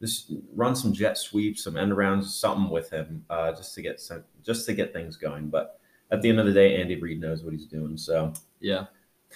Just 0.00 0.32
run 0.54 0.74
some 0.74 0.92
jet 0.92 1.18
sweeps, 1.18 1.62
some 1.64 1.76
end 1.76 1.92
arounds, 1.92 2.24
something 2.24 2.70
with 2.70 2.90
him, 2.90 3.24
uh, 3.30 3.52
just 3.52 3.74
to 3.74 3.82
get 3.82 4.00
some, 4.00 4.24
just 4.42 4.66
to 4.66 4.72
get 4.74 4.92
things 4.92 5.16
going. 5.16 5.48
But 5.48 5.78
at 6.10 6.22
the 6.22 6.28
end 6.30 6.40
of 6.40 6.46
the 6.46 6.52
day, 6.52 6.80
Andy 6.80 6.96
Reid 7.00 7.20
knows 7.20 7.42
what 7.44 7.52
he's 7.52 7.66
doing. 7.66 7.96
So 7.96 8.32
Yeah. 8.60 8.86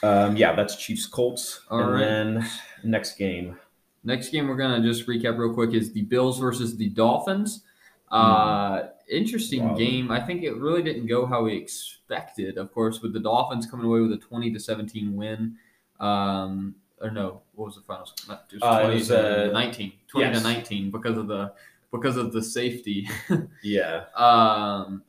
um, 0.02 0.36
yeah, 0.36 0.54
that's 0.54 0.76
Chiefs 0.76 1.06
Colts. 1.06 1.60
All 1.70 1.80
and 1.80 1.92
right. 1.92 2.00
then 2.00 2.48
next 2.84 3.16
game, 3.18 3.58
Next 4.04 4.30
game 4.30 4.46
we're 4.48 4.56
gonna 4.56 4.80
just 4.82 5.06
recap 5.06 5.36
real 5.38 5.52
quick 5.52 5.74
is 5.74 5.92
the 5.92 6.02
Bills 6.02 6.38
versus 6.38 6.76
the 6.76 6.88
Dolphins. 6.90 7.64
Uh, 8.10 8.84
interesting. 9.10 9.64
Wow. 9.68 9.74
game. 9.74 10.10
I 10.10 10.20
think 10.20 10.42
it 10.42 10.56
really 10.56 10.82
didn't 10.82 11.06
go 11.06 11.26
how 11.26 11.42
we 11.44 11.54
expected. 11.56 12.58
Of 12.58 12.72
course, 12.72 13.00
with 13.00 13.12
the 13.12 13.20
Dolphins 13.20 13.66
coming 13.66 13.86
away 13.86 14.00
with 14.00 14.12
a 14.12 14.18
twenty 14.18 14.52
to 14.52 14.58
seventeen 14.60 15.16
win. 15.16 15.56
Um, 16.00 16.74
or 17.00 17.10
no, 17.10 17.42
what 17.54 17.66
was 17.66 17.76
the 17.76 17.82
final? 17.82 18.06
score? 18.06 18.34
Not- 18.36 18.44
It 18.52 18.54
was 18.56 18.62
Uh, 18.62 18.66
it 18.66 18.82
twenty 18.82 18.94
was, 18.98 19.08
to 19.08 19.48
uh, 19.48 19.52
nineteen. 19.52 19.92
Twenty 20.08 20.28
yes. 20.30 20.38
to 20.38 20.42
nineteen 20.42 20.90
because 20.90 21.16
of 21.18 21.26
the 21.28 21.52
because 21.92 22.16
of 22.16 22.32
the 22.32 22.42
safety. 22.42 23.08
yeah, 23.62 24.04
Um, 24.14 25.02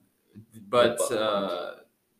but 0.69 0.97
But- 0.97 1.11
uh, 1.15 1.75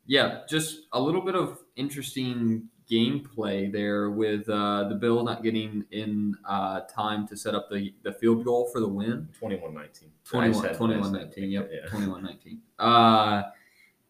yeah, 0.06 0.42
just 0.50 0.88
a 0.94 1.00
little 1.00 1.22
bit 1.22 1.36
of 1.36 1.60
interesting 1.76 2.68
gameplay 2.90 3.72
there 3.72 4.10
with 4.10 4.48
uh, 4.50 4.88
the 4.90 4.96
Bill 4.96 5.24
not 5.24 5.44
getting 5.44 5.86
in 5.92 6.36
uh, 6.48 6.82
time 6.82 7.28
to 7.28 7.38
set 7.38 7.54
up 7.56 7.70
the, 7.70 7.94
the 8.04 8.12
field 8.14 8.44
goal 8.44 8.70
for 8.72 8.80
the 8.80 8.88
win. 8.88 9.28
21-19. 9.42 10.04
21, 10.26 10.76
21 10.76 11.12
19. 11.12 11.50
Yep. 11.52 11.70
Yeah. 11.72 11.90
21 11.90 12.24
19. 12.24 12.62
Uh, 12.80 13.44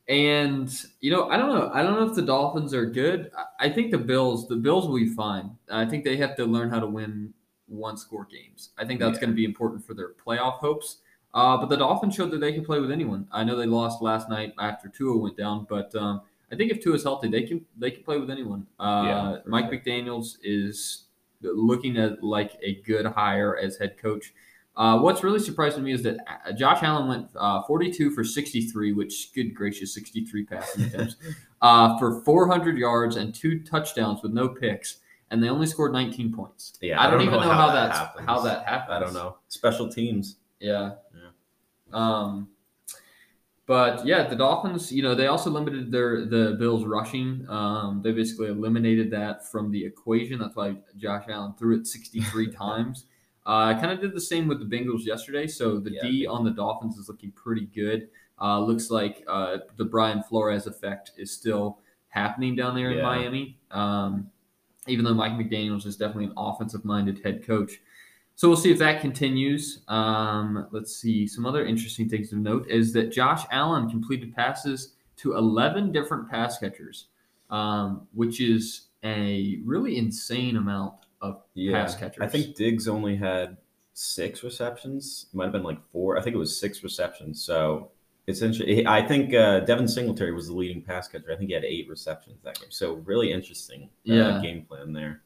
and, 0.08 0.74
you 1.02 1.12
know, 1.12 1.30
I 1.30 1.38
don't 1.38 1.54
know. 1.54 1.70
I 1.74 1.84
don't 1.84 1.94
know 2.00 2.10
if 2.10 2.16
the 2.16 2.22
Dolphins 2.24 2.74
are 2.74 2.86
good. 2.86 3.32
I- 3.38 3.46
I 3.68 3.70
think 3.70 3.92
the 3.92 3.98
Bills, 3.98 4.48
the 4.48 4.56
Bills 4.56 4.88
will 4.88 4.96
be 4.96 5.10
fine. 5.10 5.52
I 5.70 5.86
think 5.86 6.04
they 6.04 6.18
have 6.18 6.36
to 6.38 6.46
learn 6.46 6.70
how 6.70 6.80
to 6.80 6.88
win 6.88 7.34
one 7.68 7.98
score 7.98 8.26
games. 8.26 8.70
I 8.78 8.86
think 8.86 9.00
that's 9.00 9.16
Yeah. 9.18 9.22
going 9.22 9.30
to 9.32 9.36
be 9.36 9.46
important 9.46 9.86
for 9.86 9.94
their 9.94 10.14
playoff 10.14 10.60
hopes. 10.60 10.98
Uh, 11.34 11.58
but 11.58 11.70
the 11.70 11.76
Dolphins 11.78 12.16
showed 12.16 12.32
that 12.32 12.40
they 12.40 12.52
can 12.54 12.66
play 12.66 12.80
with 12.80 12.90
anyone. 12.92 13.28
I 13.32 13.44
know 13.44 13.56
they 13.56 13.68
lost 13.68 14.02
last 14.02 14.30
night 14.30 14.54
after 14.58 14.88
Tua 14.90 15.16
went 15.18 15.38
down, 15.38 15.68
but 15.70 15.94
um, 15.94 16.22
I 16.52 16.56
think 16.56 16.72
if 16.72 16.82
Tua's 16.82 17.04
healthy, 17.04 17.30
they 17.30 17.44
can 17.44 17.66
they 17.78 17.92
can 17.92 18.04
play 18.04 18.18
with 18.18 18.30
anyone. 18.30 18.66
Uh, 18.80 19.04
Yeah, 19.06 19.38
Mike 19.46 19.70
sure. 19.70 19.80
McDaniel's 19.80 20.38
is 20.44 21.06
looking 21.42 21.98
at 21.98 22.24
like 22.24 22.58
a 22.64 22.76
good 22.82 23.06
hire 23.06 23.58
as 23.58 23.78
head 23.78 23.98
coach. 23.98 24.34
Uh, 24.76 24.98
what's 25.00 25.24
really 25.24 25.40
surprising 25.40 25.80
to 25.80 25.84
me 25.84 25.92
is 25.92 26.04
that 26.04 26.18
uh, 26.48 26.54
Josh 26.54 26.82
Allen 26.84 27.08
went 27.10 27.28
uh, 27.36 27.62
42 27.64 28.12
for 28.12 28.24
63, 28.24 28.94
which 28.94 29.34
good 29.34 29.54
gracious, 29.54 29.94
63 29.94 30.46
passing 30.46 30.84
attempts 30.86 31.16
uh, 31.62 31.98
for 32.00 32.24
400 32.24 32.78
yards 32.78 33.18
and 33.18 33.36
two 33.36 33.60
touchdowns 33.60 34.24
with 34.24 34.32
no 34.32 34.48
picks, 34.48 35.00
and 35.32 35.44
they 35.44 35.50
only 35.50 35.68
scored 35.68 35.92
19 35.92 36.32
points. 36.34 36.74
Yeah, 36.82 37.02
I 37.02 37.10
don't, 37.12 37.22
even 37.22 37.42
know, 37.42 37.50
how, 37.50 37.74
that's 37.74 37.98
happens. 37.98 38.26
how 38.26 38.40
that 38.42 38.66
happened. 38.66 38.96
I 38.96 39.00
don't 39.02 39.14
know. 39.14 39.38
Special 39.50 39.90
teams. 39.90 40.38
Yeah. 40.62 40.92
Yeah. 41.14 41.30
Um, 41.92 42.48
but 43.70 44.04
yeah, 44.04 44.28
the 44.28 44.36
Dolphins, 44.36 44.92
you 44.92 45.04
know, 45.04 45.14
they 45.14 45.28
also 45.28 45.52
limited 45.52 45.92
their 45.92 46.26
the 46.26 46.56
Bills 46.58 46.86
rushing. 46.86 47.46
Um, 47.48 48.02
they 48.04 48.12
basically 48.12 48.48
eliminated 48.48 49.12
that 49.12 49.46
from 49.52 49.70
the 49.70 49.86
equation. 49.86 50.40
That's 50.40 50.56
why 50.56 50.78
Josh 50.98 51.26
Allen 51.30 51.54
threw 51.54 51.78
it 51.78 51.86
63 51.86 52.52
times. 52.52 53.06
Uh, 53.46 53.80
kind 53.80 53.92
of 53.92 54.02
did 54.02 54.16
the 54.16 54.22
same 54.22 54.48
with 54.48 54.58
the 54.60 54.66
Bengals 54.66 55.06
yesterday. 55.06 55.46
So 55.46 55.80
the 55.80 55.92
Yeah, 55.92 56.02
D 56.02 56.26
on 56.26 56.44
the 56.44 56.50
Dolphins 56.50 56.98
is 56.98 57.10
looking 57.10 57.32
pretty 57.34 57.68
good. 57.68 58.10
Uh, 58.42 58.60
looks 58.60 58.90
like 58.90 59.24
uh, 59.28 59.58
the 59.78 59.86
Brian 59.86 60.24
Flores 60.24 60.66
effect 60.66 61.12
is 61.16 61.30
still 61.32 61.78
happening 62.08 62.56
down 62.56 62.74
there 62.74 62.90
in 62.90 62.98
Yeah. 62.98 63.04
Miami. 63.04 63.60
Um, 63.70 64.32
even 64.88 65.06
though 65.06 65.14
Mike 65.14 65.34
McDaniels 65.34 65.86
is 65.86 65.96
definitely 65.96 66.26
an 66.26 66.34
offensive 66.38 66.86
minded 66.86 67.22
head 67.24 67.46
coach. 67.46 67.74
So 68.40 68.48
we'll 68.48 68.56
see 68.56 68.72
if 68.72 68.80
that 68.80 69.02
continues. 69.02 69.82
Um, 69.90 70.66
let's 70.72 70.96
see. 70.96 71.28
Some 71.28 71.46
other 71.46 71.66
interesting 71.66 72.08
things 72.08 72.30
to 72.30 72.38
note 72.38 72.70
is 72.70 72.94
that 72.94 73.12
Josh 73.12 73.44
Allen 73.52 73.90
completed 73.90 74.34
passes 74.34 74.94
to 75.18 75.34
11 75.36 75.92
different 75.92 76.30
pass 76.30 76.58
catchers, 76.58 77.08
um, 77.50 78.08
which 78.14 78.40
is 78.40 78.84
a 79.04 79.60
really 79.66 79.98
insane 79.98 80.56
amount 80.56 80.94
of 81.22 81.42
Yeah. 81.54 81.82
pass 81.82 81.96
catchers. 81.98 82.22
I 82.22 82.28
think 82.30 82.56
Diggs 82.56 82.88
only 82.88 83.18
had 83.18 83.58
six 83.94 84.42
receptions. 84.42 85.26
It 85.34 85.36
might 85.36 85.44
have 85.44 85.52
been 85.52 85.64
like 85.64 85.86
four. 85.92 86.18
I 86.18 86.22
think 86.22 86.34
it 86.34 86.40
was 86.40 86.58
six 86.58 86.82
receptions. 86.82 87.44
So 87.44 87.92
it's 88.26 88.42
interesting. 88.42 88.88
I 88.88 89.06
think 89.06 89.34
uh, 89.34 89.60
Devin 89.66 89.90
Singletary 89.90 90.32
was 90.32 90.48
the 90.48 90.54
leading 90.54 90.82
pass 90.82 91.10
catcher. 91.10 91.30
I 91.30 91.36
think 91.36 91.50
he 91.50 91.54
had 91.56 91.66
eight 91.66 91.90
receptions 91.90 92.38
that 92.46 92.58
game. 92.58 92.72
So 92.72 92.94
really 93.04 93.34
interesting 93.34 93.90
uh, 94.10 94.14
Yeah. 94.14 94.42
game 94.42 94.62
plan 94.64 94.94
there 94.94 95.24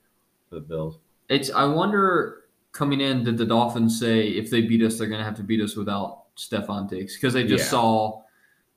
for 0.49 0.55
the 0.55 0.61
Bills. 0.61 0.97
it's. 1.29 1.51
I 1.51 1.65
wonder 1.65 2.39
coming 2.73 2.99
in 2.99 3.23
did 3.23 3.37
the 3.37 3.45
Dolphins 3.45 3.97
say 3.99 4.27
if 4.29 4.49
they 4.49 4.61
beat 4.61 4.81
us, 4.83 4.97
they're 4.97 5.07
going 5.07 5.19
to 5.19 5.23
have 5.25 5.37
to 5.37 5.43
beat 5.43 5.61
us 5.61 5.75
without 5.77 6.35
Stefon 6.35 6.89
Diggs 6.89 7.15
because 7.15 7.33
they 7.33 7.45
just 7.45 7.65
Yeah. 7.65 7.69
saw 7.71 8.21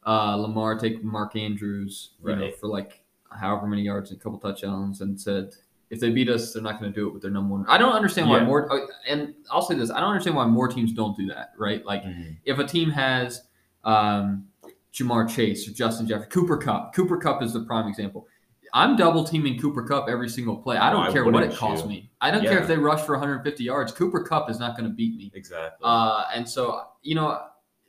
uh, 0.07 0.37
Lamar 0.37 0.79
take 0.79 1.03
Mark 1.03 1.35
Andrews, 1.35 2.11
you 2.25 2.37
know, 2.37 2.50
for 2.61 2.69
like 2.69 3.03
however 3.33 3.67
many 3.67 3.83
yards 3.83 4.11
and 4.12 4.21
a 4.21 4.23
couple 4.23 4.38
touchdowns, 4.38 5.00
and 5.00 5.21
said 5.21 5.50
if 5.91 5.99
they 5.99 6.11
beat 6.11 6.29
us, 6.29 6.53
they're 6.53 6.62
not 6.62 6.79
going 6.79 6.93
to 6.93 6.95
do 6.95 7.09
it 7.09 7.12
with 7.12 7.23
their 7.23 7.31
number 7.31 7.55
one. 7.55 7.65
I 7.69 7.76
don't 7.79 7.93
understand 7.93 8.29
why 8.31 8.38
Yeah. 8.38 8.45
more. 8.45 8.73
uh, 8.73 8.87
And 9.09 9.35
I'll 9.50 9.62
say 9.62 9.75
this: 9.75 9.91
I 9.91 9.99
don't 10.00 10.11
understand 10.11 10.37
why 10.37 10.47
more 10.47 10.69
teams 10.69 10.93
don't 10.93 11.17
do 11.17 11.26
that. 11.29 11.53
Right? 11.59 11.85
Like 11.85 12.05
if 12.45 12.59
a 12.61 12.65
team 12.65 12.91
has 12.91 13.43
um, 13.85 14.47
Ja'Marr 14.93 15.29
Chase 15.29 15.69
or 15.69 15.73
Justin 15.73 16.07
Jefferson, 16.07 16.31
Cooper 16.31 16.57
Kupp. 16.57 16.95
Cooper 16.95 17.17
Kupp 17.19 17.43
is 17.43 17.53
the 17.53 17.61
prime 17.65 17.88
example. 17.88 18.29
I'm 18.76 18.95
double 18.95 19.25
teaming 19.25 19.59
Cooper 19.59 19.83
Kupp 19.83 20.06
every 20.06 20.28
single 20.28 20.58
play. 20.58 20.76
I 20.76 20.91
don't 20.91 21.06
I 21.06 21.10
care 21.10 21.25
what 21.25 21.43
it 21.43 21.56
costs 21.56 21.84
you. 21.84 21.89
me. 21.89 22.10
I 22.21 22.30
don't 22.30 22.43
care 22.43 22.58
if 22.58 22.69
they 22.69 22.76
rush 22.76 23.00
for 23.00 23.12
150 23.12 23.65
yards. 23.65 23.91
Cooper 23.91 24.23
Kupp 24.23 24.50
is 24.50 24.60
not 24.60 24.76
going 24.76 24.86
to 24.86 24.95
beat 24.95 25.17
me. 25.17 25.32
Exactly. 25.34 25.82
Uh, 25.82 26.25
and 26.34 26.47
so, 26.47 26.82
you 27.02 27.15
know, 27.15 27.41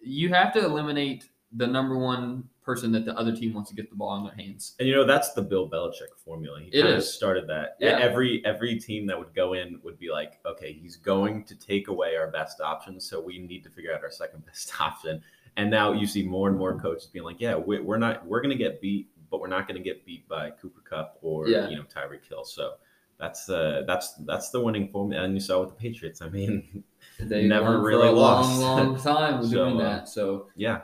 you 0.02 0.30
have 0.30 0.54
to 0.54 0.64
eliminate 0.64 1.30
the 1.52 1.68
number 1.68 1.98
one 1.98 2.46
person 2.64 2.92
that 2.94 3.04
the 3.04 3.18
other 3.18 3.36
team 3.36 3.54
wants 3.54 3.70
to 3.70 3.76
get 3.76 3.90
the 3.90 3.96
ball 3.98 4.18
in 4.18 4.24
their 4.24 4.36
hands. 4.36 4.76
And 4.80 4.88
you 4.88 4.96
know 4.96 5.06
that's 5.06 5.34
the 5.34 5.42
Bill 5.42 5.70
Belichick 5.70 6.18
formula. 6.24 6.62
He 6.62 6.68
It 6.68 6.84
kind 6.84 6.96
of 6.96 7.04
started 7.04 7.48
that. 7.48 7.78
Yeah. 7.80 7.98
Every 8.00 8.46
every 8.46 8.78
team 8.80 9.08
that 9.08 9.18
would 9.18 9.34
go 9.34 9.54
in 9.54 9.80
would 9.84 9.98
be 9.98 10.10
like, 10.10 10.40
okay, 10.46 10.74
he's 10.74 10.96
going 10.96 11.44
to 11.46 11.56
take 11.56 11.88
away 11.88 12.16
our 12.16 12.30
best 12.30 12.62
option, 12.62 13.00
so 13.00 13.22
we 13.22 13.40
need 13.40 13.64
to 13.64 13.70
figure 13.70 13.94
out 13.94 14.04
our 14.04 14.12
second 14.12 14.46
best 14.46 14.80
option. 14.80 15.22
And 15.56 15.72
now 15.72 15.92
you 15.92 16.06
see 16.06 16.24
more 16.24 16.50
and 16.50 16.58
more 16.58 16.80
coaches 16.80 17.08
being 17.08 17.26
like, 17.26 17.42
yeah, 17.42 17.56
we, 17.56 17.80
we're 17.80 17.98
not 17.98 18.26
we're 18.26 18.42
going 18.42 18.56
to 18.56 18.64
get 18.64 18.82
beat, 18.82 19.08
but 19.30 19.40
we're 19.42 19.48
not 19.48 19.68
going 19.68 19.78
to 19.78 19.84
get 19.84 20.06
beat 20.06 20.28
by 20.28 20.52
Cooper 20.52 20.82
Kupp 20.88 21.18
or 21.22 21.48
Yeah. 21.48 21.70
you 21.70 21.76
know 21.76 21.84
Tyreek 21.84 22.28
Hill. 22.28 22.44
So 22.46 22.74
that's 23.20 23.50
uh 23.50 23.84
that's 23.88 24.14
that's 24.26 24.50
the 24.52 24.62
winning 24.62 24.90
formula. 24.90 25.24
And 25.24 25.34
you 25.34 25.40
saw 25.40 25.62
with 25.62 25.70
the 25.70 25.76
Patriots. 25.76 26.22
I 26.22 26.30
mean, 26.30 26.84
They 27.20 27.48
Never 27.48 27.82
really 27.82 28.08
a 28.10 28.12
lost. 28.12 28.62
long, 28.62 28.94
long 28.94 29.00
time 29.04 29.44
So, 29.44 29.50
doing 29.50 29.82
uh, 29.82 29.84
that. 29.84 30.10
So 30.10 30.48
yeah, 30.56 30.82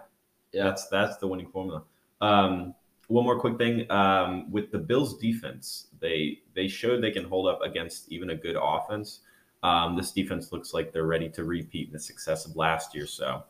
Yeah. 0.52 0.64
that's 0.66 0.88
that's 0.88 1.18
the 1.18 1.28
winning 1.28 1.50
formula. 1.50 1.84
Um, 2.22 2.74
one 3.08 3.26
more 3.26 3.40
quick 3.40 3.58
thing 3.58 3.90
um, 3.92 4.50
with 4.52 4.72
the 4.72 4.80
Bills' 4.80 5.18
defense, 5.18 5.88
they 6.00 6.40
they 6.56 6.68
showed 6.68 7.04
they 7.04 7.12
can 7.12 7.26
hold 7.26 7.48
up 7.48 7.62
against 7.62 8.12
even 8.12 8.30
a 8.32 8.36
good 8.36 8.56
offense. 8.60 9.20
Um, 9.62 9.96
this 9.96 10.12
defense 10.12 10.52
looks 10.52 10.74
like 10.74 10.92
they're 10.92 11.06
ready 11.06 11.30
to 11.30 11.44
repeat 11.44 11.92
the 11.92 12.00
success 12.00 12.46
of 12.46 12.56
last 12.56 12.96
year. 12.96 13.06
So, 13.06 13.44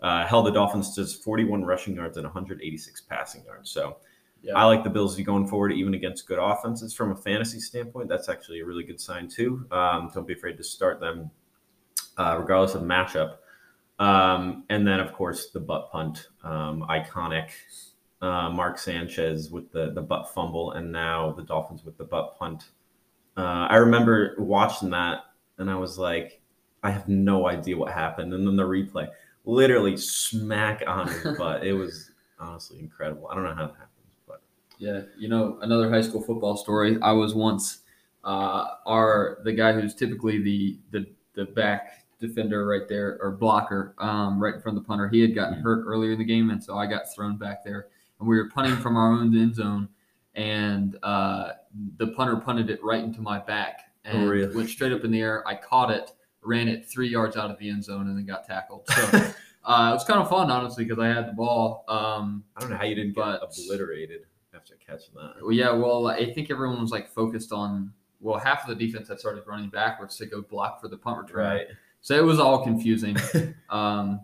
uh, 0.00 0.26
held 0.26 0.46
the 0.46 0.50
Dolphins 0.52 0.94
to 0.94 1.04
41 1.04 1.64
rushing 1.64 1.94
yards 1.94 2.16
and 2.16 2.24
186 2.24 3.02
passing 3.02 3.44
yards. 3.44 3.70
So, 3.70 3.96
Yeah. 4.42 4.56
I 4.56 4.64
like 4.64 4.84
the 4.84 4.90
Bills 4.90 5.20
going 5.20 5.46
forward 5.46 5.72
even 5.72 5.94
against 5.94 6.26
good 6.26 6.38
offenses. 6.38 6.94
From 6.94 7.12
a 7.12 7.16
fantasy 7.16 7.60
standpoint, 7.60 8.08
that's 8.08 8.28
actually 8.28 8.60
a 8.60 8.64
really 8.64 8.84
good 8.84 9.00
sign 9.00 9.28
too. 9.28 9.66
Um, 9.70 10.10
don't 10.14 10.26
be 10.26 10.32
afraid 10.32 10.56
to 10.56 10.64
start 10.64 10.98
them, 11.00 11.30
uh, 12.16 12.36
regardless 12.38 12.74
of 12.74 12.82
matchup. 12.82 13.36
Um, 13.98 14.64
and 14.70 14.86
then, 14.86 14.98
of 14.98 15.12
course, 15.12 15.50
the 15.50 15.60
butt 15.60 15.90
punt, 15.92 16.28
um, 16.42 16.86
iconic 16.88 17.50
uh, 18.22 18.50
Mark 18.50 18.78
Sanchez 18.78 19.50
with 19.50 19.70
the 19.72 19.92
the 19.92 20.02
butt 20.02 20.32
fumble, 20.32 20.72
and 20.72 20.90
now 20.90 21.32
the 21.32 21.42
Dolphins 21.42 21.84
with 21.84 21.96
the 21.96 22.04
butt 22.04 22.38
punt. 22.38 22.70
Uh, 23.36 23.66
I 23.70 23.76
remember 23.76 24.34
watching 24.38 24.90
that, 24.90 25.24
and 25.58 25.70
I 25.70 25.76
was 25.76 25.98
like, 25.98 26.40
I 26.82 26.90
have 26.90 27.08
no 27.08 27.48
idea 27.48 27.76
what 27.76 27.92
happened. 27.92 28.34
And 28.34 28.46
then 28.46 28.56
the 28.56 28.64
replay, 28.64 29.08
literally 29.44 29.96
smack 29.96 30.82
on 30.86 31.08
his 31.08 31.36
butt. 31.38 31.64
It 31.64 31.72
was 31.72 32.10
honestly 32.38 32.78
incredible. 32.80 33.28
I 33.28 33.34
don't 33.34 33.44
know 33.44 33.54
how 33.54 33.66
that 33.66 33.76
happens, 33.76 33.89
but 33.89 33.89
Yeah, 34.80 35.02
you 35.18 35.28
know, 35.28 35.58
another 35.60 35.90
high 35.90 36.00
school 36.00 36.22
football 36.22 36.56
story. 36.56 36.96
I 37.02 37.12
was 37.12 37.34
once 37.34 37.82
uh, 38.24 38.66
our 38.86 39.38
the 39.44 39.52
guy 39.52 39.72
who's 39.72 39.94
typically 39.94 40.42
the 40.42 40.78
the 40.90 41.06
the 41.34 41.44
back 41.44 42.04
defender 42.18 42.66
right 42.66 42.88
there 42.88 43.18
or 43.22 43.30
blocker 43.30 43.94
um, 43.98 44.42
right 44.42 44.54
in 44.54 44.60
front 44.60 44.76
of 44.76 44.82
the 44.84 44.86
punter. 44.88 45.08
He 45.08 45.20
had 45.20 45.34
gotten 45.34 45.58
Mhm. 45.58 45.62
hurt 45.62 45.84
earlier 45.86 46.12
in 46.12 46.18
the 46.18 46.24
game, 46.24 46.50
and 46.50 46.62
so 46.62 46.76
I 46.76 46.86
got 46.86 47.12
thrown 47.14 47.36
back 47.36 47.62
there, 47.64 47.88
and 48.18 48.28
we 48.28 48.36
were 48.36 48.48
punting 48.48 48.76
from 48.76 48.96
our 48.96 49.12
own 49.12 49.36
end 49.36 49.54
zone, 49.54 49.88
and 50.34 50.96
uh, 51.02 51.52
the 51.98 52.08
punter 52.08 52.36
punted 52.36 52.70
it 52.70 52.82
right 52.82 53.02
into 53.04 53.20
my 53.20 53.38
back 53.38 53.80
and 54.04 54.24
Oh, 54.24 54.28
really? 54.28 54.54
went 54.56 54.68
straight 54.70 54.92
up 54.92 55.04
in 55.04 55.10
the 55.10 55.20
air. 55.20 55.46
I 55.46 55.54
caught 55.54 55.90
it, 55.90 56.12
ran 56.42 56.68
it 56.68 56.86
three 56.88 57.08
yards 57.08 57.36
out 57.36 57.50
of 57.50 57.58
the 57.58 57.68
end 57.70 57.84
zone, 57.84 58.08
and 58.08 58.16
then 58.16 58.24
got 58.26 58.44
tackled. 58.46 58.88
So. 58.88 59.20
Uh, 59.62 59.90
it 59.90 59.94
was 59.94 60.04
kind 60.04 60.18
of 60.18 60.26
fun, 60.30 60.50
honestly, 60.50 60.84
because 60.84 60.98
I 60.98 61.06
had 61.08 61.28
the 61.28 61.34
ball. 61.34 61.84
Um, 61.86 62.42
I 62.56 62.60
don't 62.60 62.70
know 62.70 62.78
how 62.78 62.84
you 62.84 62.94
didn't 62.94 63.14
get 63.14 63.16
But- 63.22 63.42
obliterated 63.42 64.22
after 64.60 64.74
catching 64.76 65.14
that. 65.14 65.34
well, 65.42 65.52
yeah, 65.52 65.70
well, 65.72 66.06
I 66.08 66.32
think 66.32 66.50
everyone 66.50 66.80
was 66.80 66.90
like 66.90 67.08
focused 67.10 67.52
on. 67.52 67.92
Well, 68.20 68.38
half 68.38 68.68
of 68.68 68.78
the 68.78 68.86
defense 68.86 69.08
had 69.08 69.18
started 69.18 69.44
running 69.46 69.70
backwards 69.70 70.16
to 70.18 70.26
go 70.26 70.42
block 70.42 70.80
for 70.80 70.88
the 70.88 70.96
punt 70.98 71.18
return. 71.22 71.36
Right. 71.38 71.66
So 72.02 72.14
it 72.14 72.24
was 72.24 72.38
all 72.38 72.62
confusing. 72.62 73.16
um, 73.70 74.20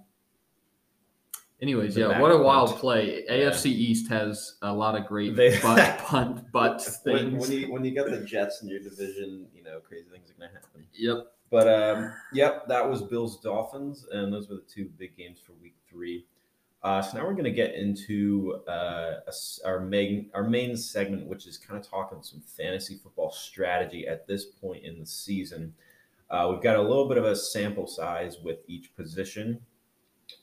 anyways, 1.63 1.95
The 1.95 2.03
yeah, 2.03 2.21
what 2.21 2.31
a 2.31 2.35
punt. 2.35 2.45
wild 2.45 2.71
play. 2.77 3.25
Yeah. 3.27 3.51
AFC 3.51 3.67
East 3.67 4.09
has 4.11 4.57
a 4.63 4.73
lot 4.73 4.97
of 5.01 5.07
great 5.07 5.35
They- 5.37 5.59
butt 5.61 5.99
punt 6.05 6.53
butt 6.53 6.87
when, 7.05 7.31
things. 7.31 7.49
when 7.49 7.59
you 7.59 7.73
when 7.73 7.85
you 7.85 7.95
got 7.95 8.11
the 8.11 8.21
Jets 8.21 8.63
in 8.63 8.69
your 8.69 8.81
division, 8.81 9.47
you 9.55 9.63
know 9.63 9.81
crazy 9.81 10.07
things 10.13 10.31
are 10.31 10.35
gonna 10.35 10.53
happen. 10.53 10.87
yep. 10.93 11.33
But 11.49 11.69
um, 11.69 12.13
yep, 12.33 12.67
that 12.67 12.89
was 12.91 13.03
Bills 13.03 13.41
Dolphins, 13.41 14.07
and 14.11 14.33
those 14.33 14.49
were 14.49 14.57
the 14.57 14.63
two 14.69 14.91
big 14.99 15.17
games 15.17 15.39
for 15.39 15.53
Week 15.63 15.77
Three. 15.89 16.27
Uh, 16.87 17.03
so 17.03 17.19
now 17.19 17.25
we're 17.25 17.33
going 17.33 17.43
to 17.43 17.51
get 17.51 17.75
into 17.75 18.61
uh, 18.69 19.15
our 19.65 19.81
main 19.81 20.31
our 20.35 20.45
main 20.45 20.77
segment, 20.77 21.27
which 21.27 21.49
is 21.49 21.59
kind 21.59 21.77
of 21.77 21.85
talking 21.85 22.23
some 22.23 22.41
fantasy 22.41 22.95
football 22.95 23.33
strategy 23.33 24.07
at 24.07 24.25
this 24.29 24.45
point 24.45 24.85
in 24.85 25.01
the 25.01 25.05
season. 25.05 25.75
Uh, 26.31 26.47
we've 26.49 26.63
got 26.63 26.77
a 26.77 26.81
little 26.81 27.09
bit 27.09 27.19
of 27.19 27.25
a 27.25 27.35
sample 27.35 27.89
size 27.89 28.37
with 28.39 28.59
each 28.69 28.95
position. 28.95 29.61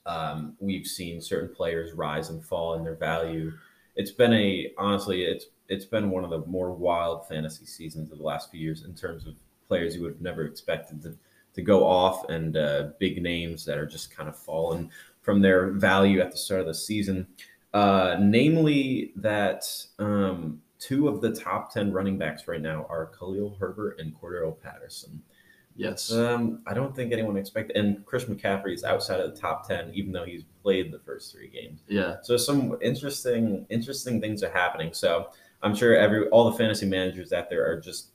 Um, 0.04 0.54
we've 0.58 0.86
seen 0.86 1.18
certain 1.18 1.48
players 1.54 1.94
rise 1.94 2.28
and 2.28 2.44
fall 2.44 2.74
in 2.74 2.84
their 2.84 2.96
value. 2.96 3.50
It's 3.96 4.10
been 4.10 4.34
a 4.34 4.70
honestly, 4.76 5.22
it's 5.22 5.46
it's 5.70 5.86
been 5.86 6.10
one 6.10 6.24
of 6.24 6.30
the 6.30 6.40
more 6.40 6.72
wild 6.72 7.26
fantasy 7.26 7.64
seasons 7.64 8.12
of 8.12 8.18
the 8.18 8.24
last 8.24 8.50
few 8.50 8.60
years 8.60 8.84
in 8.84 8.94
terms 8.94 9.26
of 9.26 9.34
players 9.66 9.96
you 9.96 10.02
would 10.02 10.12
have 10.12 10.20
never 10.20 10.44
expected 10.44 11.02
to, 11.04 11.16
to 11.54 11.62
go 11.62 11.86
off 11.86 12.28
and 12.28 12.58
uh, 12.58 12.88
big 12.98 13.22
names 13.22 13.64
that 13.64 13.78
are 13.78 13.86
just 13.86 14.14
kind 14.14 14.28
of 14.28 14.36
fallen 14.36 14.90
from 15.24 15.40
their 15.40 15.72
value 15.72 16.20
at 16.20 16.30
the 16.30 16.38
start 16.38 16.60
of 16.60 16.66
the 16.66 16.74
season. 16.74 17.26
Uh, 17.72 18.16
namely, 18.20 19.12
that 19.16 19.66
um, 19.98 20.60
two 20.78 21.08
of 21.08 21.20
the 21.20 21.34
top 21.34 21.72
10 21.72 21.92
running 21.92 22.16
backs 22.18 22.46
right 22.46 22.60
now 22.60 22.86
are 22.88 23.06
Khalil 23.18 23.56
Herbert 23.58 23.98
and 23.98 24.14
Cordarrelle 24.14 24.60
Patterson. 24.60 25.20
Yes. 25.76 26.12
Um, 26.12 26.60
I 26.66 26.74
don't 26.74 26.94
think 26.94 27.12
anyone 27.12 27.36
expected, 27.36 27.76
and 27.76 28.04
Chris 28.06 28.24
McCaffrey 28.24 28.74
is 28.74 28.84
outside 28.84 29.20
of 29.20 29.34
the 29.34 29.40
top 29.40 29.66
ten, 29.66 29.90
even 29.92 30.12
though 30.12 30.24
he's 30.24 30.44
played 30.62 30.92
the 30.92 31.00
first 31.00 31.32
three 31.32 31.48
games. 31.48 31.80
Yeah. 31.88 32.16
So 32.22 32.36
some 32.36 32.76
interesting, 32.80 33.66
interesting 33.70 34.20
things 34.20 34.42
are 34.42 34.52
happening. 34.52 34.92
So 34.92 35.30
I'm 35.62 35.74
sure 35.74 35.96
every 35.96 36.28
all 36.28 36.50
the 36.50 36.56
fantasy 36.56 36.86
managers 36.86 37.32
out 37.32 37.50
there 37.50 37.68
are 37.68 37.80
just 37.80 38.10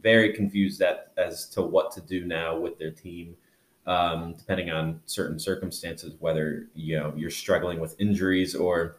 very 0.00 0.32
confused 0.32 0.82
at 0.82 1.12
as 1.16 1.48
to 1.50 1.62
what 1.62 1.92
to 1.92 2.00
do 2.00 2.24
now 2.24 2.58
with 2.58 2.78
their 2.78 2.90
team, 2.90 3.36
um, 3.86 4.34
depending 4.36 4.70
on 4.70 5.00
certain 5.06 5.38
circumstances, 5.38 6.14
whether 6.18 6.68
you 6.74 6.98
know 6.98 7.12
you're 7.16 7.30
struggling 7.30 7.80
with 7.80 7.94
injuries 8.00 8.54
or 8.54 8.96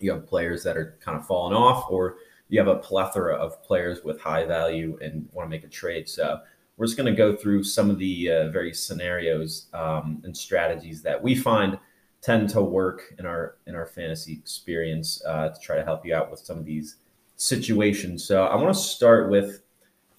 you 0.00 0.12
have 0.12 0.26
players 0.26 0.62
that 0.64 0.76
are 0.76 0.96
kind 1.00 1.16
of 1.16 1.26
falling 1.26 1.54
off, 1.54 1.86
or 1.90 2.16
you 2.48 2.58
have 2.58 2.68
a 2.68 2.76
plethora 2.76 3.34
of 3.34 3.62
players 3.62 4.02
with 4.04 4.20
high 4.20 4.44
value 4.44 4.98
and 5.00 5.28
want 5.32 5.46
to 5.46 5.50
make 5.50 5.64
a 5.64 5.68
trade. 5.68 6.08
So 6.08 6.40
we're 6.76 6.86
just 6.86 6.96
going 6.96 7.12
to 7.12 7.16
go 7.16 7.36
through 7.36 7.64
some 7.64 7.90
of 7.90 7.98
the 7.98 8.30
uh, 8.30 8.48
various 8.50 8.82
scenarios 8.82 9.66
um, 9.72 10.20
and 10.24 10.36
strategies 10.36 11.02
that 11.02 11.22
we 11.22 11.34
find 11.34 11.78
tend 12.20 12.48
to 12.48 12.62
work 12.62 13.14
in 13.18 13.26
our 13.26 13.56
in 13.66 13.74
our 13.74 13.86
fantasy 13.86 14.32
experience 14.32 15.22
uh, 15.26 15.50
to 15.50 15.60
try 15.60 15.76
to 15.76 15.84
help 15.84 16.04
you 16.04 16.14
out 16.14 16.30
with 16.30 16.40
some 16.40 16.58
of 16.58 16.64
these 16.64 16.96
situations. 17.36 18.24
So 18.24 18.46
I 18.46 18.56
want 18.56 18.74
to 18.74 18.80
start 18.80 19.30
with 19.30 19.60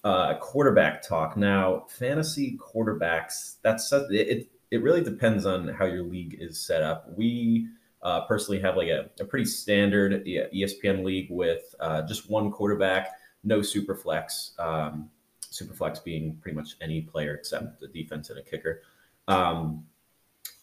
uh, 0.06 0.38
quarterback 0.38 1.02
talk. 1.02 1.36
Now, 1.36 1.84
fantasy 1.88 2.56
quarterbacks 2.58 3.56
that's 3.62 3.92
it. 3.92 4.48
It 4.70 4.82
really 4.82 5.02
depends 5.02 5.46
on 5.46 5.66
how 5.66 5.84
your 5.86 6.04
league 6.04 6.36
is 6.38 6.60
set 6.60 6.80
up. 6.80 7.08
We 7.16 7.66
uh, 8.02 8.20
personally 8.26 8.60
have 8.60 8.76
like 8.76 8.86
a, 8.86 9.10
a 9.18 9.24
pretty 9.24 9.46
standard 9.46 10.24
ESPN 10.24 11.04
league 11.04 11.26
with 11.28 11.74
uh, 11.80 12.02
just 12.02 12.30
one 12.30 12.52
quarterback, 12.52 13.08
no 13.42 13.62
super 13.62 13.96
flex. 13.96 14.52
Um, 14.60 15.10
Superflex 15.42 16.04
being 16.04 16.36
pretty 16.36 16.54
much 16.54 16.76
any 16.80 17.00
player 17.00 17.34
except 17.34 17.80
the 17.80 17.88
defense 17.88 18.30
and 18.30 18.38
a 18.38 18.42
kicker. 18.42 18.82
Um, 19.26 19.84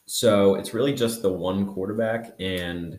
so 0.05 0.55
it's 0.55 0.73
really 0.73 0.93
just 0.93 1.21
the 1.21 1.31
one 1.31 1.65
quarterback, 1.73 2.33
and 2.39 2.97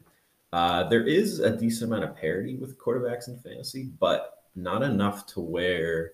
uh, 0.53 0.89
there 0.91 1.07
is 1.07 1.41
a 1.41 1.57
decent 1.57 1.91
amount 1.91 2.05
of 2.05 2.17
parity 2.17 2.57
with 2.57 2.79
quarterbacks 2.79 3.29
in 3.29 3.39
fantasy, 3.39 3.91
but 3.99 4.45
not 4.55 4.83
enough 4.83 5.27
to 5.29 5.41
where 5.41 6.13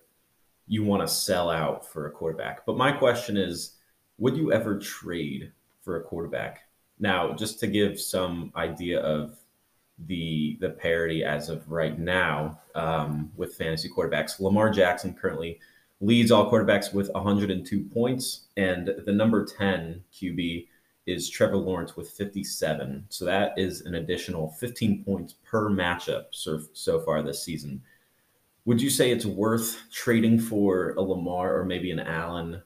you 0.71 0.85
want 0.85 1.01
to 1.01 1.13
sell 1.13 1.49
out 1.49 1.85
for 1.85 2.07
a 2.07 2.11
quarterback. 2.11 2.65
But 2.65 2.77
my 2.77 2.93
question 2.93 3.35
is, 3.35 3.73
would 4.19 4.37
you 4.37 4.53
ever 4.53 4.79
trade 4.79 5.51
for 5.81 5.97
a 5.97 6.03
quarterback? 6.03 6.61
Now, 6.97 7.33
just 7.33 7.59
to 7.59 7.67
give 7.67 7.99
some 7.99 8.53
idea 8.55 9.01
of 9.01 9.37
the 10.07 10.57
the 10.61 10.69
parity 10.69 11.25
as 11.25 11.49
of 11.49 11.69
right 11.69 11.99
now 11.99 12.57
um, 12.73 13.33
with 13.35 13.55
fantasy 13.55 13.89
quarterbacks. 13.89 14.39
Lamar 14.39 14.69
Jackson 14.69 15.13
currently 15.13 15.59
leads 15.99 16.31
all 16.31 16.49
quarterbacks 16.49 16.93
with 16.93 17.11
102 17.13 17.81
points, 17.93 18.47
and 18.55 18.95
the 19.05 19.11
number 19.11 19.45
10 19.45 20.01
QB 20.13 20.67
is 21.05 21.29
Trevor 21.29 21.57
Lawrence 21.57 21.97
with 21.97 22.09
57. 22.11 23.07
So 23.09 23.25
that 23.25 23.57
is 23.57 23.81
an 23.81 23.95
additional 23.95 24.51
15 24.51 25.03
points 25.03 25.35
per 25.43 25.69
matchup 25.69 26.27
so, 26.31 26.61
so 26.71 27.01
far 27.01 27.21
this 27.21 27.43
season. 27.43 27.81
Would 28.65 28.81
you 28.81 28.89
say 28.89 29.11
it's 29.11 29.25
worth 29.25 29.81
trading 29.91 30.39
for 30.39 30.91
a 30.91 31.01
Lamar 31.01 31.57
or 31.57 31.65
maybe 31.65 31.91
an 31.91 31.99
Allen? 31.99 32.61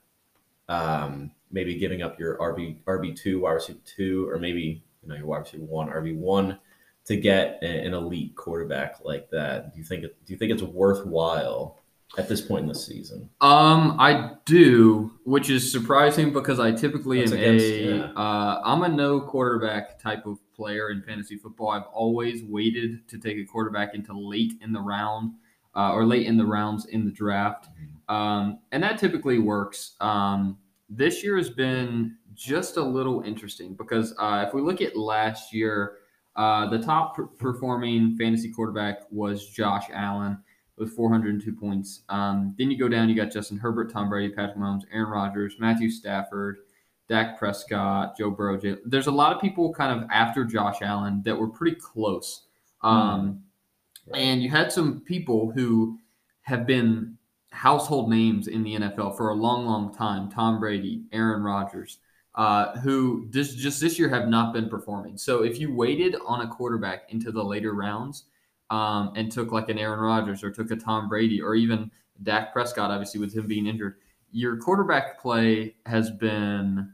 Um, 0.67 1.31
maybe 1.51 1.75
giving 1.75 2.01
up 2.01 2.19
your 2.19 2.37
RB 2.37 2.83
RB 2.83 3.15
two, 3.15 3.41
wide 3.41 3.53
receiver 3.53 3.79
two, 3.85 4.27
or 4.29 4.39
maybe 4.39 4.83
you 5.01 5.09
know 5.09 5.15
your 5.15 5.25
wide 5.25 5.39
receiver 5.39 5.63
one, 5.63 5.89
RB 5.89 6.15
one 6.17 6.59
to 7.05 7.15
get 7.15 7.63
an 7.63 7.93
elite 7.93 8.35
quarterback 8.35 8.97
like 9.03 9.29
that? 9.29 9.73
Do 9.73 9.79
you 9.79 9.85
think 9.85 10.03
it, 10.03 10.17
do 10.25 10.33
you 10.33 10.37
think 10.37 10.51
it's 10.51 10.63
worthwhile 10.63 11.79
at 12.17 12.27
this 12.27 12.41
point 12.41 12.63
in 12.63 12.67
the 12.67 12.75
season? 12.75 13.29
Um, 13.41 13.95
I 13.99 14.33
do, 14.45 15.11
which 15.23 15.49
is 15.49 15.71
surprising 15.71 16.33
because 16.33 16.59
I 16.59 16.71
typically 16.71 17.19
That's 17.19 17.31
am 17.31 17.37
against, 17.37 17.65
a 17.65 17.95
yeah. 17.97 18.03
uh, 18.15 18.61
I'm 18.63 18.83
a 18.83 18.89
no 18.89 19.21
quarterback 19.21 19.99
type 19.99 20.25
of 20.25 20.39
player 20.55 20.89
in 20.89 21.03
fantasy 21.03 21.37
football. 21.37 21.69
I've 21.69 21.87
always 21.93 22.43
waited 22.43 23.07
to 23.09 23.19
take 23.19 23.37
a 23.37 23.45
quarterback 23.45 23.93
into 23.93 24.17
late 24.17 24.53
in 24.61 24.73
the 24.73 24.81
round 24.81 25.33
uh, 25.75 25.91
or 25.91 26.05
late 26.05 26.25
in 26.25 26.37
the 26.37 26.45
rounds 26.45 26.85
in 26.85 27.05
the 27.05 27.11
draft, 27.11 27.67
mm-hmm. 27.69 28.15
um, 28.15 28.59
and 28.71 28.81
that 28.83 28.97
typically 28.97 29.39
works. 29.39 29.95
Um, 30.01 30.57
this 30.89 31.23
year 31.23 31.37
has 31.37 31.49
been 31.49 32.17
just 32.33 32.77
a 32.77 32.83
little 32.83 33.21
interesting 33.21 33.73
because 33.73 34.13
uh, 34.19 34.45
if 34.47 34.53
we 34.53 34.61
look 34.61 34.81
at 34.81 34.95
last 34.95 35.53
year, 35.53 35.97
uh, 36.35 36.69
the 36.69 36.79
top 36.79 37.17
performing 37.37 38.15
fantasy 38.17 38.51
quarterback 38.51 38.99
was 39.09 39.49
Josh 39.49 39.85
Allen 39.93 40.37
with 40.77 40.91
402 40.93 41.53
points. 41.53 42.01
Um, 42.09 42.53
then 42.57 42.69
you 42.69 42.77
go 42.77 42.89
down, 42.89 43.07
you 43.07 43.15
got 43.15 43.31
Justin 43.31 43.57
Herbert, 43.57 43.91
Tom 43.91 44.09
Brady, 44.09 44.33
Patrick 44.33 44.57
Mahomes, 44.57 44.83
Aaron 44.91 45.09
Rodgers, 45.09 45.55
Matthew 45.59 45.89
Stafford, 45.89 46.57
Dak 47.07 47.37
Prescott, 47.37 48.17
Joe 48.17 48.31
Burrow. 48.31 48.59
There's 48.85 49.07
a 49.07 49.11
lot 49.11 49.33
of 49.33 49.41
people 49.41 49.73
kind 49.73 49.97
of 49.97 50.09
after 50.11 50.43
Josh 50.43 50.81
Allen 50.81 51.21
that 51.23 51.37
were 51.37 51.47
pretty 51.47 51.77
close. 51.77 52.47
Um, 52.81 52.99
mm. 52.99 53.39
And 54.13 54.43
you 54.43 54.49
had 54.49 54.71
some 54.71 55.01
people 55.01 55.51
who 55.51 55.97
have 56.43 56.67
been 56.67 57.17
household 57.51 58.09
names 58.09 58.47
in 58.47 58.63
the 58.63 58.75
NFL 58.75 59.17
for 59.17 59.29
a 59.29 59.33
long, 59.33 59.65
long 59.65 59.93
time. 59.93 60.29
Tom 60.29 60.59
Brady, 60.59 61.05
Aaron 61.11 61.41
Rodgers, 61.41 61.99
uh, 62.35 62.77
who 62.79 63.27
this, 63.31 63.55
just 63.55 63.81
this 63.81 63.97
year 63.97 64.09
have 64.09 64.27
not 64.27 64.53
been 64.53 64.69
performing. 64.69 65.17
So 65.17 65.43
if 65.43 65.59
you 65.59 65.73
waited 65.73 66.15
on 66.25 66.41
a 66.41 66.47
quarterback 66.47 67.09
into 67.09 67.31
the 67.31 67.43
later 67.43 67.73
rounds, 67.73 68.25
um, 68.69 69.13
and 69.15 69.31
took 69.31 69.51
like 69.51 69.69
an 69.69 69.77
Aaron 69.77 69.99
Rodgers 69.99 70.43
or 70.43 70.51
took 70.51 70.71
a 70.71 70.75
Tom 70.75 71.07
Brady 71.07 71.41
or 71.41 71.55
even 71.55 71.91
Dak 72.23 72.53
Prescott, 72.53 72.91
obviously 72.91 73.19
with 73.19 73.35
him 73.35 73.47
being 73.47 73.67
injured, 73.67 73.95
your 74.31 74.57
quarterback 74.57 75.19
play 75.19 75.75
has 75.85 76.11
been 76.11 76.91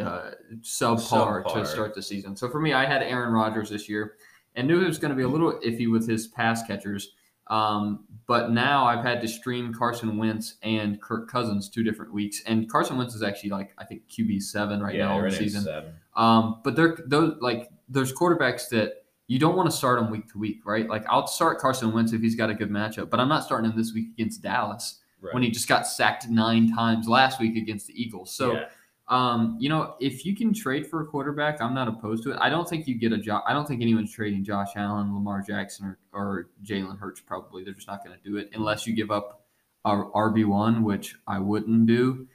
uh, 0.00 0.30
subpar, 0.60 1.44
subpar, 1.44 1.54
to 1.54 1.66
start 1.66 1.94
the 1.94 2.02
season. 2.02 2.36
So 2.36 2.48
for 2.48 2.60
me, 2.60 2.72
I 2.72 2.86
had 2.86 3.02
Aaron 3.02 3.32
Rodgers 3.32 3.70
this 3.70 3.88
year 3.88 4.14
and 4.54 4.68
knew 4.68 4.80
it 4.80 4.86
was 4.86 4.98
going 4.98 5.10
to 5.10 5.16
be 5.16 5.22
a 5.22 5.28
little 5.28 5.52
iffy 5.64 5.90
with 5.90 6.08
his 6.08 6.26
pass 6.28 6.62
catchers. 6.66 7.12
Um, 7.48 8.04
but 8.26 8.50
now 8.50 8.84
I've 8.86 9.04
had 9.04 9.20
to 9.20 9.28
stream 9.28 9.74
Carson 9.74 10.16
Wentz 10.16 10.54
and 10.62 11.00
Kirk 11.02 11.28
Cousins 11.28 11.68
two 11.68 11.82
different 11.82 12.12
weeks, 12.12 12.40
and 12.46 12.70
Carson 12.70 12.96
Wentz 12.96 13.14
is 13.14 13.22
actually 13.22 13.50
like 13.50 13.74
I 13.78 13.84
think 13.84 14.02
QB 14.08 14.42
seven 14.42 14.82
right 14.82 14.94
yeah, 14.94 15.06
now 15.06 15.18
in 15.18 15.24
the 15.24 15.32
season. 15.32 15.92
Um, 16.14 16.60
but 16.64 16.76
they're 16.76 16.96
those 17.06 17.36
like 17.40 17.68
there's 17.88 18.12
quarterbacks 18.12 18.68
that 18.70 19.04
you 19.26 19.38
don't 19.38 19.56
want 19.56 19.70
to 19.70 19.76
start 19.76 19.98
him 19.98 20.10
week 20.10 20.30
to 20.32 20.38
week, 20.38 20.64
right? 20.64 20.88
Like 20.88 21.04
I'll 21.08 21.26
start 21.26 21.58
Carson 21.58 21.92
Wentz 21.92 22.12
if 22.12 22.20
he's 22.20 22.36
got 22.36 22.48
a 22.48 22.54
good 22.54 22.70
matchup, 22.70 23.10
but 23.10 23.18
I'm 23.20 23.28
not 23.28 23.44
starting 23.44 23.70
him 23.70 23.76
this 23.76 23.92
week 23.92 24.08
against 24.14 24.42
Dallas 24.42 25.00
right. 25.22 25.32
when 25.32 25.42
he 25.42 25.50
just 25.50 25.68
got 25.68 25.86
sacked 25.86 26.28
nine 26.28 26.74
times 26.74 27.08
last 27.08 27.40
week 27.40 27.56
against 27.56 27.86
the 27.86 28.00
Eagles. 28.00 28.34
So, 28.34 28.52
yeah. 28.52 28.68
Um, 29.08 29.56
you 29.58 29.68
know, 29.68 29.94
if 30.00 30.24
you 30.24 30.34
can 30.34 30.54
trade 30.54 30.86
for 30.86 31.02
a 31.02 31.06
quarterback, 31.06 31.60
I'm 31.60 31.74
not 31.74 31.88
opposed 31.88 32.22
to 32.24 32.32
it. 32.32 32.38
I 32.40 32.48
don't 32.48 32.68
think 32.68 32.86
you 32.86 32.94
get 32.94 33.12
a 33.12 33.18
job. 33.18 33.42
I 33.46 33.52
don't 33.52 33.66
think 33.66 33.82
anyone's 33.82 34.12
trading 34.12 34.44
Josh 34.44 34.70
Allen, 34.76 35.12
Lamar 35.12 35.42
Jackson, 35.46 35.86
or, 35.86 35.98
or 36.12 36.48
Jalen 36.64 36.98
Hurts. 36.98 37.20
Probably 37.20 37.64
they're 37.64 37.74
just 37.74 37.88
not 37.88 38.04
going 38.04 38.16
to 38.16 38.22
do 38.22 38.36
it 38.36 38.50
unless 38.54 38.86
you 38.86 38.94
give 38.94 39.10
up 39.10 39.44
a 39.84 39.90
RB 39.90 40.46
one, 40.46 40.84
which 40.84 41.16
I 41.26 41.40
wouldn't 41.40 41.86
do. 41.86 42.26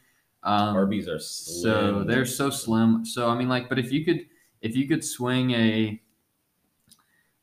Um, 0.44 0.76
RBs 0.76 1.08
are 1.08 1.20
slim. 1.20 1.62
so 1.62 2.04
they're 2.04 2.26
so 2.26 2.50
slim. 2.50 3.06
So 3.06 3.30
I 3.30 3.36
mean, 3.36 3.50
like, 3.50 3.70
but 3.70 3.80
if 3.80 3.92
you 3.92 4.06
could, 4.06 4.28
if 4.62 4.76
you 4.76 4.88
could 4.88 5.04
swing 5.04 5.52
a 5.52 6.02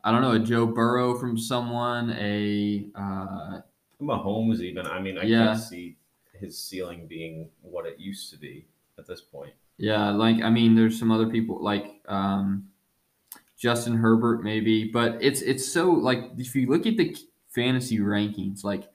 I 0.04 0.12
don't 0.12 0.20
know, 0.20 0.32
a 0.32 0.38
Joe 0.38 0.66
Burrow 0.66 1.18
from 1.18 1.38
someone, 1.38 2.10
a 2.10 2.86
uh, 2.94 3.60
Mahomes 4.02 4.60
even. 4.60 4.86
I 4.86 5.00
mean, 5.00 5.16
I 5.16 5.22
yeah. 5.22 5.46
can't 5.46 5.58
see 5.60 5.96
his 6.38 6.58
ceiling 6.60 7.06
being 7.06 7.48
what 7.62 7.86
it 7.86 7.98
used 7.98 8.30
to 8.30 8.38
be 8.38 8.66
at 8.98 9.06
this 9.06 9.20
point. 9.20 9.52
Yeah, 9.76 10.10
like 10.10 10.42
I 10.42 10.50
mean, 10.50 10.74
there's 10.74 10.98
some 10.98 11.10
other 11.10 11.28
people 11.28 11.62
like 11.62 12.00
um, 12.06 12.68
Justin 13.58 13.96
Herbert 13.96 14.42
maybe, 14.44 14.90
but 14.92 15.18
it's 15.20 15.42
it's 15.42 15.70
so 15.70 15.90
like 15.90 16.30
if 16.38 16.54
you 16.54 16.68
look 16.68 16.86
at 16.86 16.96
the 16.96 17.16
fantasy 17.54 17.98
rankings, 17.98 18.64
like 18.64 18.88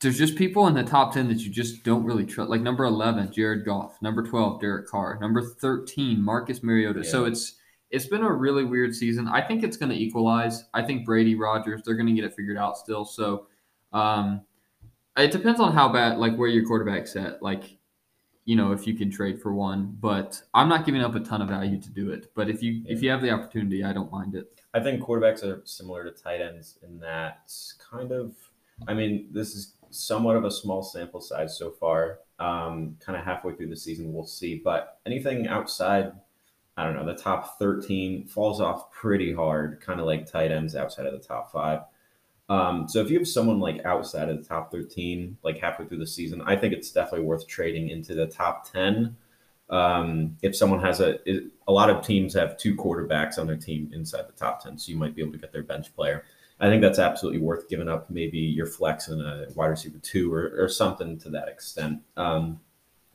there's 0.00 0.18
just 0.18 0.36
people 0.36 0.66
in 0.66 0.74
the 0.74 0.82
top 0.82 1.14
10 1.14 1.28
that 1.28 1.38
you 1.38 1.50
just 1.50 1.82
don't 1.82 2.04
really 2.04 2.26
trust. 2.26 2.50
Like 2.50 2.60
number 2.60 2.84
11, 2.84 3.32
Jared 3.32 3.64
Goff. 3.64 4.00
Number 4.02 4.22
12, 4.22 4.60
Derek 4.60 4.86
Carr. 4.86 5.18
Number 5.18 5.40
13, 5.40 6.22
Marcus 6.22 6.62
Mariota. 6.62 7.00
Yeah. 7.02 7.10
So 7.10 7.24
it's 7.24 7.54
it's 7.90 8.06
been 8.06 8.22
a 8.22 8.30
really 8.30 8.64
weird 8.64 8.94
season. 8.94 9.28
I 9.28 9.40
think 9.40 9.62
it's 9.62 9.76
going 9.76 9.90
to 9.90 9.96
equalize. 9.96 10.64
I 10.74 10.82
think 10.82 11.06
Brady, 11.06 11.36
Rodgers, 11.36 11.82
they're 11.84 11.94
going 11.94 12.08
to 12.08 12.12
get 12.12 12.24
it 12.24 12.34
figured 12.34 12.58
out 12.58 12.76
still. 12.76 13.04
So 13.04 13.46
um, 13.92 14.42
it 15.16 15.30
depends 15.30 15.60
on 15.60 15.72
how 15.72 15.88
bad, 15.88 16.18
like 16.18 16.36
where 16.36 16.48
your 16.48 16.66
quarterback's 16.66 17.14
at. 17.14 17.40
Like, 17.40 17.78
you 18.44 18.56
know, 18.56 18.72
if 18.72 18.86
you 18.86 18.94
can 18.94 19.10
trade 19.10 19.40
for 19.40 19.54
one, 19.54 19.96
but 20.00 20.42
I'm 20.52 20.68
not 20.68 20.84
giving 20.84 21.00
up 21.00 21.14
a 21.14 21.20
ton 21.20 21.42
of 21.42 21.48
value 21.48 21.80
to 21.80 21.90
do 21.90 22.10
it. 22.10 22.30
But 22.34 22.48
if 22.48 22.62
you 22.62 22.72
yeah. 22.72 22.92
if 22.92 23.02
you 23.02 23.10
have 23.10 23.22
the 23.22 23.30
opportunity, 23.30 23.84
I 23.84 23.92
don't 23.92 24.10
mind 24.12 24.34
it. 24.34 24.60
I 24.74 24.80
think 24.80 25.02
quarterbacks 25.02 25.44
are 25.44 25.62
similar 25.64 26.04
to 26.04 26.10
tight 26.10 26.40
ends 26.40 26.78
in 26.82 26.98
that 27.00 27.52
kind 27.90 28.12
of. 28.12 28.34
I 28.88 28.94
mean, 28.94 29.28
this 29.30 29.54
is 29.54 29.74
somewhat 29.90 30.36
of 30.36 30.44
a 30.44 30.50
small 30.50 30.82
sample 30.82 31.20
size 31.20 31.56
so 31.56 31.70
far. 31.70 32.18
Um, 32.40 32.96
kind 32.98 33.16
of 33.16 33.24
halfway 33.24 33.54
through 33.54 33.68
the 33.68 33.76
season, 33.76 34.12
we'll 34.12 34.26
see. 34.26 34.60
But 34.62 34.98
anything 35.06 35.46
outside 35.46 36.12
I 36.76 36.84
don't 36.84 36.94
know, 36.94 37.06
the 37.06 37.14
top 37.14 37.58
13 37.58 38.26
falls 38.26 38.60
off 38.60 38.90
pretty 38.90 39.32
hard, 39.32 39.80
kind 39.80 40.00
of 40.00 40.06
like 40.06 40.30
tight 40.30 40.50
ends 40.50 40.74
outside 40.74 41.06
of 41.06 41.12
the 41.12 41.24
top 41.24 41.52
five. 41.52 41.80
Um, 42.48 42.86
so 42.88 43.00
if 43.00 43.10
you 43.10 43.18
have 43.18 43.28
someone 43.28 43.58
like 43.58 43.84
outside 43.84 44.28
of 44.28 44.36
the 44.36 44.44
top 44.44 44.70
13, 44.70 45.38
like 45.42 45.58
halfway 45.58 45.86
through 45.86 45.98
the 45.98 46.06
season, 46.06 46.42
I 46.42 46.56
think 46.56 46.74
it's 46.74 46.90
definitely 46.90 47.26
worth 47.26 47.46
trading 47.46 47.88
into 47.88 48.14
the 48.14 48.26
top 48.26 48.70
10. 48.70 49.16
Um, 49.70 50.36
if 50.42 50.54
someone 50.54 50.80
has 50.80 51.00
a, 51.00 51.18
a 51.66 51.72
lot 51.72 51.88
of 51.88 52.04
teams 52.04 52.34
have 52.34 52.58
two 52.58 52.76
quarterbacks 52.76 53.38
on 53.38 53.46
their 53.46 53.56
team 53.56 53.90
inside 53.94 54.28
the 54.28 54.32
top 54.32 54.62
10, 54.62 54.76
so 54.76 54.92
you 54.92 54.98
might 54.98 55.14
be 55.16 55.22
able 55.22 55.32
to 55.32 55.38
get 55.38 55.52
their 55.52 55.62
bench 55.62 55.94
player. 55.96 56.24
I 56.60 56.68
think 56.68 56.82
that's 56.82 56.98
absolutely 56.98 57.40
worth 57.40 57.68
giving 57.68 57.88
up 57.88 58.10
maybe 58.10 58.38
your 58.38 58.66
flex 58.66 59.08
and 59.08 59.20
a 59.20 59.46
wide 59.54 59.66
receiver 59.66 59.98
two 59.98 60.32
or, 60.32 60.52
or 60.56 60.68
something 60.68 61.18
to 61.20 61.30
that 61.30 61.48
extent. 61.48 62.00
Um, 62.16 62.60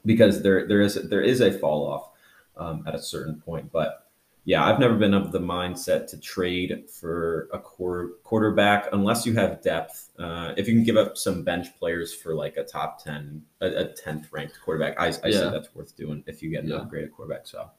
because 0.06 0.42
there 0.44 0.68
there 0.68 0.82
is 0.82 0.96
there 1.10 1.22
is 1.22 1.42
a 1.42 1.58
fall 1.58 1.88
off 1.88 2.10
um, 2.58 2.84
at 2.88 2.96
a 2.96 3.02
certain 3.02 3.42
point. 3.42 3.72
But 3.72 4.09
yeah, 4.50 4.66
I've 4.66 4.80
never 4.80 4.96
been 4.96 5.14
of 5.14 5.32
the 5.32 5.40
mindset 5.40 6.08
to 6.08 6.20
trade 6.20 6.90
for 6.90 7.50
a 7.54 7.60
quarter, 7.60 8.14
quarterback 8.24 8.88
unless 8.94 9.24
you 9.24 9.36
have 9.36 9.62
depth. 9.62 10.10
Uh, 10.18 10.56
if 10.58 10.68
you 10.68 10.74
can 10.74 10.84
give 10.84 10.98
up 10.98 11.20
some 11.20 11.44
bench 11.44 11.68
players 11.78 12.16
for 12.16 12.34
like 12.34 12.58
a 12.58 12.64
top 12.64 13.04
ten, 13.04 13.44
a 13.62 13.86
tenth 13.86 14.28
ranked 14.32 14.60
quarterback, 14.66 15.00
I, 15.00 15.10
I 15.10 15.28
yeah. 15.28 15.38
say 15.38 15.50
that's 15.52 15.76
worth 15.76 15.96
doing 15.96 16.24
if 16.26 16.42
you 16.42 16.50
get 16.50 16.64
an 16.64 16.72
yeah. 16.72 16.78
upgraded 16.78 17.12
quarterback. 17.12 17.46
So. 17.46 17.70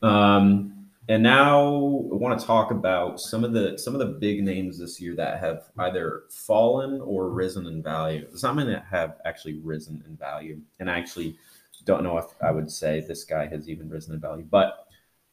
Um, 0.00 0.86
and 1.10 1.22
now 1.22 1.58
I 1.60 2.14
want 2.14 2.40
to 2.40 2.46
talk 2.46 2.70
about 2.70 3.20
some 3.20 3.44
of 3.44 3.52
the 3.52 3.76
some 3.76 3.94
of 3.94 3.98
the 3.98 4.18
big 4.18 4.42
names 4.42 4.78
this 4.78 4.98
year 4.98 5.14
that 5.16 5.40
have 5.40 5.64
either 5.76 6.22
fallen 6.30 7.02
or 7.02 7.28
risen 7.28 7.66
in 7.66 7.82
value. 7.82 8.26
Some 8.34 8.58
of 8.58 8.64
them 8.64 8.72
that 8.72 8.86
have 8.90 9.18
actually 9.26 9.58
risen 9.58 10.02
in 10.08 10.16
value, 10.16 10.62
and 10.80 10.90
I 10.90 10.96
actually 10.96 11.36
don't 11.84 12.02
know 12.02 12.16
if 12.16 12.24
I 12.42 12.50
would 12.50 12.70
say 12.70 13.00
this 13.00 13.24
guy 13.24 13.46
has 13.46 13.68
even 13.68 13.90
risen 13.90 14.14
in 14.14 14.20
value. 14.20 14.46
But 14.50 14.83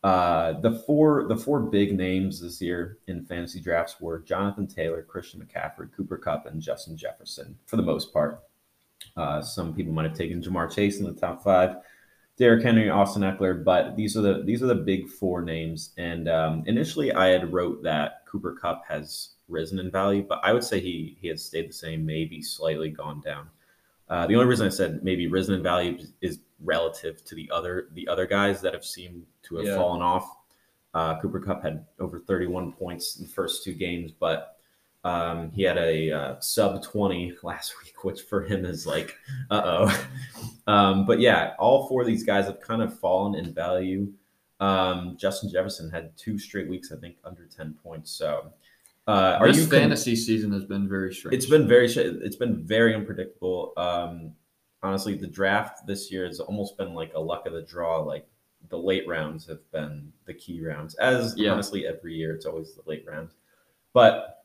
uh, 0.03 0.53
the 0.61 0.71
four 0.87 1.27
the 1.27 1.37
four 1.37 1.59
big 1.59 1.95
names 1.95 2.41
this 2.41 2.61
year 2.61 2.97
in 3.07 3.23
fantasy 3.23 3.59
drafts 3.59 4.01
were 4.01 4.19
Jonathan 4.19 4.67
Taylor, 4.67 5.03
Christian 5.03 5.39
McCaffrey, 5.41 5.91
Cooper 5.95 6.17
Kupp, 6.17 6.47
and 6.47 6.61
Justin 6.61 6.97
Jefferson 6.97 7.57
for 7.67 7.75
the 7.75 7.83
most 7.83 8.11
part. 8.11 8.43
Uh, 9.15 9.41
some 9.41 9.75
people 9.75 9.93
might 9.93 10.07
have 10.07 10.17
taken 10.17 10.41
Ja'Marr 10.41 10.73
Chase 10.73 10.99
in 10.99 11.05
the 11.05 11.13
top 11.13 11.43
five. 11.43 11.77
Derrick 12.37 12.63
Henry, 12.63 12.89
Austin 12.89 13.21
Ekeler, 13.21 13.63
but 13.63 13.95
these 13.95 14.17
are 14.17 14.21
the 14.21 14.41
these 14.43 14.63
are 14.63 14.67
the 14.67 14.75
big 14.75 15.07
four 15.07 15.43
names. 15.43 15.93
And 15.97 16.27
um, 16.27 16.63
initially, 16.65 17.11
I 17.11 17.27
had 17.27 17.53
wrote 17.53 17.83
that 17.83 18.25
Cooper 18.25 18.57
Kupp 18.59 18.83
has 18.87 19.31
risen 19.47 19.77
in 19.77 19.91
value, 19.91 20.25
but 20.27 20.39
I 20.41 20.53
would 20.53 20.63
say 20.63 20.79
he 20.79 21.17
he 21.21 21.27
has 21.27 21.45
stayed 21.45 21.69
the 21.69 21.73
same, 21.73 22.03
maybe 22.03 22.41
slightly 22.41 22.89
gone 22.89 23.21
down. 23.21 23.49
Uh, 24.11 24.27
the 24.27 24.35
only 24.35 24.45
reason 24.45 24.67
I 24.67 24.69
said 24.69 25.03
maybe 25.03 25.27
risen 25.27 25.55
in 25.55 25.63
value 25.63 25.97
is 26.19 26.39
relative 26.59 27.23
to 27.23 27.33
the 27.33 27.49
other 27.49 27.87
the 27.93 28.09
other 28.09 28.27
guys 28.27 28.61
that 28.61 28.73
have 28.73 28.83
seemed 28.83 29.25
to 29.43 29.55
have 29.55 29.65
yeah. 29.65 29.75
fallen 29.75 30.01
off. 30.01 30.29
Uh, 30.93 31.17
Cooper 31.21 31.39
Kupp 31.39 31.63
had 31.63 31.85
over 31.97 32.19
31 32.19 32.73
points 32.73 33.15
in 33.15 33.23
the 33.23 33.31
first 33.31 33.63
two 33.63 33.73
games, 33.73 34.11
but 34.11 34.57
um, 35.05 35.49
he 35.51 35.63
had 35.63 35.77
a 35.77 36.11
uh, 36.11 36.39
sub 36.41 36.83
20 36.83 37.37
last 37.41 37.73
week, 37.83 38.03
which 38.03 38.23
for 38.23 38.43
him 38.43 38.65
is 38.65 38.85
like, 38.85 39.15
uh 39.49 39.61
oh. 39.63 40.07
um, 40.67 41.05
but 41.05 41.21
yeah, 41.21 41.53
all 41.57 41.87
four 41.87 42.01
of 42.01 42.07
these 42.07 42.25
guys 42.25 42.47
have 42.47 42.59
kind 42.59 42.81
of 42.81 42.99
fallen 42.99 43.35
in 43.35 43.53
value. 43.53 44.11
Um, 44.59 45.15
Justin 45.17 45.49
Jefferson 45.49 45.89
had 45.89 46.15
two 46.17 46.37
straight 46.37 46.67
weeks, 46.67 46.91
I 46.91 46.97
think, 46.97 47.15
under 47.23 47.45
10 47.45 47.75
points. 47.81 48.11
So, 48.11 48.51
uh, 49.07 49.37
are 49.39 49.47
this 49.47 49.57
you 49.57 49.65
fantasy 49.65 50.15
season 50.15 50.51
has 50.51 50.65
been 50.65 50.87
very 50.87 51.13
strange. 51.13 51.35
It's 51.35 51.47
been 51.47 51.67
very, 51.67 51.87
it's 51.87 52.35
been 52.35 52.65
very 52.65 52.93
unpredictable. 52.93 53.73
Um, 53.77 54.33
honestly, 54.83 55.15
the 55.15 55.27
draft 55.27 55.87
this 55.87 56.11
year 56.11 56.25
has 56.25 56.39
almost 56.39 56.77
been 56.77 56.93
like 56.93 57.11
a 57.15 57.19
luck 57.19 57.45
of 57.45 57.53
the 57.53 57.61
draw. 57.61 57.99
Like 57.99 58.27
the 58.69 58.77
late 58.77 59.07
rounds 59.07 59.47
have 59.47 59.59
been 59.71 60.11
the 60.25 60.33
key 60.33 60.63
rounds, 60.65 60.95
as 60.95 61.35
yeah. 61.37 61.51
honestly 61.51 61.87
every 61.87 62.13
year 62.15 62.35
it's 62.35 62.45
always 62.45 62.73
the 62.75 62.83
late 62.85 63.05
rounds. 63.07 63.33
But 63.93 64.43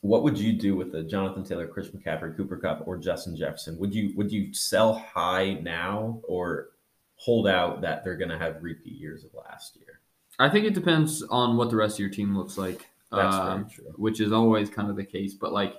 what 0.00 0.22
would 0.22 0.38
you 0.38 0.54
do 0.54 0.76
with 0.76 0.92
the 0.92 1.02
Jonathan 1.02 1.44
Taylor, 1.44 1.66
Chris 1.66 1.88
McCaffrey, 1.88 2.36
Cooper 2.36 2.56
Kupp, 2.56 2.86
or 2.86 2.96
Justin 2.96 3.36
Jefferson? 3.36 3.78
Would 3.78 3.94
you 3.94 4.12
would 4.16 4.32
you 4.32 4.52
sell 4.54 4.94
high 4.94 5.54
now 5.54 6.20
or 6.24 6.70
hold 7.16 7.46
out 7.46 7.82
that 7.82 8.02
they're 8.02 8.16
going 8.16 8.30
to 8.30 8.38
have 8.38 8.62
repeat 8.62 8.94
years 8.94 9.24
of 9.24 9.30
last 9.34 9.76
year? 9.76 10.00
I 10.38 10.48
think 10.48 10.64
it 10.64 10.72
depends 10.72 11.22
on 11.24 11.58
what 11.58 11.68
the 11.68 11.76
rest 11.76 11.96
of 11.96 12.00
your 12.00 12.08
team 12.08 12.36
looks 12.36 12.56
like. 12.56 12.88
Uh, 13.12 13.62
true. 13.64 13.92
Which 13.96 14.20
is 14.20 14.32
always 14.32 14.70
kind 14.70 14.88
of 14.88 14.96
the 14.96 15.04
case. 15.04 15.34
But 15.34 15.52
like, 15.52 15.74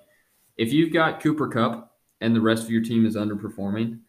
if 0.57 0.73
you've 0.73 0.91
got 0.91 1.21
Cooper 1.21 1.47
Kupp 1.47 1.95
and 2.19 2.35
the 2.35 2.41
rest 2.41 2.63
of 2.63 2.69
your 2.69 2.83
team 2.83 3.05
is 3.05 3.15
underperforming, 3.15 3.99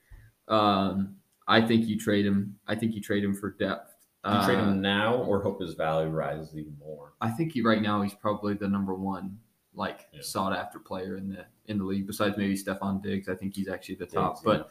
um, 0.49 1.17
I 1.47 1.61
think 1.61 1.87
you 1.87 1.99
trade 1.99 2.27
him. 2.27 2.57
I 2.67 2.75
think 2.75 2.95
you 2.95 3.01
trade 3.01 3.25
him 3.25 3.35
for 3.35 3.51
depth. 3.51 3.95
You 4.25 4.45
trade 4.45 4.59
him 4.59 4.69
uh, 4.69 4.75
now 4.75 5.17
or 5.17 5.43
hope 5.43 5.61
his 5.61 5.75
value 5.75 6.09
rises 6.09 6.55
even 6.57 6.77
more? 6.79 7.15
I 7.21 7.31
think 7.31 7.53
he, 7.53 7.63
right 7.63 7.83
now 7.83 8.03
he's 8.03 8.15
probably 8.15 8.55
the 8.55 8.69
number 8.69 8.95
one 8.95 9.37
like 9.75 10.07
yeah. 10.13 10.21
sought 10.23 10.53
after 10.53 10.79
player 10.79 11.17
in 11.17 11.29
the 11.29 11.45
in 11.67 11.79
the 11.79 11.85
league. 11.85 12.07
Besides 12.07 12.37
maybe 12.37 12.57
Stefon 12.57 13.03
Diggs, 13.03 13.29
I 13.29 13.35
think 13.35 13.57
he's 13.57 13.69
actually 13.69 13.97
the 13.97 14.07
top. 14.07 14.37
Diggs, 14.37 14.45
but 14.45 14.71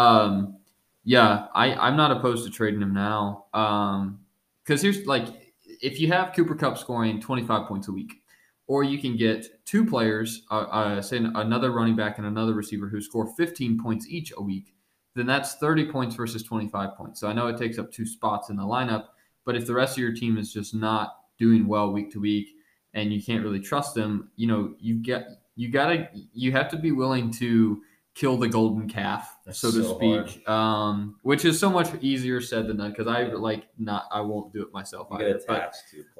um, 0.00 0.56
yeah, 1.04 1.46
I 1.54 1.74
I'm 1.74 1.96
not 1.96 2.10
opposed 2.10 2.44
to 2.46 2.50
trading 2.50 2.80
him 2.80 2.92
now. 2.92 3.44
Um, 3.54 4.20
because 4.64 4.82
here's 4.82 5.06
like 5.06 5.47
if 5.80 6.00
you 6.00 6.08
have 6.08 6.34
Cooper 6.34 6.54
Kupp 6.54 6.78
scoring 6.78 7.20
25 7.20 7.66
points 7.66 7.88
a 7.88 7.92
week, 7.92 8.22
or 8.66 8.84
you 8.84 8.98
can 8.98 9.16
get 9.16 9.64
two 9.64 9.84
players, 9.84 10.42
uh, 10.50 10.54
uh, 10.54 11.02
say 11.02 11.16
another 11.16 11.72
running 11.72 11.96
back 11.96 12.18
and 12.18 12.26
another 12.26 12.52
receiver 12.52 12.88
who 12.88 13.00
score 13.00 13.34
15 13.36 13.80
points 13.80 14.06
each 14.08 14.32
a 14.36 14.42
week, 14.42 14.74
then 15.14 15.26
that's 15.26 15.54
30 15.54 15.90
points 15.90 16.14
versus 16.14 16.42
25 16.42 16.94
points. 16.96 17.20
So 17.20 17.28
I 17.28 17.32
know 17.32 17.48
it 17.48 17.56
takes 17.56 17.78
up 17.78 17.90
two 17.90 18.06
spots 18.06 18.50
in 18.50 18.56
the 18.56 18.62
lineup, 18.62 19.06
but 19.44 19.56
if 19.56 19.66
the 19.66 19.74
rest 19.74 19.96
of 19.96 20.02
your 20.02 20.12
team 20.12 20.36
is 20.36 20.52
just 20.52 20.74
not 20.74 21.16
doing 21.38 21.66
well 21.66 21.92
week 21.92 22.12
to 22.12 22.20
week, 22.20 22.48
and 22.94 23.12
you 23.12 23.22
can't 23.22 23.42
really 23.42 23.60
trust 23.60 23.94
them, 23.94 24.30
you 24.36 24.46
know, 24.46 24.74
you 24.78 24.96
get 24.96 25.28
you 25.56 25.70
gotta 25.70 26.08
you 26.32 26.52
have 26.52 26.68
to 26.70 26.76
be 26.76 26.92
willing 26.92 27.30
to 27.32 27.82
kill 28.18 28.36
the 28.36 28.48
golden 28.48 28.88
calf, 28.88 29.36
That's 29.46 29.60
so 29.60 29.70
to 29.70 29.82
so 29.82 29.96
speak. 29.96 30.48
Um, 30.48 31.16
which 31.22 31.44
is 31.44 31.58
so 31.58 31.70
much 31.70 31.88
easier 32.00 32.40
said 32.40 32.66
than 32.66 32.78
done 32.78 32.90
because 32.90 33.06
I 33.06 33.24
like 33.24 33.68
not 33.78 34.06
I 34.10 34.20
won't 34.20 34.52
do 34.52 34.62
it 34.62 34.72
myself. 34.72 35.08
You 35.12 35.18
either, 35.18 35.40
but, 35.46 35.74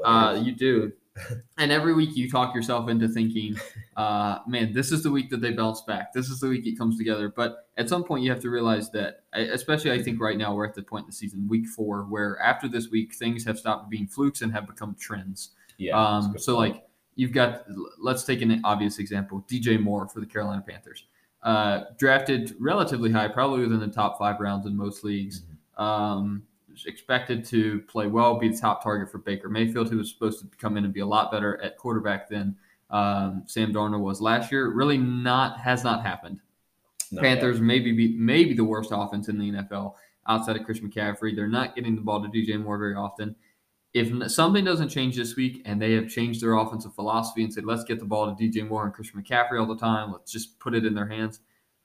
uh, 0.04 0.40
you 0.42 0.52
do. 0.52 0.92
and 1.58 1.72
every 1.72 1.94
week 1.94 2.16
you 2.16 2.30
talk 2.30 2.54
yourself 2.54 2.88
into 2.88 3.08
thinking, 3.08 3.56
uh, 3.96 4.38
man, 4.46 4.72
this 4.72 4.92
is 4.92 5.02
the 5.02 5.10
week 5.10 5.28
that 5.30 5.40
they 5.40 5.50
bounce 5.50 5.80
back. 5.82 6.12
This 6.12 6.28
is 6.28 6.38
the 6.38 6.48
week 6.48 6.66
it 6.66 6.78
comes 6.78 6.96
together. 6.96 7.32
But 7.34 7.68
at 7.76 7.88
some 7.88 8.04
point, 8.04 8.22
you 8.22 8.30
have 8.30 8.40
to 8.42 8.50
realize 8.50 8.90
that, 8.92 9.24
especially 9.32 9.90
I 9.90 10.00
think 10.00 10.20
right 10.20 10.38
now, 10.38 10.54
we're 10.54 10.66
at 10.66 10.74
the 10.74 10.82
point 10.82 11.04
in 11.04 11.08
the 11.08 11.16
season, 11.16 11.48
week 11.48 11.66
four, 11.66 12.02
where 12.02 12.38
after 12.40 12.68
this 12.68 12.90
week, 12.90 13.14
things 13.14 13.44
have 13.44 13.58
stopped 13.58 13.90
being 13.90 14.06
flukes 14.06 14.42
and 14.42 14.52
have 14.52 14.68
become 14.68 14.94
trends. 15.00 15.50
Yeah. 15.78 15.98
Um, 15.98 16.36
so 16.38 16.54
point. 16.54 16.74
like 16.74 16.84
you've 17.16 17.32
got, 17.32 17.64
let's 17.98 18.22
take 18.22 18.40
an 18.42 18.60
obvious 18.62 19.00
example: 19.00 19.44
DJ 19.50 19.80
Moore 19.80 20.08
for 20.08 20.20
the 20.20 20.26
Carolina 20.26 20.62
Panthers, 20.66 21.04
uh, 21.42 21.84
drafted 21.98 22.54
relatively 22.58 23.10
high, 23.10 23.28
probably 23.28 23.60
within 23.60 23.80
the 23.80 23.88
top 23.88 24.18
five 24.18 24.40
rounds 24.40 24.66
in 24.66 24.76
most 24.76 25.04
leagues. 25.04 25.40
Mm-hmm. 25.40 25.82
Um, 25.82 26.42
expected 26.86 27.44
to 27.44 27.80
play 27.82 28.06
well, 28.06 28.38
be 28.38 28.48
the 28.48 28.58
top 28.58 28.82
target 28.82 29.10
for 29.10 29.18
Baker 29.18 29.48
Mayfield, 29.48 29.90
who 29.90 29.98
was 29.98 30.10
supposed 30.10 30.40
to 30.40 30.56
come 30.58 30.76
in 30.76 30.84
and 30.84 30.92
be 30.92 31.00
a 31.00 31.06
lot 31.06 31.32
better 31.32 31.60
at 31.62 31.76
quarterback 31.76 32.28
than 32.28 32.56
um, 32.90 33.42
Sam 33.46 33.72
Darnold 33.72 34.00
was 34.00 34.20
last 34.20 34.52
year. 34.52 34.70
Really, 34.70 34.98
not 34.98 35.58
has 35.58 35.84
not 35.84 36.02
happened. 36.02 36.40
Not 37.10 37.22
Panthers 37.22 37.56
yet. 37.56 37.64
maybe 37.64 37.92
be 37.92 38.16
maybe 38.16 38.54
the 38.54 38.64
worst 38.64 38.90
offense 38.92 39.28
in 39.28 39.38
the 39.38 39.50
NFL 39.50 39.94
outside 40.28 40.56
of 40.56 40.64
Chris 40.64 40.80
McCaffrey. 40.80 41.34
They're 41.34 41.48
not 41.48 41.74
getting 41.74 41.94
the 41.94 42.02
ball 42.02 42.22
to 42.22 42.28
DJ 42.28 42.62
Moore 42.62 42.78
very 42.78 42.94
often 42.94 43.34
if 43.94 44.30
something 44.30 44.64
doesn't 44.64 44.90
change 44.90 45.16
this 45.16 45.34
week 45.36 45.62
and 45.64 45.80
they 45.80 45.92
have 45.92 46.08
changed 46.08 46.42
their 46.42 46.54
offensive 46.54 46.94
philosophy 46.94 47.42
and 47.42 47.52
said, 47.52 47.64
let's 47.64 47.84
get 47.84 47.98
the 47.98 48.04
ball 48.04 48.34
to 48.34 48.42
DJ 48.42 48.68
Moore 48.68 48.84
and 48.84 48.92
Christian 48.92 49.22
McCaffrey 49.22 49.58
all 49.58 49.66
the 49.66 49.76
time, 49.76 50.12
let's 50.12 50.30
just 50.30 50.58
put 50.58 50.74
it 50.74 50.84
in 50.84 50.94
their 50.94 51.06
hands. 51.08 51.40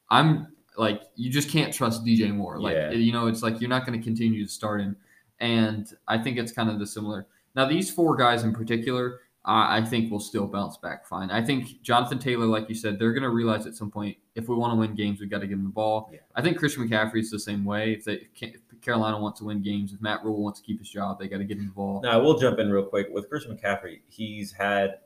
I'm 0.10 0.48
like, 0.78 1.04
you 1.16 1.32
just 1.32 1.50
can't 1.50 1.74
trust 1.74 2.06
DJ 2.06 2.34
Moore. 2.34 2.60
Like, 2.60 2.76
yeah. 2.76 2.92
you 2.92 3.14
know, 3.14 3.28
it's 3.28 3.42
like 3.42 3.62
you're 3.62 3.70
not 3.70 3.86
going 3.86 3.98
to 3.98 4.04
continue 4.04 4.44
to 4.46 4.52
start 4.52 4.82
him. 4.82 4.98
And 5.40 5.88
I 6.08 6.18
think 6.18 6.38
it's 6.38 6.52
kind 6.52 6.70
of 6.70 6.80
the 6.80 6.86
similar. 6.86 7.28
Now, 7.56 7.68
these 7.68 7.90
four 7.90 8.16
guys 8.16 8.44
in 8.44 8.54
particular, 8.54 9.22
I 9.46 9.82
think 9.82 10.10
we'll 10.10 10.22
still 10.22 10.48
bounce 10.48 10.78
back 10.78 11.06
fine. 11.06 11.30
I 11.30 11.44
think 11.44 11.82
Jonathan 11.82 12.18
Taylor, 12.18 12.46
like 12.46 12.70
you 12.70 12.76
said, 12.76 12.98
they're 12.98 13.12
going 13.12 13.24
to 13.24 13.30
realize 13.30 13.66
at 13.66 13.76
some 13.76 13.92
point 13.92 14.16
if 14.36 14.48
we 14.48 14.56
want 14.56 14.72
to 14.72 14.78
win 14.78 14.96
games, 14.96 15.20
we've 15.20 15.30
got 15.30 15.40
to 15.40 15.48
give 15.48 15.58
them 15.58 15.66
the 15.66 15.74
ball. 15.74 16.10
Yeah. 16.14 16.20
I 16.36 16.42
think 16.42 16.58
Christian 16.58 16.88
McCaffrey 16.88 17.20
is 17.20 17.30
the 17.30 17.40
same 17.40 17.66
way. 17.66 17.94
If 17.94 18.06
they 18.06 18.28
if 18.40 18.82
Carolina 18.82 19.20
wants 19.20 19.40
to 19.40 19.46
win 19.46 19.62
games, 19.62 19.94
if 19.94 20.02
Matt 20.02 20.24
Rhule 20.24 20.42
wants 20.42 20.62
to 20.62 20.66
keep 20.66 20.80
his 20.80 20.90
job, 20.90 21.20
they 21.20 21.28
got 21.28 21.40
to 21.40 21.44
get 21.44 21.58
him 21.58 21.66
the 21.66 21.74
ball. 21.74 22.02
Now, 22.02 22.22
we'll 22.22 22.40
jump 22.40 22.60
in 22.60 22.72
real 22.72 22.86
quick 22.86 23.08
with 23.12 23.30
Christian 23.30 23.58
McCaffrey. 23.58 24.00
He's 24.08 24.54
had 24.54 25.00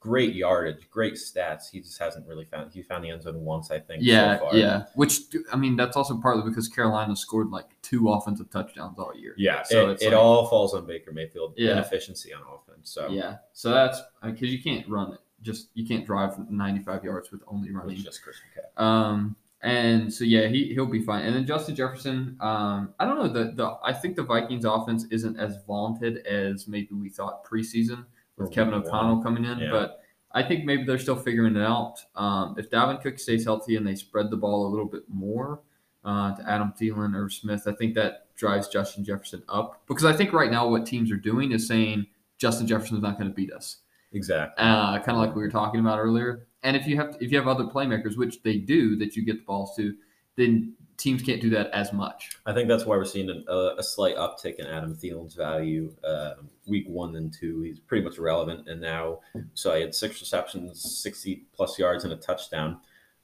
great 0.00 0.34
yardage, 0.34 0.88
great 0.90 1.14
stats. 1.14 1.70
He 1.70 1.80
just 1.80 1.98
hasn't 1.98 2.26
really 2.26 2.46
found 2.46 2.72
he 2.72 2.82
found 2.82 3.04
the 3.04 3.10
end 3.10 3.22
zone 3.22 3.44
once, 3.44 3.70
I 3.70 3.78
think. 3.78 4.02
Yeah, 4.02 4.38
so 4.38 4.54
yeah. 4.54 4.84
Which 4.94 5.20
I 5.52 5.56
mean, 5.56 5.76
that's 5.76 5.96
also 5.96 6.18
partly 6.18 6.48
because 6.48 6.68
Carolina 6.68 7.14
scored 7.14 7.50
like 7.50 7.66
two 7.82 8.10
offensive 8.10 8.50
touchdowns 8.50 8.98
all 8.98 9.14
year. 9.14 9.34
Yeah, 9.36 9.62
so 9.62 9.90
it, 9.90 10.02
it 10.02 10.06
like, 10.06 10.14
all 10.14 10.48
falls 10.48 10.74
on 10.74 10.86
Baker 10.86 11.12
Mayfield. 11.12 11.54
Yeah. 11.56 11.72
inefficiency 11.72 12.32
on 12.32 12.40
offense. 12.42 12.90
So 12.90 13.08
yeah, 13.10 13.36
so 13.52 13.70
that's 13.70 14.00
because 14.24 14.50
you 14.50 14.62
can't 14.62 14.88
run 14.88 15.12
it. 15.12 15.20
Just 15.42 15.68
you 15.74 15.86
can't 15.86 16.04
drive 16.04 16.50
95 16.50 17.04
yards 17.04 17.30
with 17.30 17.42
only 17.46 17.70
running. 17.70 17.96
With 17.96 18.04
just 18.04 18.22
Christian 18.22 18.46
McCaffrey. 18.56 18.82
Um. 18.82 19.36
And 19.62 20.10
so 20.10 20.24
yeah, 20.24 20.48
he 20.48 20.72
he'll 20.72 20.86
be 20.86 21.02
fine. 21.02 21.26
And 21.26 21.36
then 21.36 21.44
Justin 21.44 21.76
Jefferson, 21.76 22.38
um, 22.40 22.94
I 22.98 23.04
don't 23.04 23.18
know 23.18 23.28
the 23.28 23.52
the 23.52 23.76
I 23.84 23.92
think 23.92 24.16
the 24.16 24.22
Vikings 24.22 24.64
offense 24.64 25.04
isn't 25.10 25.38
as 25.38 25.58
vaunted 25.66 26.26
as 26.26 26.66
maybe 26.66 26.94
we 26.94 27.10
thought 27.10 27.44
preseason 27.44 28.06
with 28.40 28.52
Kevin 28.52 28.74
O'Connell 28.74 29.22
coming 29.22 29.44
in, 29.44 29.58
yeah. 29.58 29.70
but 29.70 30.00
I 30.32 30.42
think 30.42 30.64
maybe 30.64 30.84
they're 30.84 30.98
still 30.98 31.16
figuring 31.16 31.56
it 31.56 31.62
out. 31.62 31.96
Um, 32.14 32.54
if 32.58 32.70
Dalvin 32.70 33.02
Cook 33.02 33.18
stays 33.18 33.44
healthy 33.44 33.76
and 33.76 33.86
they 33.86 33.94
spread 33.94 34.30
the 34.30 34.36
ball 34.36 34.66
a 34.66 34.70
little 34.70 34.86
bit 34.86 35.02
more 35.08 35.60
uh, 36.04 36.34
to 36.36 36.48
Adam 36.48 36.72
Thielen 36.80 37.14
or 37.14 37.28
Smith, 37.28 37.64
I 37.66 37.72
think 37.72 37.94
that 37.94 38.34
drives 38.36 38.68
Justin 38.68 39.04
Jefferson 39.04 39.42
up 39.48 39.82
because 39.86 40.04
I 40.04 40.12
think 40.12 40.32
right 40.32 40.50
now 40.50 40.68
what 40.68 40.86
teams 40.86 41.10
are 41.10 41.16
doing 41.16 41.52
is 41.52 41.66
saying 41.66 42.06
Justin 42.38 42.66
Jefferson 42.66 42.96
is 42.96 43.02
not 43.02 43.18
going 43.18 43.28
to 43.28 43.34
beat 43.34 43.52
us. 43.52 43.78
Exactly. 44.12 44.64
Uh, 44.64 44.98
kind 44.98 45.10
of 45.10 45.18
like 45.18 45.34
we 45.34 45.42
were 45.42 45.50
talking 45.50 45.80
about 45.80 45.98
earlier. 45.98 46.46
And 46.62 46.76
if 46.76 46.86
you 46.86 46.96
have 46.96 47.16
if 47.20 47.30
you 47.30 47.38
have 47.38 47.48
other 47.48 47.64
playmakers, 47.64 48.16
which 48.16 48.42
they 48.42 48.58
do, 48.58 48.96
that 48.96 49.16
you 49.16 49.24
get 49.24 49.38
the 49.38 49.44
balls 49.44 49.74
to, 49.76 49.94
then 50.36 50.74
teams 51.00 51.22
can't 51.22 51.40
do 51.40 51.50
that 51.50 51.70
as 51.70 51.92
much. 51.92 52.30
I 52.46 52.52
think 52.52 52.68
that's 52.68 52.84
why 52.84 52.96
we're 52.96 53.04
seeing 53.04 53.30
a, 53.48 53.74
a 53.78 53.82
slight 53.82 54.16
uptick 54.16 54.56
in 54.56 54.66
Adam 54.66 54.94
Thielen's 54.94 55.34
value. 55.34 55.94
Uh, 56.04 56.34
week 56.66 56.86
one 56.88 57.16
and 57.16 57.32
two, 57.32 57.62
he's 57.62 57.80
pretty 57.80 58.04
much 58.04 58.18
irrelevant. 58.18 58.68
And 58.68 58.80
now, 58.80 59.20
so 59.54 59.74
he 59.74 59.80
had 59.80 59.94
six 59.94 60.20
receptions, 60.20 61.00
sixty 61.02 61.46
plus 61.54 61.78
yards, 61.78 62.04
and 62.04 62.12
a 62.12 62.16
touchdown. 62.16 62.78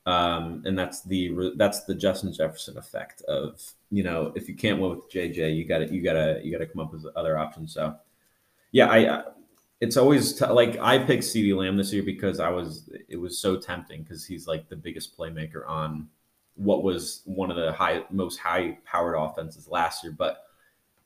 Um, 0.07 0.63
and 0.65 0.79
that's 0.79 1.03
the 1.03 1.53
that's 1.57 1.85
the 1.85 1.95
Justin 1.95 2.33
Jefferson 2.33 2.79
effect 2.79 3.23
of 3.23 3.61
you 3.91 4.05
know 4.05 4.33
if 4.37 4.49
you 4.49 4.55
can't 4.55 4.81
win 4.81 4.91
with 4.91 5.11
JJ, 5.11 5.55
you 5.57 5.65
got 5.65 5.79
to 5.79 5.93
you 5.93 6.03
got 6.03 6.15
to 6.15 6.41
you 6.43 6.53
got 6.53 6.59
to 6.59 6.67
come 6.67 6.81
up 6.81 6.93
with 6.93 7.05
other 7.15 7.37
options. 7.37 7.75
So, 7.75 7.97
yeah, 8.73 8.89
I 8.89 9.25
it's 9.81 9.97
always 9.97 10.33
t- 10.33 10.47
like 10.47 10.79
I 10.79 10.99
picked 10.99 11.25
CeeDee 11.25 11.57
Lamb 11.57 11.77
this 11.77 11.93
year 11.93 12.03
because 12.03 12.41
I 12.41 12.49
was 12.49 12.89
it 13.09 13.17
was 13.17 13.39
so 13.39 13.57
tempting 13.57 14.03
because 14.03 14.25
he's 14.25 14.47
like 14.47 14.69
the 14.69 14.77
biggest 14.77 15.17
playmaker 15.17 15.69
on 15.69 16.09
what 16.57 16.83
was 16.83 17.23
one 17.25 17.51
of 17.51 17.57
the 17.57 17.73
high 17.73 18.03
most 18.11 18.39
high 18.39 18.79
powered 18.85 19.17
offenses 19.17 19.69
last 19.69 20.03
year. 20.03 20.13
But 20.17 20.45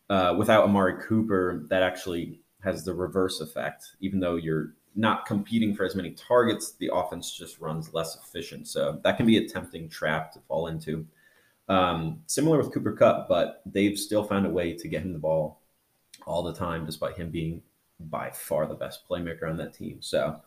uh, 0.08 0.34
without 0.38 0.64
Amari 0.64 1.02
Cooper, 1.02 1.66
that 1.68 1.82
actually 1.82 2.40
has 2.62 2.84
the 2.84 2.94
reverse 2.94 3.40
effect. 3.40 3.84
Even 4.00 4.20
though 4.20 4.36
you're 4.36 4.74
not 4.96 5.26
competing 5.26 5.74
for 5.74 5.84
as 5.84 5.94
many 5.94 6.10
targets, 6.12 6.72
the 6.72 6.90
offense 6.92 7.32
just 7.32 7.60
runs 7.60 7.94
less 7.94 8.16
efficient. 8.16 8.68
So 8.68 9.00
that 9.04 9.16
can 9.16 9.26
be 9.26 9.38
a 9.38 9.48
tempting 9.48 9.88
trap 9.88 10.32
to 10.32 10.40
fall 10.40 10.66
into. 10.66 11.06
Um, 11.68 12.20
similar 12.26 12.58
with 12.58 12.72
Cooper 12.72 12.92
Kupp, 12.92 13.28
but 13.28 13.62
they've 13.64 13.96
still 13.98 14.24
found 14.24 14.46
a 14.46 14.50
way 14.50 14.74
to 14.74 14.88
get 14.88 15.02
him 15.02 15.12
the 15.12 15.18
ball 15.20 15.60
all 16.26 16.42
the 16.42 16.52
time, 16.52 16.84
despite 16.84 17.16
him 17.16 17.30
being 17.30 17.62
by 18.00 18.30
far 18.30 18.66
the 18.66 18.74
best 18.74 19.08
playmaker 19.08 19.48
on 19.48 19.56
that 19.58 19.74
team. 19.74 19.98
So 20.00 20.40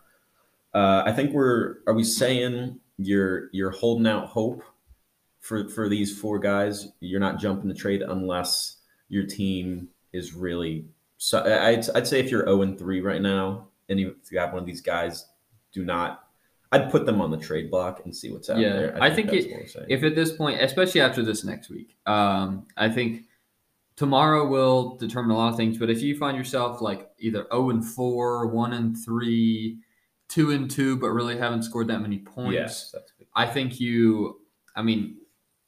uh, 0.74 1.04
I 1.06 1.12
think 1.12 1.32
we're 1.32 1.78
are 1.88 1.94
we 1.94 2.04
saying 2.04 2.80
you're 2.98 3.50
you're 3.54 3.72
holding 3.72 4.08
out 4.08 4.28
hope 4.28 4.64
for 5.44 5.70
for 5.70 5.88
these 5.88 6.18
four 6.18 6.40
guys? 6.40 6.88
You're 7.00 7.20
not 7.20 7.40
jumping 7.40 7.68
the 7.68 7.76
trade 7.76 8.02
unless 8.02 8.78
your 9.10 9.26
team 9.26 9.90
is 10.14 10.34
really. 10.34 10.86
So 11.18 11.44
I'd, 11.44 11.88
I'd 11.96 12.08
say 12.08 12.20
if 12.20 12.32
you're 12.32 12.44
0 12.44 12.64
and 12.64 12.78
3 12.78 13.00
right 13.00 13.22
now, 13.22 13.68
and 13.88 14.00
you, 14.00 14.16
if 14.22 14.32
you 14.32 14.40
have 14.40 14.52
one 14.52 14.62
of 14.62 14.66
these 14.66 14.82
guys, 14.82 15.28
do 15.72 15.86
not. 15.86 16.24
I'd 16.72 16.90
put 16.90 17.06
them 17.06 17.22
on 17.22 17.30
the 17.30 17.38
trade 17.38 17.70
block 17.70 18.02
and 18.04 18.14
see 18.14 18.32
what's 18.32 18.50
out 18.50 18.58
yeah, 18.58 18.74
there. 18.74 18.98
I 19.02 19.14
think, 19.14 19.30
think 19.30 19.46
it, 19.46 19.86
if 19.90 20.04
at 20.04 20.16
this 20.16 20.32
point, 20.32 20.60
especially 20.60 21.02
after 21.02 21.22
this 21.22 21.44
next 21.44 21.70
week, 21.70 21.96
um, 22.08 22.66
I 22.76 22.90
think 22.90 23.26
tomorrow 23.96 24.48
will 24.48 24.98
determine 24.98 25.32
a 25.32 25.38
lot 25.38 25.50
of 25.50 25.56
things. 25.56 25.78
But 25.78 25.92
if 25.92 26.02
you 26.02 26.18
find 26.18 26.36
yourself 26.36 26.82
like 26.82 27.10
either 27.20 27.46
0 27.52 27.70
and 27.70 27.86
4, 27.86 28.48
1 28.48 28.74
and 28.74 28.98
3, 28.98 29.78
2 30.30 30.52
and 30.52 30.72
2, 30.72 30.98
but 30.98 31.10
really 31.10 31.38
haven't 31.38 31.64
scored 31.64 31.88
that 31.90 32.00
many 32.02 32.18
points, 32.18 32.54
yes, 32.54 32.96
I 33.36 33.46
think 33.46 33.80
you, 33.80 34.42
I 34.76 34.82
mean, 34.82 35.18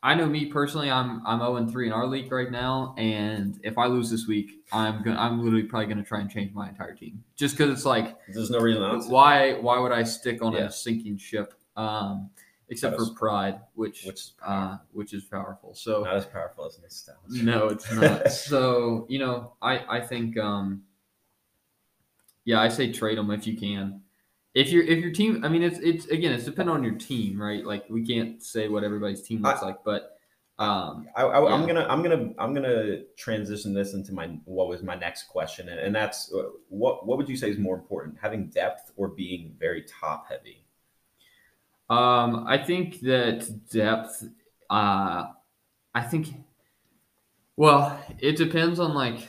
I 0.05 0.13
know 0.13 0.27
me 0.27 0.45
personally, 0.45 0.91
I'm 0.91 1.25
I'm 1.25 1.39
0 1.39 1.55
and 1.55 1.71
3 1.71 1.87
in 1.87 1.91
our 1.91 2.05
league 2.05 2.31
right 2.31 2.51
now, 2.51 2.93
and 2.95 3.59
if 3.63 3.79
I 3.79 3.87
lose 3.87 4.11
this 4.11 4.27
week, 4.27 4.63
I'm 4.71 5.01
gonna 5.01 5.19
I'm 5.19 5.43
literally 5.43 5.63
probably 5.63 5.87
gonna 5.87 6.03
try 6.03 6.19
and 6.19 6.29
change 6.29 6.53
my 6.53 6.69
entire 6.69 6.93
team 6.93 7.23
just 7.35 7.57
because 7.57 7.71
it's 7.71 7.85
like 7.85 8.15
there's 8.27 8.51
no 8.51 8.59
reason 8.59 8.83
not 8.83 9.03
why 9.07 9.53
why 9.53 9.79
would 9.79 9.91
I 9.91 10.03
stick 10.03 10.43
on 10.43 10.53
yeah. 10.53 10.65
a 10.65 10.71
sinking 10.71 11.17
ship? 11.17 11.55
Um, 11.75 12.29
except 12.69 12.97
for 12.97 13.07
pride, 13.15 13.59
which 13.73 14.03
which 14.03 14.29
uh, 14.45 14.77
which 14.91 15.11
is 15.11 15.23
powerful. 15.23 15.73
So 15.73 16.03
not 16.03 16.17
as 16.17 16.27
powerful 16.27 16.67
as 16.67 16.79
nostalgia. 16.79 17.43
No, 17.43 17.67
it's 17.69 17.91
not. 17.91 18.31
so 18.31 19.07
you 19.09 19.17
know, 19.17 19.53
I 19.59 19.97
I 19.97 20.01
think 20.01 20.37
um, 20.37 20.83
yeah, 22.43 22.61
I 22.61 22.69
say 22.69 22.91
trade 22.91 23.17
them 23.17 23.31
if 23.31 23.47
you 23.47 23.57
can. 23.57 24.01
If 24.55 24.71
your 24.71 24.83
if 24.83 24.99
your 24.99 25.11
team, 25.11 25.43
I 25.43 25.49
mean, 25.49 25.61
it's 25.61 25.79
it's 25.79 26.07
again, 26.07 26.31
it's 26.31 26.45
dependent 26.45 26.77
on 26.77 26.83
your 26.83 26.95
team, 26.95 27.39
right? 27.39 27.65
Like 27.65 27.85
we 27.89 28.05
can't 28.05 28.41
say 28.41 28.69
what 28.69 28.85
everybody's 28.85 29.21
team 29.21 29.41
looks 29.41 29.61
I, 29.61 29.67
like, 29.67 29.83
but 29.83 30.17
um, 30.57 31.09
I, 31.17 31.23
I, 31.23 31.53
am 31.53 31.67
gonna 31.67 31.85
I'm 31.89 32.01
gonna 32.01 32.33
I'm 32.39 32.53
gonna 32.53 33.01
transition 33.17 33.73
this 33.73 33.93
into 33.93 34.13
my 34.13 34.27
what 34.45 34.69
was 34.69 34.81
my 34.81 34.95
next 34.95 35.23
question, 35.23 35.67
and, 35.67 35.77
and 35.81 35.93
that's 35.93 36.33
uh, 36.33 36.43
what 36.69 37.05
what 37.05 37.17
would 37.17 37.27
you 37.27 37.35
say 37.35 37.49
is 37.49 37.57
more 37.57 37.75
important, 37.75 38.15
having 38.21 38.47
depth 38.47 38.93
or 38.95 39.09
being 39.09 39.53
very 39.59 39.83
top 39.83 40.27
heavy? 40.29 40.65
Um, 41.89 42.45
I 42.47 42.57
think 42.57 43.01
that 43.01 43.69
depth. 43.69 44.23
Uh, 44.69 45.25
I 45.93 46.01
think. 46.01 46.29
Well, 47.57 47.99
it 48.19 48.37
depends 48.37 48.79
on 48.79 48.93
like. 48.93 49.27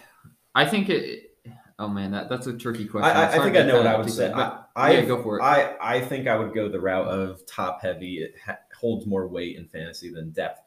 I 0.54 0.64
think 0.64 0.88
it. 0.88 1.36
Oh 1.80 1.88
man, 1.88 2.12
that, 2.12 2.28
that's 2.28 2.46
a 2.46 2.52
tricky 2.52 2.86
question. 2.86 3.16
I, 3.16 3.32
I 3.32 3.38
think 3.42 3.56
I 3.56 3.62
know 3.62 3.78
what 3.78 3.86
I 3.88 3.98
would 3.98 4.08
say. 4.08 4.32
I, 4.32 4.62
I, 4.76 4.92
yeah, 4.92 5.02
go 5.02 5.22
for 5.22 5.38
it. 5.38 5.42
I, 5.42 5.74
I 5.80 6.00
think 6.00 6.28
I 6.28 6.36
would 6.36 6.54
go 6.54 6.68
the 6.68 6.80
route 6.80 7.08
of 7.08 7.44
top 7.46 7.80
heavy. 7.80 8.18
It 8.18 8.34
ha- 8.44 8.58
holds 8.78 9.06
more 9.06 9.26
weight 9.26 9.56
in 9.56 9.66
fantasy 9.66 10.10
than 10.10 10.30
depth. 10.30 10.60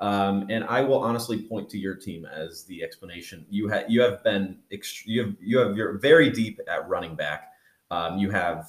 Um, 0.00 0.46
and 0.50 0.64
I 0.64 0.82
will 0.82 0.98
honestly 0.98 1.42
point 1.42 1.70
to 1.70 1.78
your 1.78 1.94
team 1.94 2.26
as 2.26 2.64
the 2.64 2.82
explanation. 2.82 3.46
You 3.48 3.68
have 3.68 3.84
you 3.88 4.02
have 4.02 4.22
been 4.22 4.58
ext- 4.72 5.06
you 5.06 5.22
have 5.22 5.34
you 5.40 5.58
have 5.58 5.76
you're 5.76 5.98
very 5.98 6.30
deep 6.30 6.60
at 6.68 6.88
running 6.88 7.14
back. 7.14 7.52
Um, 7.90 8.18
you 8.18 8.30
have 8.30 8.68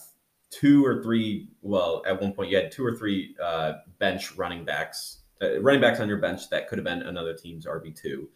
two 0.52 0.86
or 0.86 1.02
three. 1.04 1.50
Well, 1.62 2.04
at 2.08 2.22
one 2.22 2.32
point 2.34 2.52
you 2.52 2.58
had 2.58 2.72
two 2.72 2.86
or 2.86 2.96
three 2.96 3.36
uh, 3.44 3.74
bench 4.00 4.36
running 4.38 4.66
backs, 4.66 5.24
uh, 5.42 5.60
running 5.62 5.82
backs 5.82 6.00
on 6.00 6.08
your 6.08 6.20
bench 6.20 6.50
that 6.52 6.70
could 6.70 6.78
have 6.78 6.86
been 6.86 7.02
another 7.02 7.34
team's 7.34 7.66
RB 7.66 8.00
two. 8.00 8.30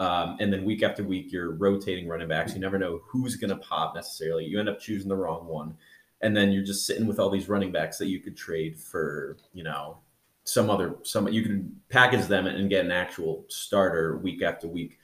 Um, 0.00 0.38
and 0.40 0.50
then 0.50 0.64
week 0.64 0.82
after 0.82 1.04
week, 1.04 1.30
you're 1.30 1.52
rotating 1.52 2.08
running 2.08 2.26
backs. 2.26 2.54
You 2.54 2.60
never 2.60 2.78
know 2.78 3.02
who's 3.06 3.36
going 3.36 3.50
to 3.50 3.56
pop 3.56 3.94
necessarily. 3.94 4.46
You 4.46 4.58
end 4.58 4.70
up 4.70 4.80
choosing 4.80 5.10
the 5.10 5.16
wrong 5.16 5.46
one, 5.46 5.76
and 6.22 6.36
then 6.36 6.52
you're 6.52 6.64
just 6.64 6.86
sitting 6.86 7.06
with 7.06 7.18
all 7.18 7.30
these 7.30 7.48
running 7.48 7.72
backs 7.72 7.98
that 7.98 8.08
you 8.08 8.20
could 8.20 8.36
trade 8.36 8.78
for, 8.78 9.36
you 9.52 9.64
know, 9.64 9.98
some 10.44 10.70
other 10.70 10.96
some. 11.02 11.28
You 11.28 11.42
can 11.42 11.80
package 11.88 12.26
them 12.26 12.46
and 12.46 12.70
get 12.70 12.84
an 12.84 12.90
actual 12.90 13.44
starter 13.48 14.18
week 14.18 14.42
after 14.42 14.68
week. 14.68 14.98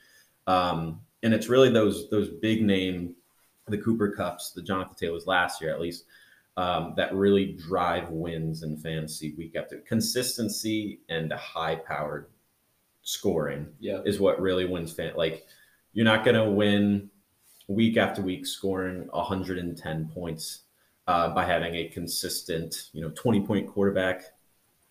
Um, 0.45 1.01
and 1.23 1.33
it's 1.33 1.47
really 1.47 1.69
those 1.69 2.09
those 2.09 2.29
big 2.29 2.63
name, 2.63 3.15
the 3.67 3.77
Cooper 3.77 4.15
Kupps, 4.17 4.53
the 4.53 4.61
Jonathan 4.61 4.95
Taylors 4.95 5.27
last 5.27 5.61
year 5.61 5.73
at 5.73 5.81
least, 5.81 6.05
um, 6.57 6.93
that 6.97 7.13
really 7.13 7.53
drive 7.53 8.09
wins 8.09 8.63
in 8.63 8.77
fantasy 8.77 9.33
week 9.35 9.55
after 9.55 9.77
consistency 9.79 10.99
and 11.07 11.31
high 11.31 11.75
powered 11.75 12.27
scoring 13.03 13.67
yeah. 13.79 14.01
is 14.05 14.19
what 14.19 14.41
really 14.41 14.65
wins 14.65 14.91
fan 14.91 15.13
like 15.15 15.45
you're 15.93 16.03
not 16.03 16.25
going 16.25 16.35
to 16.35 16.49
win 16.49 17.09
week 17.69 17.95
after 17.95 18.21
week 18.21 18.45
scoring 18.45 19.07
110 19.11 20.09
points 20.09 20.63
uh, 21.07 21.33
by 21.33 21.45
having 21.45 21.75
a 21.75 21.89
consistent 21.89 22.89
you 22.93 23.01
know 23.01 23.09
20 23.11 23.41
point 23.41 23.67
quarterback 23.67 24.23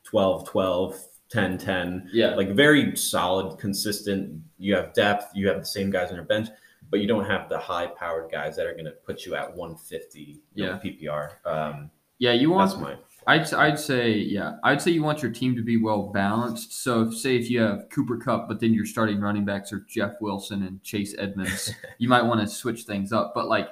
12 0.05 0.48
12 0.48 1.05
10 1.29 1.59
10 1.59 2.11
yeah 2.12 2.35
like 2.35 2.50
very 2.50 2.96
solid 2.96 3.59
consistent 3.59 4.40
you 4.59 4.74
have 4.74 4.92
depth 4.94 5.31
you 5.35 5.48
have 5.48 5.59
the 5.59 5.66
same 5.66 5.90
guys 5.90 6.11
on 6.11 6.16
your 6.16 6.24
bench 6.24 6.48
but 6.90 7.00
you 7.00 7.07
don't 7.07 7.24
have 7.24 7.48
the 7.48 7.59
high 7.59 7.87
powered 7.87 8.31
guys 8.31 8.57
that 8.57 8.66
are 8.66 8.72
going 8.72 8.85
to 8.85 8.92
put 8.92 9.24
you 9.24 9.35
at 9.35 9.55
150 9.55 10.40
yeah. 10.55 10.66
know, 10.66 10.81
PPR. 10.85 11.31
Um, 11.44 11.90
yeah, 12.18 12.33
you 12.33 12.50
want. 12.50 12.81
My, 12.81 12.96
I'd 13.26 13.52
I'd 13.52 13.79
say 13.79 14.12
yeah, 14.12 14.52
I'd 14.64 14.81
say 14.81 14.92
you 14.92 15.02
want 15.02 15.22
your 15.22 15.33
team 15.33 15.55
to 15.57 15.62
be 15.62 15.76
well 15.76 16.11
balanced. 16.14 16.83
So 16.83 17.02
if, 17.02 17.14
say 17.14 17.37
if 17.37 17.50
you 17.50 17.61
have 17.61 17.88
Cooper 17.90 18.16
Kupp, 18.16 18.49
but 18.49 18.61
then 18.61 18.72
your 18.72 18.86
starting 18.86 19.20
running 19.20 19.45
backs 19.45 19.72
are 19.72 19.84
Jeff 19.88 20.12
Wilson 20.20 20.62
and 20.62 20.82
Chase 20.82 21.14
Edmonds, 21.18 21.72
you 21.99 22.09
might 22.09 22.24
want 22.24 22.40
to 22.40 22.47
switch 22.47 22.84
things 22.84 23.12
up. 23.12 23.32
But 23.34 23.49
like 23.49 23.68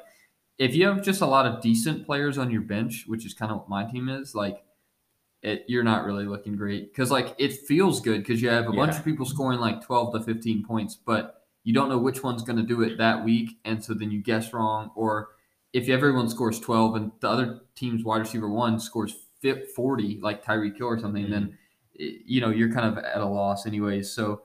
if 0.58 0.74
you 0.74 0.86
have 0.86 1.02
just 1.02 1.20
a 1.20 1.26
lot 1.26 1.46
of 1.46 1.60
decent 1.60 2.06
players 2.06 2.38
on 2.38 2.50
your 2.50 2.60
bench, 2.60 3.04
which 3.06 3.26
is 3.26 3.34
kind 3.34 3.50
of 3.50 3.58
what 3.58 3.68
my 3.68 3.84
team 3.84 4.08
is, 4.08 4.34
like 4.34 4.64
it, 5.42 5.64
you're 5.68 5.84
not 5.84 6.04
really 6.04 6.24
looking 6.24 6.56
great 6.56 6.92
because 6.92 7.10
like 7.10 7.34
it 7.38 7.52
feels 7.52 8.00
good 8.00 8.18
because 8.22 8.40
you 8.40 8.48
have 8.48 8.68
a 8.68 8.72
yeah. 8.72 8.76
bunch 8.76 8.96
of 8.96 9.04
people 9.04 9.26
scoring 9.26 9.60
like 9.60 9.82
12 9.84 10.14
to 10.14 10.20
15 10.20 10.64
points, 10.64 10.96
but 10.96 11.42
you 11.64 11.72
don't 11.72 11.88
know 11.88 11.98
which 11.98 12.22
one's 12.22 12.42
going 12.42 12.58
to 12.58 12.62
do 12.62 12.82
it 12.82 12.98
that 12.98 13.24
week, 13.24 13.58
and 13.64 13.82
so 13.82 13.94
then 13.94 14.10
you 14.10 14.22
guess 14.22 14.52
wrong. 14.52 14.90
Or 14.94 15.30
if 15.72 15.88
everyone 15.88 16.28
scores 16.28 16.60
12 16.60 16.94
and 16.94 17.12
the 17.20 17.28
other 17.28 17.60
team's 17.74 18.04
wide 18.04 18.20
receiver 18.20 18.48
one 18.48 18.78
scores 18.78 19.14
40, 19.74 20.20
like 20.22 20.44
Tyreek 20.44 20.76
Hill 20.76 20.86
or 20.86 20.98
something, 20.98 21.24
mm-hmm. 21.24 21.32
then 21.32 21.58
you 21.94 22.40
know 22.40 22.50
you're 22.50 22.72
kind 22.72 22.86
of 22.86 23.02
at 23.02 23.18
a 23.18 23.26
loss 23.26 23.66
anyways. 23.66 24.10
So 24.10 24.42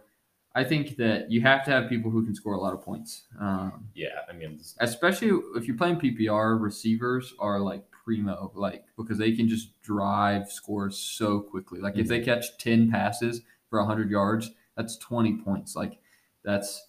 I 0.56 0.64
think 0.64 0.98
that 0.98 1.30
you 1.30 1.42
have 1.42 1.64
to 1.66 1.72
have 1.72 1.90
people 1.90 2.10
who 2.10 2.26
can 2.26 2.34
score 2.34 2.54
a 2.54 2.60
lot 2.60 2.74
of 2.74 2.82
points. 2.82 3.24
Um, 3.40 3.88
yeah, 3.94 4.22
I 4.28 4.34
mean, 4.34 4.60
especially 4.80 5.32
if 5.56 5.68
you're 5.68 5.78
playing 5.78 5.98
PPR, 5.98 6.60
receivers 6.60 7.34
are 7.40 7.60
like 7.60 7.84
primo, 7.92 8.52
like 8.56 8.86
because 8.98 9.18
they 9.18 9.32
can 9.34 9.48
just 9.48 9.80
drive 9.82 10.52
scores 10.52 10.98
so 10.98 11.40
quickly. 11.40 11.80
Like 11.80 11.94
mm-hmm. 11.94 12.02
if 12.02 12.08
they 12.08 12.22
catch 12.22 12.58
10 12.58 12.90
passes 12.90 13.42
for 13.70 13.80
100 13.80 14.10
yards, 14.10 14.52
that's 14.76 14.98
20 14.98 15.38
points. 15.38 15.76
Like 15.76 16.00
that's 16.44 16.88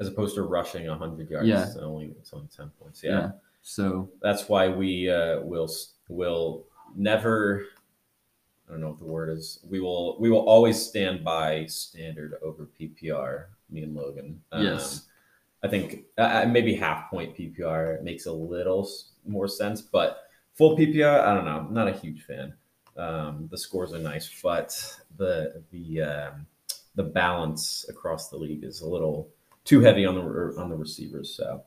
as 0.00 0.08
opposed 0.08 0.36
to 0.36 0.42
rushing 0.42 0.86
100 0.86 1.30
yards. 1.30 1.48
Yeah. 1.48 1.64
It's 1.64 1.76
only, 1.76 2.14
it's 2.18 2.32
only 2.32 2.48
10 2.54 2.70
points. 2.80 3.02
Yeah. 3.02 3.10
yeah. 3.10 3.30
So 3.62 4.10
that's 4.20 4.48
why 4.48 4.68
we 4.68 5.10
uh, 5.10 5.40
will 5.40 5.70
will 6.08 6.66
never. 6.96 7.66
I 8.72 8.74
don't 8.76 8.80
know 8.80 8.88
what 8.88 8.98
the 8.98 9.04
word 9.04 9.28
is. 9.28 9.58
We 9.68 9.80
will 9.80 10.18
we 10.18 10.30
will 10.30 10.48
always 10.48 10.80
stand 10.80 11.22
by 11.22 11.66
standard 11.66 12.36
over 12.42 12.70
PPR. 12.80 13.48
Me 13.68 13.82
and 13.82 13.94
Logan. 13.94 14.40
Yes. 14.56 14.94
Um, 14.94 15.00
I 15.64 15.68
think 15.68 16.04
uh, 16.16 16.46
maybe 16.48 16.74
half 16.74 17.10
point 17.10 17.36
PPR 17.36 18.02
makes 18.02 18.24
a 18.24 18.32
little 18.32 18.88
more 19.26 19.46
sense, 19.46 19.82
but 19.82 20.22
full 20.54 20.76
PPR, 20.76 21.20
I 21.20 21.34
don't 21.34 21.44
know. 21.44 21.66
I'm 21.68 21.74
not 21.74 21.86
a 21.86 21.92
huge 21.92 22.24
fan. 22.24 22.54
Um, 22.96 23.46
the 23.50 23.58
scores 23.58 23.92
are 23.92 23.98
nice, 23.98 24.30
but 24.42 24.74
the 25.18 25.62
the 25.70 26.00
um, 26.00 26.46
the 26.94 27.02
balance 27.02 27.84
across 27.90 28.30
the 28.30 28.38
league 28.38 28.64
is 28.64 28.80
a 28.80 28.88
little 28.88 29.28
too 29.64 29.80
heavy 29.80 30.06
on 30.06 30.14
the 30.14 30.22
on 30.58 30.70
the 30.70 30.76
receivers. 30.76 31.36
So, 31.36 31.62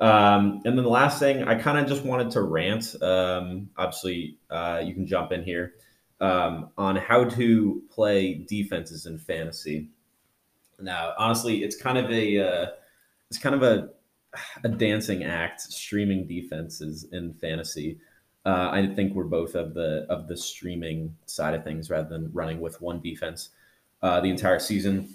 um, 0.00 0.60
and 0.64 0.76
then 0.76 0.82
the 0.82 0.90
last 0.90 1.20
thing, 1.20 1.44
I 1.44 1.54
kind 1.54 1.78
of 1.78 1.86
just 1.86 2.04
wanted 2.04 2.32
to 2.32 2.42
rant. 2.42 3.00
Um, 3.00 3.70
obviously, 3.76 4.38
uh, 4.50 4.82
you 4.84 4.92
can 4.92 5.06
jump 5.06 5.30
in 5.30 5.44
here 5.44 5.74
um, 6.22 6.70
on 6.78 6.96
how 6.96 7.24
to 7.24 7.82
play 7.90 8.34
defenses 8.48 9.06
in 9.06 9.18
fantasy. 9.18 9.88
Now, 10.80 11.12
honestly, 11.18 11.64
it's 11.64 11.76
kind 11.76 11.98
of 11.98 12.10
a 12.10 12.38
uh, 12.38 12.66
it's 13.28 13.38
kind 13.38 13.54
of 13.54 13.62
a 13.62 13.90
a 14.64 14.68
dancing 14.68 15.24
act 15.24 15.60
streaming 15.60 16.26
defenses 16.26 17.06
in 17.12 17.34
fantasy. 17.34 17.98
Uh, 18.46 18.70
I 18.72 18.92
think 18.94 19.14
we're 19.14 19.24
both 19.24 19.54
of 19.54 19.74
the 19.74 20.06
of 20.08 20.28
the 20.28 20.36
streaming 20.36 21.14
side 21.26 21.54
of 21.54 21.64
things 21.64 21.90
rather 21.90 22.08
than 22.08 22.32
running 22.32 22.60
with 22.60 22.80
one 22.80 23.00
defense 23.00 23.50
uh, 24.00 24.20
the 24.20 24.30
entire 24.30 24.58
season. 24.58 25.14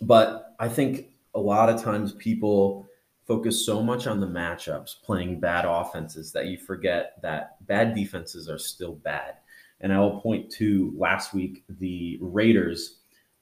But 0.00 0.54
I 0.58 0.68
think 0.68 1.08
a 1.34 1.40
lot 1.40 1.68
of 1.68 1.80
times 1.80 2.12
people 2.12 2.88
focus 3.26 3.64
so 3.64 3.82
much 3.82 4.06
on 4.06 4.20
the 4.20 4.26
matchups, 4.26 5.00
playing 5.02 5.40
bad 5.40 5.64
offenses, 5.64 6.32
that 6.32 6.46
you 6.46 6.58
forget 6.58 7.20
that 7.22 7.64
bad 7.66 7.94
defenses 7.94 8.48
are 8.48 8.58
still 8.58 8.94
bad. 8.94 9.36
And 9.82 9.92
I 9.92 9.98
will 9.98 10.20
point 10.20 10.50
to 10.52 10.94
last 10.96 11.34
week 11.34 11.64
the 11.68 12.18
Raiders. 12.20 13.00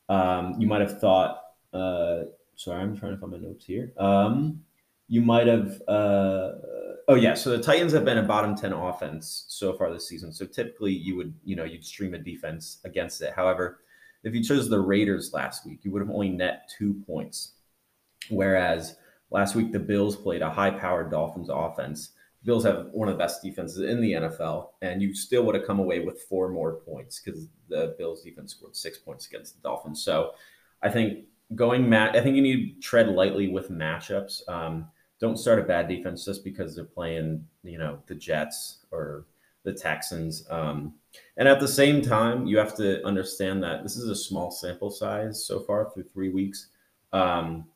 Um, 0.09 0.57
you 0.59 0.66
might 0.66 0.80
have 0.80 0.99
thought. 0.99 1.43
Uh, 1.72 2.22
sorry, 2.57 2.80
I'm 2.80 2.97
trying 2.97 3.12
to 3.12 3.18
find 3.18 3.32
my 3.32 3.38
notes 3.38 3.64
here. 3.64 3.93
Um, 3.99 4.61
you 5.09 5.20
might 5.20 5.47
have. 5.47 5.80
Uh, 5.86 6.53
oh 7.09 7.14
yeah, 7.14 7.34
so 7.34 7.51
the 7.51 7.62
Titans 7.62 7.93
have 7.93 8.05
been 8.05 8.18
a 8.18 8.22
bottom 8.22 8.57
ten 8.57 8.72
offense 8.72 9.45
so 9.49 9.72
far 9.72 9.93
this 9.93 10.09
season. 10.09 10.32
So 10.32 10.47
typically, 10.47 10.93
you 10.93 11.16
would 11.16 11.34
you 11.45 11.57
know 11.57 11.64
you'd 11.64 11.84
stream 11.84 12.14
a 12.14 12.18
defense 12.18 12.78
against 12.84 13.20
it. 13.20 13.32
However, 13.36 13.80
if 14.24 14.34
you 14.34 14.43
chose 14.43 14.68
the 14.68 14.80
Raiders 14.80 15.32
last 15.32 15.66
week, 15.66 15.80
you 15.82 15.91
would 15.93 16.03
have 16.03 16.11
only 16.11 16.30
net 16.30 16.70
two 16.76 16.95
points. 17.07 17.53
Whereas 18.28 18.97
last 19.30 19.55
week 19.55 19.72
the 19.72 19.78
Bills 19.78 20.16
played 20.16 20.43
a 20.43 20.51
high-powered 20.51 21.11
Dolphins 21.11 21.49
offense. 21.51 22.11
Bills 22.45 22.64
have 22.64 22.86
one 22.93 23.09
of 23.09 23.14
the 23.14 23.18
best 23.18 23.43
defenses 23.43 23.80
in 23.80 24.01
the 24.01 24.12
NFL, 24.12 24.70
and 24.80 25.03
you 25.03 25.14
still 25.14 25.45
would 25.45 25.55
have 25.55 25.66
come 25.66 25.78
away 25.78 26.01
with 26.01 26.22
four 26.22 26.49
more 26.49 26.76
points 26.80 27.20
because 27.20 27.49
the 27.68 27.95
Bills 27.99 28.22
defense 28.22 28.53
scored 28.53 28.74
six 28.74 28.97
points 28.99 29.26
against 29.26 29.57
the 29.57 29.62
Dolphins. 29.62 30.03
So 30.03 30.32
I 30.82 30.88
think 30.88 31.26
going 31.55 31.88
mat, 31.88 32.16
I 32.16 32.20
think 32.22 32.36
you 32.36 32.43
need 32.43 32.74
to 32.76 32.80
tread 32.80 33.09
lightly 33.09 33.49
with 33.49 33.70
matchups. 33.70 34.49
Um, 34.49 34.86
don't 35.20 35.36
start 35.36 35.59
a 35.59 35.64
bad 35.64 35.86
defense 35.86 36.24
just 36.24 36.43
because 36.43 36.74
they're 36.74 36.84
playing, 36.84 37.45
you 37.62 37.76
know, 37.76 37.99
the 38.07 38.14
Jets 38.14 38.86
or 38.91 39.26
the 39.64 39.72
Texans. 39.72 40.47
Um, 40.49 40.95
and 41.36 41.47
at 41.47 41.61
the 41.61 41.68
same 41.68 42.01
time, 42.01 42.47
you 42.47 42.57
have 42.57 42.74
to 42.76 43.05
understand 43.05 43.62
that 43.62 43.82
this 43.82 43.97
is 43.97 44.09
a 44.09 44.16
small 44.16 44.51
sample 44.51 44.91
size 44.91 45.45
so 45.45 45.61
far 45.61 45.91
through 45.91 46.05
three 46.05 46.30
weeks. 46.30 46.68
Um, 47.12 47.66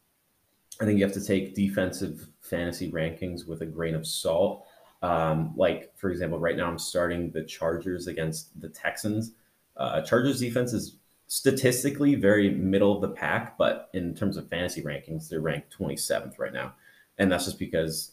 I 0.80 0.84
think 0.84 0.98
you 0.98 1.04
have 1.04 1.14
to 1.14 1.24
take 1.24 1.54
defensive 1.54 2.28
fantasy 2.40 2.90
rankings 2.90 3.46
with 3.46 3.62
a 3.62 3.66
grain 3.66 3.94
of 3.94 4.06
salt. 4.06 4.66
Um, 5.02 5.52
like, 5.56 5.92
for 5.96 6.10
example, 6.10 6.38
right 6.38 6.56
now 6.56 6.66
I'm 6.66 6.78
starting 6.78 7.30
the 7.30 7.44
Chargers 7.44 8.06
against 8.06 8.58
the 8.60 8.68
Texans. 8.68 9.32
Uh, 9.76 10.00
Chargers 10.00 10.40
defense 10.40 10.72
is 10.72 10.96
statistically 11.26 12.14
very 12.14 12.50
middle 12.50 12.94
of 12.94 13.02
the 13.02 13.08
pack, 13.08 13.56
but 13.58 13.90
in 13.92 14.14
terms 14.14 14.36
of 14.36 14.48
fantasy 14.48 14.82
rankings, 14.82 15.28
they're 15.28 15.40
ranked 15.40 15.76
27th 15.78 16.38
right 16.38 16.52
now. 16.52 16.74
And 17.18 17.30
that's 17.30 17.44
just 17.44 17.58
because 17.58 18.12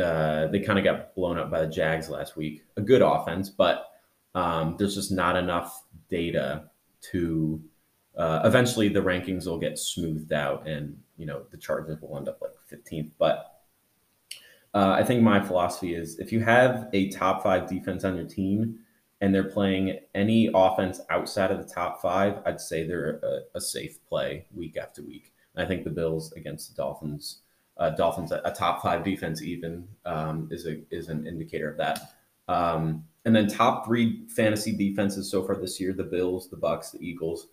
uh, 0.00 0.46
they 0.48 0.60
kind 0.60 0.78
of 0.78 0.84
got 0.84 1.14
blown 1.14 1.38
up 1.38 1.50
by 1.50 1.60
the 1.60 1.66
Jags 1.66 2.08
last 2.08 2.36
week. 2.36 2.64
A 2.76 2.80
good 2.80 3.02
offense, 3.02 3.50
but 3.50 3.90
um, 4.34 4.76
there's 4.78 4.94
just 4.94 5.12
not 5.12 5.36
enough 5.36 5.84
data 6.08 6.64
to. 7.12 7.62
Uh, 8.16 8.42
eventually, 8.44 8.88
the 8.88 9.00
rankings 9.00 9.46
will 9.46 9.58
get 9.58 9.78
smoothed 9.78 10.32
out, 10.32 10.66
and 10.66 10.98
you 11.16 11.26
know 11.26 11.42
the 11.50 11.56
Chargers 11.56 12.00
will 12.00 12.16
end 12.16 12.28
up 12.28 12.40
like 12.40 12.52
15th. 12.70 13.10
But 13.18 13.60
uh, 14.74 14.96
I 14.98 15.02
think 15.02 15.22
my 15.22 15.40
philosophy 15.40 15.94
is 15.94 16.18
if 16.18 16.32
you 16.32 16.40
have 16.40 16.88
a 16.92 17.10
top 17.10 17.42
five 17.42 17.68
defense 17.68 18.04
on 18.04 18.16
your 18.16 18.26
team 18.26 18.78
and 19.20 19.34
they're 19.34 19.44
playing 19.44 19.98
any 20.14 20.50
offense 20.54 21.00
outside 21.10 21.50
of 21.50 21.58
the 21.58 21.72
top 21.72 22.00
five, 22.00 22.38
I'd 22.46 22.60
say 22.60 22.86
they're 22.86 23.20
a, 23.22 23.40
a 23.56 23.60
safe 23.60 23.98
play 24.08 24.46
week 24.54 24.76
after 24.76 25.02
week. 25.02 25.32
And 25.54 25.64
I 25.64 25.68
think 25.68 25.84
the 25.84 25.90
Bills 25.90 26.32
against 26.32 26.70
the 26.70 26.82
Dolphins, 26.82 27.40
uh, 27.78 27.90
Dolphins 27.90 28.32
a 28.32 28.54
top 28.56 28.82
five 28.82 29.04
defense 29.04 29.42
even 29.42 29.86
um, 30.04 30.48
is 30.50 30.66
a 30.66 30.80
is 30.90 31.08
an 31.08 31.26
indicator 31.26 31.70
of 31.70 31.76
that. 31.78 32.12
Um, 32.48 33.04
and 33.24 33.34
then 33.34 33.48
top 33.48 33.84
three 33.84 34.26
fantasy 34.28 34.72
defenses 34.76 35.30
so 35.30 35.44
far 35.44 35.56
this 35.56 35.80
year: 35.80 35.92
the 35.92 36.04
Bills, 36.04 36.48
the 36.48 36.56
Bucks, 36.56 36.90
the 36.90 37.04
Eagles. 37.04 37.48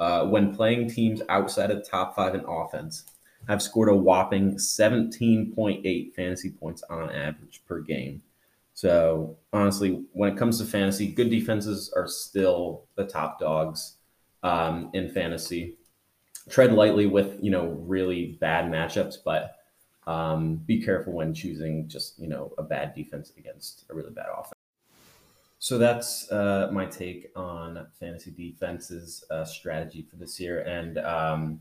Uh, 0.00 0.24
when 0.24 0.54
playing 0.54 0.88
teams 0.88 1.20
outside 1.28 1.70
of 1.70 1.76
the 1.76 1.84
top 1.84 2.16
five 2.16 2.34
in 2.34 2.40
offense, 2.46 3.04
have 3.48 3.62
scored 3.62 3.90
a 3.90 3.94
whopping 3.94 4.54
17.8 4.54 6.14
fantasy 6.14 6.50
points 6.50 6.82
on 6.88 7.10
average 7.10 7.62
per 7.68 7.80
game. 7.80 8.22
So 8.72 9.36
honestly, 9.52 10.04
when 10.12 10.32
it 10.32 10.38
comes 10.38 10.58
to 10.58 10.64
fantasy, 10.64 11.06
good 11.06 11.28
defenses 11.28 11.92
are 11.94 12.08
still 12.08 12.84
the 12.94 13.04
top 13.04 13.38
dogs 13.38 13.96
um, 14.42 14.90
in 14.94 15.10
fantasy. 15.10 15.76
Tread 16.48 16.72
lightly 16.72 17.06
with 17.06 17.38
you 17.42 17.50
know 17.50 17.66
really 17.86 18.38
bad 18.40 18.72
matchups, 18.72 19.16
but 19.22 19.56
um, 20.06 20.56
be 20.56 20.82
careful 20.82 21.12
when 21.12 21.34
choosing 21.34 21.86
just 21.88 22.18
you 22.18 22.26
know 22.26 22.54
a 22.56 22.62
bad 22.62 22.94
defense 22.94 23.32
against 23.36 23.84
a 23.90 23.94
really 23.94 24.12
bad 24.12 24.26
offense. 24.32 24.59
So 25.62 25.76
that's 25.76 26.32
uh, 26.32 26.70
my 26.72 26.86
take 26.86 27.30
on 27.36 27.86
fantasy 27.98 28.30
defenses 28.30 29.22
uh, 29.30 29.44
strategy 29.44 30.06
for 30.10 30.16
this 30.16 30.40
year, 30.40 30.62
and 30.62 30.96
um, 30.98 31.60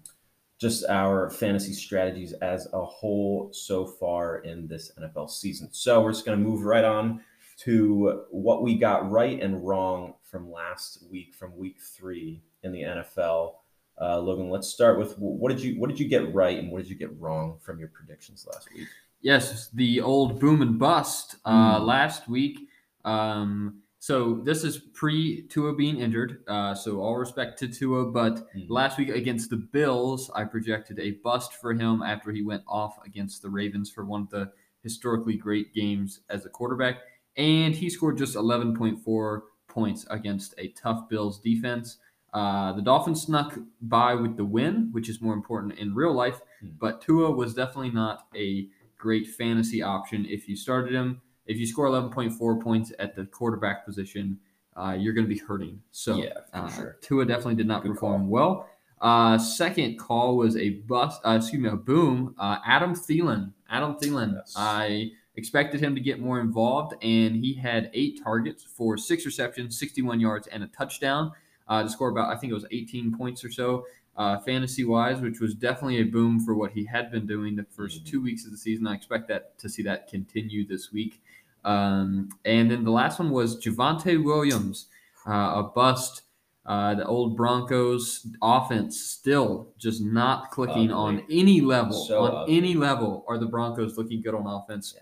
just 0.57 0.85
our 0.87 1.29
fantasy 1.29 1.73
strategies 1.73 2.31
as 2.33 2.67
a 2.71 2.83
whole 2.83 3.49
so 3.51 3.85
far 3.85 4.37
in 4.37 4.67
this 4.67 4.93
NFL 4.97 5.29
season. 5.29 5.67
So 5.73 6.01
we're 6.01 6.13
just 6.13 6.25
going 6.25 6.37
to 6.41 6.43
move 6.43 6.63
right 6.63 6.85
on 6.85 7.19
to 7.59 8.23
what 8.31 8.63
we 8.63 8.75
got 8.75 9.11
right 9.11 9.41
and 9.41 9.67
wrong 9.67 10.13
from 10.23 10.49
last 10.49 11.03
week, 11.11 11.35
from 11.35 11.57
week 11.57 11.75
three 11.81 12.41
in 12.63 12.71
the 12.71 12.83
NFL. 12.83 13.55
Uh, 13.99 14.17
Logan, 14.17 14.49
let's 14.49 14.69
start 14.69 14.97
with 14.97 15.17
what 15.17 15.49
did 15.49 15.61
you 15.61 15.77
what 15.77 15.89
did 15.89 15.99
you 15.99 16.07
get 16.07 16.33
right 16.33 16.57
and 16.57 16.71
what 16.71 16.77
did 16.81 16.89
you 16.89 16.95
get 16.95 17.13
wrong 17.19 17.57
from 17.59 17.79
your 17.79 17.89
predictions 17.89 18.47
last 18.49 18.73
week? 18.73 18.87
Yes, 19.19 19.67
the 19.73 19.99
old 19.99 20.39
boom 20.39 20.61
and 20.61 20.79
bust 20.79 21.35
uh, 21.43 21.81
Mm. 21.81 21.85
last 21.85 22.29
week. 22.29 22.69
Um, 23.03 23.81
so 23.99 24.35
this 24.45 24.63
is 24.63 24.77
pre 24.77 25.43
Tua 25.47 25.75
being 25.75 25.99
injured. 25.99 26.43
Uh, 26.47 26.73
so 26.73 27.01
all 27.01 27.17
respect 27.17 27.59
to 27.59 27.67
Tua, 27.67 28.11
but 28.11 28.47
Mm. 28.55 28.65
last 28.69 28.97
week 28.97 29.09
against 29.09 29.49
the 29.49 29.57
Bills, 29.57 30.29
I 30.33 30.45
projected 30.45 30.99
a 30.99 31.11
bust 31.23 31.53
for 31.55 31.73
him 31.73 32.01
after 32.01 32.31
he 32.31 32.41
went 32.41 32.63
off 32.67 32.97
against 33.05 33.41
the 33.41 33.49
Ravens 33.49 33.91
for 33.91 34.05
one 34.05 34.21
of 34.21 34.29
the 34.29 34.51
historically 34.83 35.35
great 35.35 35.73
games 35.73 36.21
as 36.29 36.45
a 36.45 36.49
quarterback, 36.49 37.01
and 37.35 37.75
he 37.75 37.89
scored 37.89 38.17
just 38.17 38.35
11.4 38.37 39.43
points 39.67 40.05
against 40.09 40.53
a 40.57 40.69
tough 40.69 41.09
Bills 41.09 41.39
defense. 41.39 41.97
Uh, 42.33 42.71
the 42.73 42.81
Dolphins 42.81 43.23
snuck 43.23 43.57
by 43.81 44.13
with 44.15 44.37
the 44.37 44.45
win, 44.45 44.89
which 44.91 45.09
is 45.09 45.19
more 45.21 45.33
important 45.33 45.77
in 45.77 45.93
real 45.93 46.13
life, 46.13 46.41
Hmm. 46.61 46.69
but 46.79 47.01
Tua 47.01 47.31
was 47.31 47.53
definitely 47.53 47.91
not 47.91 48.27
a 48.35 48.69
great 48.97 49.27
fantasy 49.27 49.81
option 49.81 50.25
if 50.25 50.47
you 50.47 50.55
started 50.55 50.93
him. 50.93 51.21
If 51.49 51.57
you 51.57 51.65
score 51.65 51.87
11.4 51.87 52.61
points 52.61 52.93
at 52.99 53.15
the 53.15 53.25
quarterback 53.25 53.83
position, 53.83 54.39
uh, 54.77 54.95
you're 54.97 55.13
going 55.13 55.27
to 55.27 55.33
be 55.33 55.39
hurting. 55.39 55.81
So 55.91 56.17
Yeah, 56.17 56.33
for 56.51 56.57
uh, 56.57 56.71
sure. 56.71 56.97
Tua 57.01 57.25
definitely 57.25 57.55
did 57.55 57.65
not 57.65 57.81
Good 57.81 57.93
perform 57.93 58.29
well. 58.29 58.69
Uh, 59.01 59.37
second 59.39 59.97
call 59.97 60.37
was 60.37 60.55
a 60.57 60.69
bust. 60.69 61.21
Uh, 61.25 61.37
excuse 61.37 61.61
me, 61.61 61.69
a 61.69 61.75
boom. 61.75 62.35
Uh, 62.37 62.57
Adam 62.65 62.93
Thielen. 62.93 63.51
Adam 63.67 63.95
Thielen. 63.95 64.35
Yes. 64.35 64.53
I 64.55 65.11
expected 65.35 65.81
him 65.81 65.95
to 65.95 66.01
get 66.01 66.19
more 66.19 66.39
involved, 66.39 66.93
and 67.01 67.35
he 67.35 67.53
had 67.53 67.89
eight 67.95 68.21
targets 68.23 68.63
for 68.63 68.95
six 68.95 69.25
receptions, 69.25 69.79
61 69.79 70.19
yards, 70.19 70.47
and 70.47 70.63
a 70.63 70.67
touchdown 70.67 71.31
uh, 71.67 71.81
to 71.81 71.89
score 71.89 72.09
about 72.09 72.31
I 72.31 72.37
think 72.37 72.51
it 72.51 72.53
was 72.53 72.65
18 72.71 73.17
points 73.17 73.43
or 73.43 73.51
so 73.51 73.85
uh, 74.19 74.37
fantasy 74.39 74.83
wise, 74.83 75.21
which 75.21 75.39
was 75.39 75.55
definitely 75.55 75.97
a 76.01 76.03
boom 76.03 76.39
for 76.41 76.53
what 76.53 76.71
he 76.73 76.83
had 76.85 77.09
been 77.09 77.25
doing 77.25 77.55
the 77.55 77.63
1st 77.63 78.01
Mhm. 78.03 78.05
two 78.05 78.21
weeks 78.21 78.45
of 78.45 78.51
the 78.51 78.57
season. 78.57 78.85
I 78.85 78.93
expect 78.93 79.27
that 79.29 79.57
to 79.59 79.69
see 79.69 79.81
that 79.83 80.07
continue 80.09 80.67
this 80.67 80.91
week. 80.91 81.21
Um, 81.63 82.29
and 82.45 82.69
then 82.69 82.83
the 82.83 82.91
last 82.91 83.17
one 83.19 83.29
was 83.31 83.57
Javonte 83.63 84.21
Williams, 84.23 84.87
uh, 85.25 85.53
a 85.55 85.63
bust. 85.63 86.23
Uh, 86.65 86.93
the 86.93 87.05
old 87.05 87.35
Broncos 87.35 88.27
offense 88.43 88.99
still 88.99 89.73
just 89.79 90.03
not 90.03 90.51
clicking 90.51 90.91
on 90.91 91.23
any 91.31 91.61
level. 91.61 92.05
So 92.05 92.21
on 92.25 92.35
ugly. 92.43 92.57
any 92.57 92.73
level, 92.75 93.25
are 93.27 93.37
the 93.39 93.47
Broncos 93.47 93.97
looking 93.97 94.21
good 94.21 94.35
on 94.35 94.45
offense? 94.45 94.93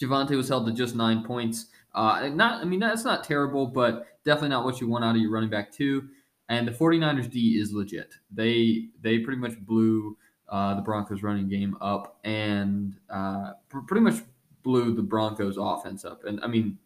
Javonte 0.00 0.36
was 0.36 0.48
held 0.48 0.66
to 0.66 0.72
just 0.72 0.94
nine 0.94 1.22
points. 1.24 1.66
Uh, 1.94 2.28
not, 2.32 2.62
I 2.62 2.64
mean, 2.64 2.80
that's 2.80 3.04
not 3.04 3.24
terrible, 3.24 3.66
but 3.66 4.06
definitely 4.24 4.50
not 4.50 4.64
what 4.64 4.80
you 4.80 4.88
want 4.88 5.04
out 5.04 5.16
of 5.16 5.20
your 5.20 5.30
running 5.30 5.50
back 5.50 5.72
too. 5.72 6.08
And 6.48 6.66
the 6.66 6.72
49ers 6.72 7.30
D 7.30 7.58
is 7.60 7.72
legit. 7.72 8.14
They 8.30 8.88
they 9.02 9.18
pretty 9.18 9.40
much 9.40 9.58
blew 9.60 10.16
uh, 10.48 10.74
the 10.74 10.82
Broncos 10.82 11.22
running 11.22 11.48
game 11.48 11.76
up 11.80 12.18
and 12.24 12.96
uh, 13.10 13.52
pr- 13.68 13.80
pretty 13.80 14.02
much 14.02 14.22
blew 14.62 14.94
the 14.94 15.02
Broncos 15.02 15.56
offense 15.58 16.04
up. 16.04 16.24
And 16.24 16.40
I 16.42 16.46
mean, 16.46 16.78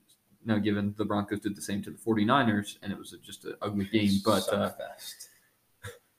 now 0.44 0.58
given 0.58 0.94
the 0.96 1.04
Broncos 1.04 1.40
did 1.40 1.56
the 1.56 1.62
same 1.62 1.82
to 1.82 1.90
the 1.90 1.98
49ers 1.98 2.76
and 2.82 2.92
it 2.92 2.98
was 2.98 3.14
just 3.22 3.44
an 3.44 3.54
ugly 3.60 3.86
game, 3.86 4.20
but 4.24 4.40
Suck 4.40 4.54
uh, 4.54 4.70
fest. 4.70 5.28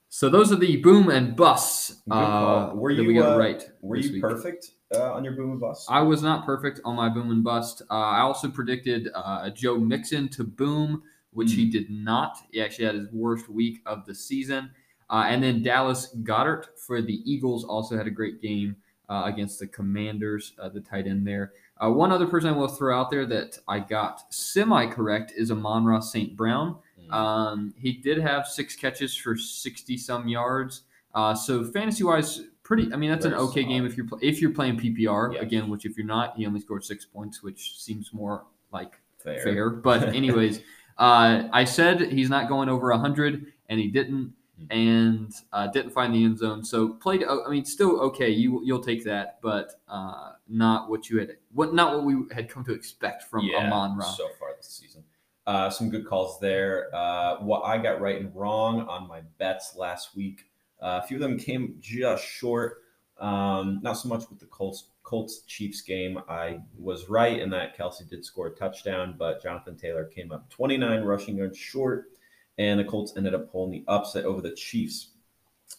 so 0.10 0.30
those 0.30 0.52
are 0.52 0.58
the 0.58 0.78
boom 0.78 1.10
and 1.10 1.36
busts 1.36 2.02
Good 2.08 2.14
uh, 2.16 2.26
call. 2.26 2.76
Were 2.76 2.94
that 2.94 3.02
you, 3.02 3.08
we 3.08 3.14
got 3.16 3.34
uh, 3.34 3.40
right. 3.40 3.68
Were 3.82 3.98
this 3.98 4.08
you 4.08 4.14
week. 4.14 4.22
perfect 4.22 4.72
uh, 4.94 5.14
on 5.14 5.24
your 5.24 5.34
boom 5.34 5.52
and 5.52 5.60
bust? 5.60 5.88
I 5.90 6.02
was 6.02 6.22
not 6.22 6.46
perfect 6.46 6.80
on 6.86 6.96
my 6.96 7.10
boom 7.10 7.32
and 7.32 7.44
bust. 7.44 7.82
Uh, 7.90 7.94
I 7.96 8.20
also 8.20 8.50
predicted 8.50 9.10
uh, 9.16 9.50
Joe 9.50 9.78
Mixon 9.78 10.30
to 10.30 10.44
boom, 10.44 11.02
which 11.34 11.54
he 11.54 11.70
did 11.70 11.90
not. 11.90 12.38
He 12.52 12.62
actually 12.62 12.86
had 12.86 12.96
his 12.96 13.08
worst 13.12 13.50
week 13.50 13.82
of 13.86 14.06
the 14.06 14.14
season. 14.16 14.72
Uh, 15.10 15.26
and 15.28 15.44
then 15.44 15.62
Dallas 15.64 16.16
Goedert 16.24 16.78
for 16.78 17.02
the 17.02 17.22
Eagles 17.30 17.66
also 17.66 17.98
had 17.98 18.08
a 18.08 18.12
great 18.12 18.42
game 18.42 18.76
uh, 19.10 19.24
against 19.26 19.60
the 19.60 19.68
Commanders, 19.68 20.54
uh, 20.60 20.70
the 20.70 20.80
tight 20.80 21.06
end 21.08 21.28
there. 21.28 21.52
Uh, 21.84 21.90
one 21.90 22.12
other 22.12 22.28
person 22.28 22.50
I 22.50 22.54
will 22.54 22.68
throw 22.68 22.98
out 22.98 23.10
there 23.10 23.26
that 23.26 23.58
I 23.68 23.80
got 23.80 24.34
semi 24.34 24.86
correct 24.88 25.34
is 25.36 25.52
Amon-Ra 25.52 26.00
St. 26.00 26.38
Brown. 26.38 26.78
Mm. 27.10 27.14
Um, 27.14 27.74
he 27.78 27.94
did 27.94 28.20
have 28.20 28.48
six 28.48 28.76
catches 28.76 29.16
for 29.16 29.36
60 29.36 29.98
some 29.98 30.28
yards. 30.28 30.84
Uh, 31.14 31.34
so 31.36 31.64
fantasy 31.66 32.04
wise, 32.06 32.42
pretty. 32.64 32.88
I 32.94 32.96
mean, 32.96 33.10
that's 33.10 33.26
an 33.26 33.32
Very 33.32 33.44
okay 33.44 33.64
game 33.66 33.86
if 33.86 33.98
you're 33.98 34.08
if 34.22 34.40
you're 34.42 34.52
playing 34.54 34.80
PPR 34.80 35.34
Yeah. 35.34 35.42
again. 35.42 35.70
Which 35.70 35.86
if 35.86 35.98
you're 35.98 36.06
not, 36.08 36.38
he 36.38 36.46
only 36.46 36.62
scored 36.62 36.86
six 36.86 37.04
points, 37.04 37.44
which 37.44 37.82
seems 37.82 38.14
more 38.14 38.46
like 38.72 38.94
fair. 39.22 39.42
fair. 39.44 39.70
But 39.72 40.04
anyways, 40.16 40.62
uh, 41.02 41.50
I 41.52 41.66
said 41.66 42.00
he's 42.12 42.30
not 42.30 42.48
going 42.48 42.70
over 42.70 42.92
hundred, 42.94 43.52
and 43.70 43.80
he 43.80 43.88
didn't, 43.88 44.34
Mhm. 44.62 44.68
and 44.70 45.34
uh, 45.52 45.68
didn't 45.68 45.92
find 45.92 46.14
the 46.14 46.24
end 46.24 46.38
zone. 46.38 46.64
So 46.64 46.90
played. 46.90 47.24
I 47.26 47.50
mean, 47.50 47.66
still 47.66 48.00
okay. 48.02 48.30
You 48.30 48.62
you'll 48.64 48.84
take 48.84 49.04
that, 49.06 49.40
but 49.42 49.74
uh, 49.88 50.34
not 50.48 50.90
what 50.90 51.10
you 51.10 51.20
had. 51.20 51.38
What 51.54 51.74
not 51.74 51.96
what 51.96 52.04
we 52.06 52.16
had 52.32 52.48
come 52.50 52.64
to 52.66 52.74
expect 52.74 53.24
from 53.24 53.46
yeah, 53.46 53.58
Amon 53.66 53.98
Ra. 53.98 54.06
so 54.06 54.30
far 54.40 54.50
this 54.56 54.68
season. 54.70 55.04
Uh, 55.48 55.70
some 55.72 55.90
good 55.90 56.06
calls 56.06 56.40
there. 56.40 56.94
Uh, 56.94 57.38
what 57.38 57.62
I 57.66 57.80
got 57.80 58.00
right 58.00 58.22
and 58.22 58.34
wrong 58.36 58.82
on 58.82 59.08
my 59.08 59.22
bets 59.40 59.76
last 59.76 60.16
week. 60.16 60.46
Uh, 60.80 61.00
a 61.04 61.08
few 61.08 61.18
of 61.18 61.22
them 61.22 61.38
came 61.40 61.78
just 61.80 62.24
short. 62.24 62.81
Um, 63.22 63.80
not 63.84 63.94
so 63.94 64.10
much 64.10 64.30
with 64.30 64.40
the 64.40 64.48
Colts 64.48 64.90
Colts 65.04 65.42
Chiefs 65.42 65.82
game. 65.82 66.20
I 66.28 66.60
was 66.78 67.08
right 67.08 67.40
in 67.40 67.52
that 67.52 67.78
Kelce 67.78 68.08
did 68.10 68.26
score 68.26 68.48
a 68.48 68.56
touchdown, 68.56 69.16
but 69.18 69.42
Jonathan 69.42 69.78
Taylor 69.78 70.06
came 70.06 70.32
up 70.32 70.50
29 70.50 71.04
rushing 71.04 71.38
yards 71.38 71.58
short, 71.58 72.12
and 72.58 72.80
the 72.80 72.84
Colts 72.84 73.14
ended 73.16 73.36
up 73.36 73.52
pulling 73.52 73.72
the 73.72 73.84
upset 73.88 74.26
over 74.26 74.42
the 74.42 74.56
Chiefs. 74.56 75.10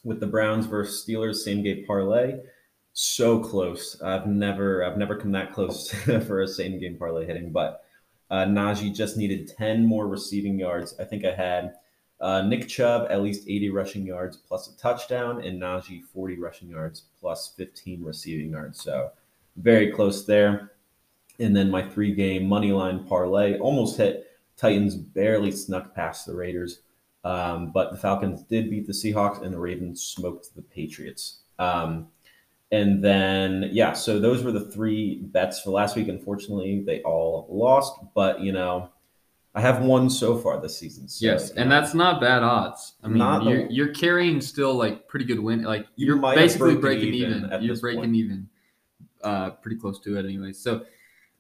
With 0.05 0.21
the 0.21 0.27
Browns 0.27 0.67
versus 0.67 1.05
Steelers 1.05 1.37
same 1.37 1.63
game 1.63 1.85
parlay, 1.87 2.41
so 2.95 3.41
close. 3.41 4.01
I've 4.01 4.27
never 4.27 4.85
I've 4.85 4.97
never 4.97 5.17
come 5.17 5.33
that 5.33 5.53
close 5.53 5.91
for 6.27 6.43
a 6.43 6.49
same 6.49 6.79
game 6.79 6.97
parlay 6.97 7.27
hitting, 7.27 7.53
but 7.53 7.85
uh, 8.31 8.47
Najee 8.47 8.95
just 8.95 9.19
needed 9.19 9.53
10 9.59 9.85
more 9.85 10.09
receiving 10.09 10.59
yards. 10.59 10.95
I 10.99 11.05
think 11.05 11.25
I 11.25 11.35
had 11.35 11.75
uh, 12.23 12.41
Nick 12.43 12.69
Chubb 12.69 13.09
at 13.11 13.21
least 13.21 13.49
80 13.49 13.71
rushing 13.71 14.07
yards 14.07 14.37
plus 14.37 14.69
a 14.69 14.77
touchdown, 14.79 15.43
and 15.43 15.61
Najee 15.61 16.05
40 16.05 16.39
rushing 16.39 16.69
yards 16.69 17.03
plus 17.21 17.53
15 17.57 18.03
receiving 18.05 18.51
yards. 18.51 18.81
So 18.81 19.11
very 19.57 19.91
close 19.91 20.25
there. 20.25 20.71
And 21.41 21.57
then 21.57 21.69
my 21.69 21.83
three 21.83 22.15
game 22.15 22.49
money 22.49 22.71
line 22.71 23.05
parlay 23.05 23.59
almost 23.59 23.97
hit. 23.97 24.29
Titans 24.57 24.95
barely 24.95 25.51
snuck 25.51 25.95
past 25.95 26.25
the 26.25 26.37
Raiders, 26.37 26.83
um, 27.25 27.73
but 27.73 27.91
the 27.91 27.99
Falcons 27.99 28.43
did 28.45 28.71
beat 28.71 28.87
the 28.87 28.93
Seahawks, 28.93 29.43
and 29.43 29.53
the 29.53 29.59
Ravens 29.59 30.03
smoked 30.03 30.55
the 30.55 30.63
Patriots. 30.63 31.41
Um, 31.59 32.09
and 32.71 33.03
then, 33.03 33.69
yeah, 33.73 33.95
so 33.95 34.21
those 34.21 34.45
were 34.45 34.53
the 34.53 34.71
three 34.71 35.17
bets 35.17 35.61
for 35.61 35.71
last 35.71 35.97
week. 35.97 36.07
Unfortunately, 36.07 36.85
they 36.87 37.03
all 37.03 37.49
lost, 37.51 37.99
but 38.15 38.41
you 38.41 38.53
know, 38.53 38.91
I 39.55 39.61
have 39.61 39.83
won 39.83 40.09
so 40.09 40.39
far 40.39 40.61
this 40.61 40.79
season. 40.79 41.09
So, 41.09 41.27
Yes, 41.27 41.51
and 41.51 41.69
know, 41.69 41.81
that's 41.81 41.93
not 41.95 42.21
bad 42.23 42.43
odds. 42.43 42.95
I 43.03 43.09
mean, 43.09 43.19
Not 43.19 43.45
you're, 43.45 43.67
you're 43.71 43.93
carrying 43.95 44.41
still 44.41 44.75
like 44.75 45.07
pretty 45.09 45.27
good 45.27 45.39
win. 45.41 45.63
Like 45.63 45.87
You 45.97 46.07
you're 46.07 46.17
might 46.17 46.37
basically 46.37 46.75
breaking 46.75 47.13
even 47.15 47.45
even. 47.45 47.63
You're 47.63 47.77
breaking 47.77 48.01
point. 48.03 48.17
even. 48.17 48.49
Uh, 49.23 49.51
pretty 49.51 49.77
close 49.77 50.01
to 50.01 50.17
it, 50.19 50.25
anyway. 50.25 50.53
So, 50.53 50.85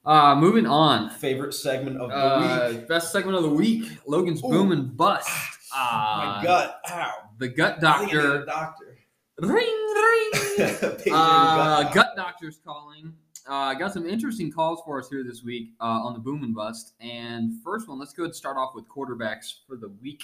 uh, 0.05 0.35
moving 0.37 0.67
on. 0.67 1.09
favorite 1.11 1.55
segment 1.55 1.97
of 1.97 2.11
the 2.11 2.15
Uh, 2.17 2.69
week. 2.73 2.87
best 2.89 3.13
segment 3.13 3.37
of 3.37 3.45
the 3.45 3.49
week. 3.49 3.89
Logan's 4.07 4.45
Ooh. 4.45 4.49
boom 4.49 4.73
and 4.73 4.95
bust. 4.97 5.29
Uh, 5.75 6.35
My 6.37 6.41
gut. 6.45 6.81
Ow. 6.91 7.13
The 7.39 7.49
gut 7.49 7.83
I 7.83 7.99
think 8.01 8.13
I 8.13 8.17
need 8.17 8.23
doctor. 8.23 8.45
doctor. 8.45 8.99
Ring 9.41 9.95
ring. 9.95 10.31
Uh, 11.13 11.91
gut 11.95 12.15
doctor's 12.15 12.61
calling. 12.65 13.15
Uh, 13.49 13.55
I 13.55 13.74
got 13.74 13.93
some 13.93 14.07
interesting 14.07 14.53
calls 14.53 14.80
for 14.84 14.99
us 15.01 15.09
here 15.09 15.24
this 15.24 15.43
week 15.43 15.70
uh, 15.80 15.84
on 15.84 16.12
the 16.12 16.20
boom 16.20 16.45
and 16.45 16.55
bust. 16.55 16.95
And 17.01 17.61
first 17.62 17.88
one, 17.88 17.99
let's 17.99 18.12
go 18.12 18.22
ahead 18.22 18.28
and 18.28 18.36
start 18.36 18.57
off 18.57 18.72
with 18.74 18.86
quarterbacks 18.88 19.55
for 19.66 19.76
the 19.76 19.88
week 20.01 20.22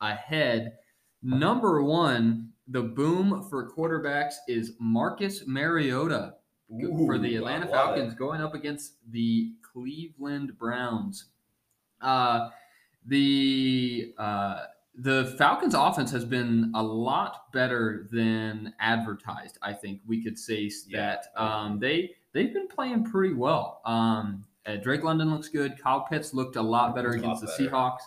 ahead. 0.00 0.74
Number 1.22 1.82
one, 1.82 2.50
the 2.68 2.82
boom 2.82 3.46
for 3.50 3.70
quarterbacks 3.70 4.34
is 4.46 4.72
Marcus 4.78 5.46
Mariota 5.46 6.34
for 6.96 7.18
the 7.18 7.36
Atlanta 7.36 7.66
Falcons 7.66 8.14
going 8.14 8.40
up 8.40 8.54
against 8.54 8.94
the 9.10 9.52
Cleveland 9.62 10.58
Browns. 10.58 11.26
Uh, 12.00 12.50
the 13.06 14.14
uh, 14.18 14.64
the 14.96 15.34
Falcons' 15.38 15.74
offense 15.74 16.10
has 16.10 16.24
been 16.24 16.70
a 16.74 16.82
lot 16.82 17.52
better 17.52 18.08
than 18.12 18.72
advertised. 18.80 19.58
I 19.62 19.72
think 19.72 20.00
we 20.06 20.22
could 20.22 20.38
say 20.38 20.70
Yeah, 20.86 21.16
that 21.34 21.42
um, 21.42 21.78
they 21.80 22.14
they've 22.34 22.52
been 22.52 22.68
playing 22.68 23.04
pretty 23.04 23.32
well. 23.34 23.80
Um, 23.86 24.44
uh, 24.66 24.76
Drake 24.76 25.02
London 25.02 25.30
looks 25.30 25.48
good. 25.48 25.78
Kyle 25.82 26.02
Pitts 26.02 26.34
looked 26.34 26.56
a 26.56 26.62
lot 26.62 26.94
better 26.94 27.10
A 27.10 27.12
lot 27.12 27.18
against 27.20 27.40
the 27.42 27.46
better. 27.46 27.70
Seahawks. 27.70 28.00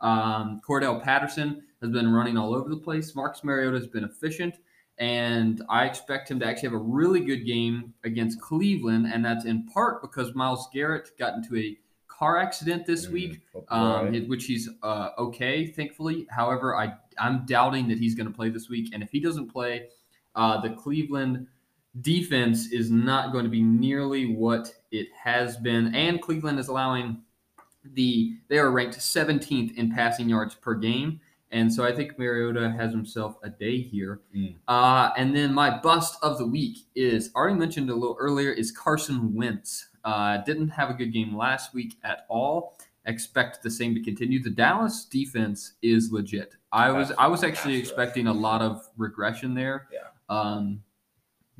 Um, 0.00 0.60
Cordarrelle 0.66 1.02
Patterson 1.02 1.62
has 1.80 1.90
been 1.90 2.10
running 2.12 2.36
all 2.38 2.54
over 2.54 2.68
the 2.68 2.76
place. 2.76 3.14
Marcus 3.14 3.44
Mariota 3.44 3.76
has 3.76 3.86
been 3.86 4.04
efficient, 4.04 4.56
and 4.98 5.62
I 5.68 5.84
expect 5.84 6.30
him 6.30 6.40
to 6.40 6.46
actually 6.46 6.70
have 6.70 6.74
a 6.80 6.84
really 6.84 7.20
good 7.20 7.44
game 7.46 7.94
against 8.04 8.40
Cleveland, 8.40 9.06
and 9.12 9.24
that's 9.24 9.44
in 9.44 9.66
part 9.66 10.02
because 10.02 10.34
Myles 10.34 10.68
Garrett 10.72 11.10
got 11.18 11.34
into 11.34 11.56
a 11.56 11.78
car 12.08 12.38
accident 12.38 12.86
this 12.86 13.06
Mm, 13.06 13.12
week 13.12 13.40
um, 13.68 14.28
which 14.28 14.44
he's 14.44 14.68
uh, 14.82 15.10
okay, 15.18 15.66
thankfully. 15.66 16.26
However, 16.30 16.76
I 16.76 16.94
I'm 17.18 17.44
doubting 17.46 17.88
that 17.88 17.98
he's 17.98 18.14
going 18.14 18.26
to 18.28 18.32
play 18.34 18.48
this 18.48 18.68
week, 18.68 18.90
and 18.92 19.02
if 19.02 19.10
he 19.10 19.20
doesn't 19.20 19.52
play, 19.52 19.88
uh, 20.34 20.60
the 20.60 20.70
Cleveland 20.70 21.46
defense 22.00 22.72
is 22.72 22.90
not 22.90 23.32
going 23.32 23.44
to 23.44 23.50
be 23.50 23.62
nearly 23.62 24.34
what 24.34 24.72
it 24.90 25.08
has 25.22 25.56
been, 25.56 25.94
and 25.94 26.20
Cleveland 26.20 26.58
is 26.58 26.68
allowing 26.68 27.22
the 27.84 28.36
they 28.48 28.58
are 28.58 28.70
ranked 28.70 28.98
17th 28.98 29.76
in 29.76 29.92
passing 29.92 30.28
yards 30.28 30.54
per 30.54 30.74
game. 30.74 31.20
And 31.50 31.72
so 31.72 31.84
I 31.84 31.92
think 31.92 32.18
Mariota 32.18 32.70
has 32.70 32.92
himself 32.92 33.36
a 33.42 33.50
day 33.50 33.78
here. 33.78 34.22
Mm. 34.34 34.54
Uh, 34.66 35.10
and 35.18 35.36
then 35.36 35.52
my 35.52 35.78
bust 35.80 36.16
of 36.22 36.38
the 36.38 36.46
week 36.46 36.78
is 36.94 37.30
already 37.34 37.58
mentioned 37.58 37.90
a 37.90 37.94
little 37.94 38.16
earlier 38.18 38.50
is 38.50 38.72
Carson 38.72 39.34
Wentz. 39.34 39.88
Uh, 40.02 40.38
didn't 40.38 40.70
have 40.70 40.88
a 40.88 40.94
good 40.94 41.12
game 41.12 41.36
last 41.36 41.74
week 41.74 41.96
at 42.04 42.24
all. 42.30 42.78
Expect 43.04 43.62
the 43.62 43.70
same 43.70 43.94
to 43.94 44.02
continue. 44.02 44.42
The 44.42 44.50
Dallas 44.50 45.04
defense 45.04 45.74
is 45.82 46.10
legit. 46.10 46.54
I 46.72 46.90
was 46.90 47.12
I 47.18 47.26
was 47.26 47.44
actually 47.44 47.76
expecting 47.76 48.28
a 48.28 48.32
lot 48.32 48.62
of 48.62 48.88
regression 48.96 49.54
there. 49.54 49.88
Yeah. 49.92 50.08
Um, 50.28 50.82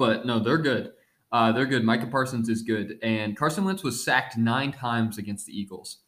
but 0.03 0.27
no, 0.27 0.41
they're 0.41 0.59
good. 0.59 0.93
Uh, 1.31 1.53
they're 1.53 1.65
good. 1.67 1.85
Micah 1.85 2.09
Parsons 2.09 2.49
is 2.49 2.63
good, 2.63 2.99
and 3.03 3.37
Carson 3.37 3.65
Wentz 3.65 3.85
was 3.85 4.05
sacked 4.05 4.37
nine 4.37 4.73
times 4.73 5.17
against 5.17 5.47
the 5.47 5.59
Eagles. 5.59 5.99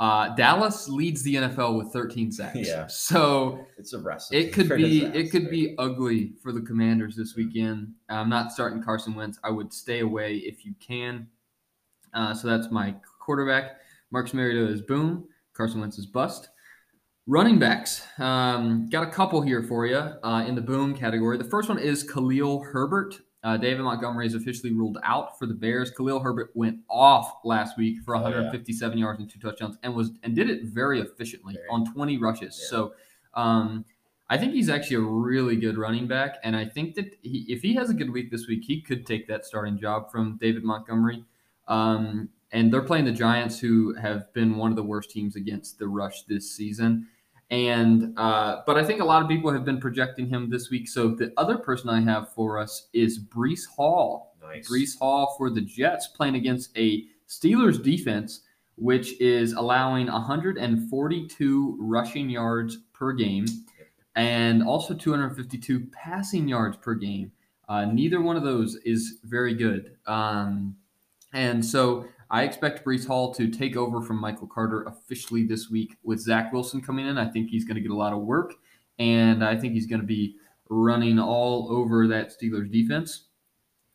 Uh, 0.00 0.34
Dallas 0.34 0.88
leads 0.88 1.22
the 1.22 1.36
NFL 1.36 1.78
with 1.78 1.92
13 1.92 2.32
sacks. 2.32 2.58
Yeah. 2.58 2.88
So 2.88 3.64
It's 3.78 3.92
a 3.92 4.00
recipe. 4.00 4.36
it 4.38 4.52
could 4.52 4.68
be 4.70 5.04
it 5.04 5.30
could 5.30 5.48
be 5.48 5.76
ugly 5.78 6.32
for 6.42 6.50
the 6.50 6.60
Commanders 6.60 7.14
this 7.14 7.36
weekend. 7.36 7.92
I'm 8.08 8.28
not 8.28 8.50
starting 8.50 8.82
Carson 8.82 9.14
Wentz. 9.14 9.38
I 9.44 9.50
would 9.50 9.72
stay 9.72 10.00
away 10.00 10.38
if 10.38 10.64
you 10.64 10.74
can. 10.80 11.28
Uh, 12.12 12.34
so 12.34 12.48
that's 12.48 12.70
my 12.72 12.96
quarterback. 13.20 13.76
Marcus 14.10 14.34
Mariota 14.34 14.72
is 14.72 14.82
boom. 14.82 15.24
Carson 15.54 15.80
Wentz 15.80 15.98
is 15.98 16.06
bust. 16.06 16.48
Running 17.28 17.58
backs. 17.60 18.04
Um, 18.18 18.88
got 18.90 19.06
a 19.06 19.10
couple 19.10 19.40
here 19.42 19.62
for 19.62 19.86
you 19.86 19.96
uh, 19.96 20.44
in 20.46 20.56
the 20.56 20.60
boom 20.60 20.92
category. 20.94 21.38
The 21.38 21.44
first 21.44 21.68
one 21.68 21.78
is 21.78 22.02
Khalil 22.02 22.64
Herbert. 22.64 23.20
Uh, 23.44 23.56
David 23.56 23.82
Montgomery 23.82 24.26
is 24.26 24.34
officially 24.34 24.72
ruled 24.72 24.98
out 25.04 25.38
for 25.38 25.46
the 25.46 25.54
Bears. 25.54 25.90
Khalil 25.92 26.18
Herbert 26.20 26.50
went 26.54 26.78
off 26.90 27.32
last 27.44 27.78
week 27.78 27.98
for 28.04 28.16
Oh, 28.16 28.20
yeah. 28.20 28.24
157 28.26 28.98
yards 28.98 29.20
and 29.20 29.30
two 29.30 29.38
touchdowns, 29.38 29.76
and 29.84 29.94
was 29.94 30.10
and 30.24 30.34
did 30.34 30.50
it 30.50 30.64
very 30.64 31.00
efficiently 31.00 31.54
Very. 31.54 31.66
on 31.70 31.92
20 31.92 32.18
rushes. 32.18 32.58
Yeah. 32.60 32.68
So, 32.70 32.92
um, 33.34 33.84
I 34.28 34.38
think 34.38 34.52
he's 34.54 34.68
actually 34.68 34.96
a 34.96 35.00
really 35.00 35.56
good 35.56 35.76
running 35.76 36.08
back, 36.08 36.38
and 36.42 36.56
I 36.56 36.64
think 36.64 36.94
that 36.96 37.16
he, 37.22 37.44
if 37.48 37.62
he 37.62 37.74
has 37.74 37.88
a 37.90 37.94
good 37.94 38.10
week 38.10 38.30
this 38.32 38.46
week, 38.48 38.64
he 38.64 38.80
could 38.80 39.06
take 39.06 39.28
that 39.28 39.44
starting 39.44 39.78
job 39.78 40.10
from 40.10 40.38
David 40.40 40.64
Montgomery. 40.64 41.24
Um, 41.68 42.30
and 42.50 42.72
they're 42.72 42.82
playing 42.82 43.04
the 43.06 43.12
Giants, 43.12 43.58
who 43.60 43.94
have 43.94 44.32
been 44.34 44.56
one 44.56 44.70
of 44.70 44.76
the 44.76 44.82
worst 44.82 45.10
teams 45.10 45.36
against 45.36 45.78
the 45.78 45.88
rush 45.88 46.22
this 46.24 46.50
season. 46.54 47.08
And 47.52 48.18
uh, 48.18 48.62
but 48.66 48.78
I 48.78 48.82
think 48.82 49.02
a 49.02 49.04
lot 49.04 49.22
of 49.22 49.28
people 49.28 49.52
have 49.52 49.64
been 49.64 49.78
projecting 49.78 50.26
him 50.26 50.48
this 50.48 50.70
week. 50.70 50.88
So 50.88 51.08
the 51.08 51.34
other 51.36 51.58
person 51.58 51.90
I 51.90 52.00
have 52.00 52.32
for 52.32 52.58
us 52.58 52.88
is 52.94 53.22
Breece 53.22 53.68
Hall. 53.68 54.34
Nice. 54.40 54.68
Breece 54.68 54.98
Hall 54.98 55.34
for 55.36 55.50
the 55.50 55.60
Jets 55.60 56.08
playing 56.08 56.34
against 56.34 56.76
a 56.78 57.04
Steelers 57.28 57.82
defense, 57.82 58.40
which 58.76 59.20
is 59.20 59.52
allowing 59.52 60.06
142 60.06 61.76
rushing 61.78 62.30
yards 62.30 62.78
per 62.94 63.12
game 63.12 63.44
and 64.16 64.62
also 64.62 64.94
252 64.94 65.88
passing 65.92 66.48
yards 66.48 66.78
per 66.78 66.94
game. 66.94 67.32
Uh, 67.68 67.84
neither 67.84 68.22
one 68.22 68.36
of 68.36 68.42
those 68.42 68.76
is 68.84 69.18
very 69.24 69.54
good. 69.54 69.96
Um, 70.06 70.76
and 71.34 71.64
so 71.64 72.06
I 72.32 72.44
expect 72.44 72.84
Breece 72.84 73.06
Hall 73.06 73.32
to 73.34 73.48
take 73.48 73.76
over 73.76 74.00
from 74.00 74.18
Michael 74.18 74.46
Carter 74.46 74.84
officially 74.84 75.44
this 75.44 75.68
week 75.68 75.98
with 76.02 76.18
Zach 76.18 76.50
Wilson 76.50 76.80
coming 76.80 77.06
in. 77.06 77.18
I 77.18 77.28
think 77.28 77.50
he's 77.50 77.66
going 77.66 77.74
to 77.74 77.82
get 77.82 77.90
a 77.90 77.96
lot 77.96 78.14
of 78.14 78.20
work, 78.20 78.54
and 78.98 79.44
I 79.44 79.54
think 79.54 79.74
he's 79.74 79.86
going 79.86 80.00
to 80.00 80.06
be 80.06 80.36
running 80.70 81.18
all 81.18 81.70
over 81.70 82.08
that 82.08 82.30
Steelers 82.30 82.72
defense. 82.72 83.26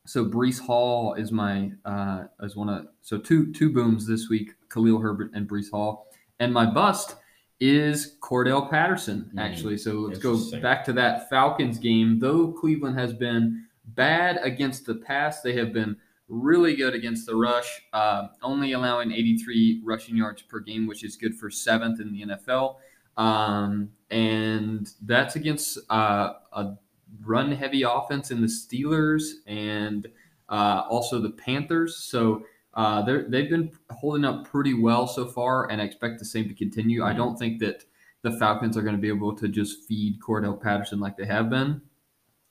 So 0.05 0.23
Breece 0.23 0.59
Hall 0.59 1.15
is 1.15 1.31
my 1.31 1.71
uh, 1.83 2.25
is 2.43 2.55
one 2.55 2.69
of 2.69 2.85
so 3.01 3.17
two 3.17 3.51
two 3.53 3.73
booms 3.73 4.05
this 4.05 4.29
week: 4.29 4.51
Khalil 4.69 4.99
Herbert 4.99 5.31
and 5.33 5.49
Breece 5.49 5.71
Hall. 5.71 6.07
And 6.39 6.53
my 6.53 6.65
bust 6.65 7.15
is 7.59 8.17
Cordarrelle 8.21 8.69
Patterson 8.69 9.31
Mm, 9.33 9.41
actually. 9.41 9.77
So 9.77 10.01
let's 10.01 10.19
go 10.19 10.39
back 10.61 10.85
to 10.85 10.93
that 10.93 11.27
Falcons 11.27 11.79
game. 11.79 12.19
Though 12.19 12.51
Cleveland 12.51 12.99
has 12.99 13.13
been 13.13 13.65
bad 13.83 14.37
against 14.43 14.85
the 14.85 14.95
pass, 14.95 15.41
they 15.41 15.53
have 15.53 15.73
been 15.73 15.97
really 16.27 16.75
good 16.75 16.93
against 16.93 17.25
the 17.25 17.35
rush, 17.35 17.81
uh, 17.93 18.27
only 18.41 18.73
allowing 18.73 19.11
83 19.11 19.81
rushing 19.85 20.17
yards 20.17 20.41
per 20.41 20.59
game, 20.59 20.87
which 20.87 21.03
is 21.03 21.15
good 21.15 21.35
for 21.35 21.49
seventh 21.49 21.99
in 22.01 22.11
the 22.11 22.21
NFL. 22.23 22.77
Um, 23.17 23.91
and 24.11 24.89
that's 25.01 25.35
against 25.35 25.79
uh, 25.89 26.33
a 26.53 26.75
run 27.23 27.51
heavy 27.51 27.83
offense 27.83 28.31
in 28.31 28.41
the 28.41 28.47
Steelers 28.47 29.23
and 29.47 30.07
uh, 30.49 30.83
also 30.89 31.19
the 31.19 31.31
Panthers. 31.31 31.95
So 31.97 32.45
uh, 32.73 33.01
they're, 33.03 33.23
they've 33.27 33.49
been 33.49 33.71
holding 33.89 34.23
up 34.25 34.45
pretty 34.45 34.73
well 34.73 35.07
so 35.07 35.25
far, 35.25 35.69
and 35.71 35.81
I 35.81 35.85
expect 35.85 36.19
the 36.19 36.25
same 36.25 36.47
to 36.47 36.53
continue. 36.53 37.03
I 37.03 37.13
Mhm. 37.13 37.17
don't 37.17 37.37
think 37.39 37.59
that 37.59 37.85
the 38.21 38.31
Falcons 38.31 38.77
are 38.77 38.81
going 38.81 38.95
to 38.95 39.01
be 39.01 39.07
able 39.07 39.35
to 39.35 39.47
just 39.47 39.85
feed 39.87 40.19
Cordarrelle 40.19 40.61
Patterson 40.61 40.99
like 40.99 41.17
they 41.17 41.25
have 41.25 41.49
been. 41.49 41.81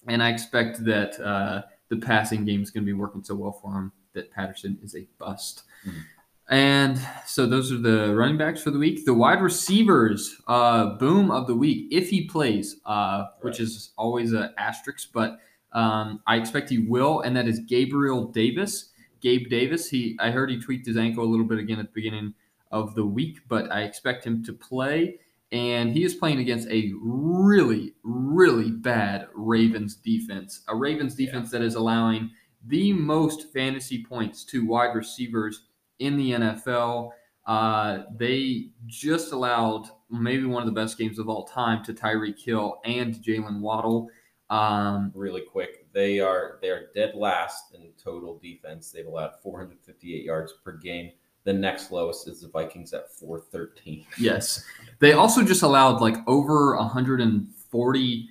And 0.09 0.22
I 0.22 0.31
expect 0.31 0.85
that 0.85 1.18
uh, 1.20 1.62
the 1.89 1.97
passing 1.97 2.45
game 2.45 2.62
is 2.62 2.70
going 2.70 2.84
to 2.84 2.87
be 2.87 2.99
working 2.99 3.22
so 3.22 3.34
well 3.34 3.53
for 3.53 3.72
him 3.72 3.93
that 4.14 4.30
Patterson 4.30 4.78
is 4.82 4.95
a 4.95 5.07
bust. 5.18 5.62
Mhm. 5.84 6.03
And 6.49 7.01
so 7.26 7.47
those 7.47 7.72
are 7.72 7.78
the 7.78 8.14
running 8.14 8.39
backs 8.39 8.62
for 8.62 8.70
the 8.70 8.78
week. 8.78 9.05
The 9.05 9.14
wide 9.14 9.43
receivers, 9.43 10.41
uh, 10.47 10.95
boom 10.97 11.30
of 11.30 11.49
the 11.49 11.57
week, 11.57 11.89
if 11.91 12.09
he 12.09 12.26
plays, 12.26 12.76
uh, 12.87 13.24
which 13.41 13.59
is 13.59 13.91
always 13.99 14.32
an 14.32 14.51
asterisk, 14.57 15.09
but 15.12 15.41
um, 15.72 16.22
I 16.26 16.37
expect 16.37 16.70
he 16.70 16.78
will, 16.78 17.20
and 17.20 17.37
that 17.37 17.49
is 17.49 17.59
Gabriel 17.61 18.26
Davis. 18.26 18.93
Gabe 19.20 19.49
Davis, 19.49 19.91
he 19.91 20.16
I 20.20 20.30
heard 20.30 20.51
he 20.51 20.61
tweaked 20.61 20.87
his 20.87 20.97
ankle 20.97 21.24
a 21.24 21.26
little 21.26 21.47
bit 21.47 21.59
again 21.59 21.80
at 21.80 21.87
the 21.87 21.93
beginning 21.93 22.34
of 22.70 22.95
the 22.95 23.05
week, 23.05 23.41
but 23.49 23.70
I 23.72 23.82
expect 23.82 24.24
him 24.24 24.45
to 24.45 24.53
play. 24.53 25.18
And 25.53 25.92
he 25.92 26.05
is 26.05 26.14
playing 26.14 26.40
against 26.40 26.68
a 26.68 26.92
really, 27.01 27.94
really 28.03 28.70
bad 28.70 29.28
Ravens 29.34 29.94
defense. 29.94 30.62
A 30.68 30.74
Ravens 30.74 31.14
defense 31.14 31.51
that 31.53 31.62
is 31.62 31.76
allowing 31.76 32.30
the 32.66 32.92
most 32.92 33.53
fantasy 33.53 34.05
points 34.05 34.44
to 34.47 34.66
wide 34.66 34.94
receivers 34.94 35.66
in 35.99 36.16
the 36.16 36.32
NFL. 36.32 37.11
Uh, 37.47 38.03
they 38.16 38.70
just 38.86 39.32
allowed 39.32 39.88
maybe 40.11 40.44
one 40.44 40.62
of 40.62 40.66
the 40.66 40.80
best 40.80 40.99
games 40.99 41.18
of 41.18 41.28
all 41.28 41.44
time 41.44 41.84
to 41.84 41.94
Tyreek 41.94 42.42
Hill 42.42 42.80
and 42.84 43.14
Jaylen 43.14 43.61
Waddle. 43.61 44.09
Um, 44.51 45.12
really 45.14 45.42
quick. 45.42 45.86
They 45.92 46.20
are 46.20 46.59
they 46.61 46.70
are 46.70 46.90
dead 46.94 47.14
last 47.14 47.74
in 47.74 47.92
total 48.03 48.38
defense. 48.38 48.90
They've 48.90 49.07
allowed 49.07 49.32
458 49.42 50.24
yards 50.24 50.55
per 50.64 50.72
game. 50.76 51.12
The 51.47 51.53
next 51.53 51.92
lowest 51.92 52.26
is 52.26 52.40
the 52.40 52.49
Vikings 52.49 52.92
at 52.92 53.11
413. 53.12 54.05
Yes. 54.18 54.64
They 54.99 55.12
also 55.12 55.44
just 55.44 55.62
allowed 55.62 56.01
like 56.01 56.16
over 56.26 56.74
140 56.76 58.28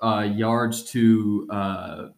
uh, 0.00 0.20
yards 0.34 0.84
to 0.92 1.48
uh, 1.50 2.08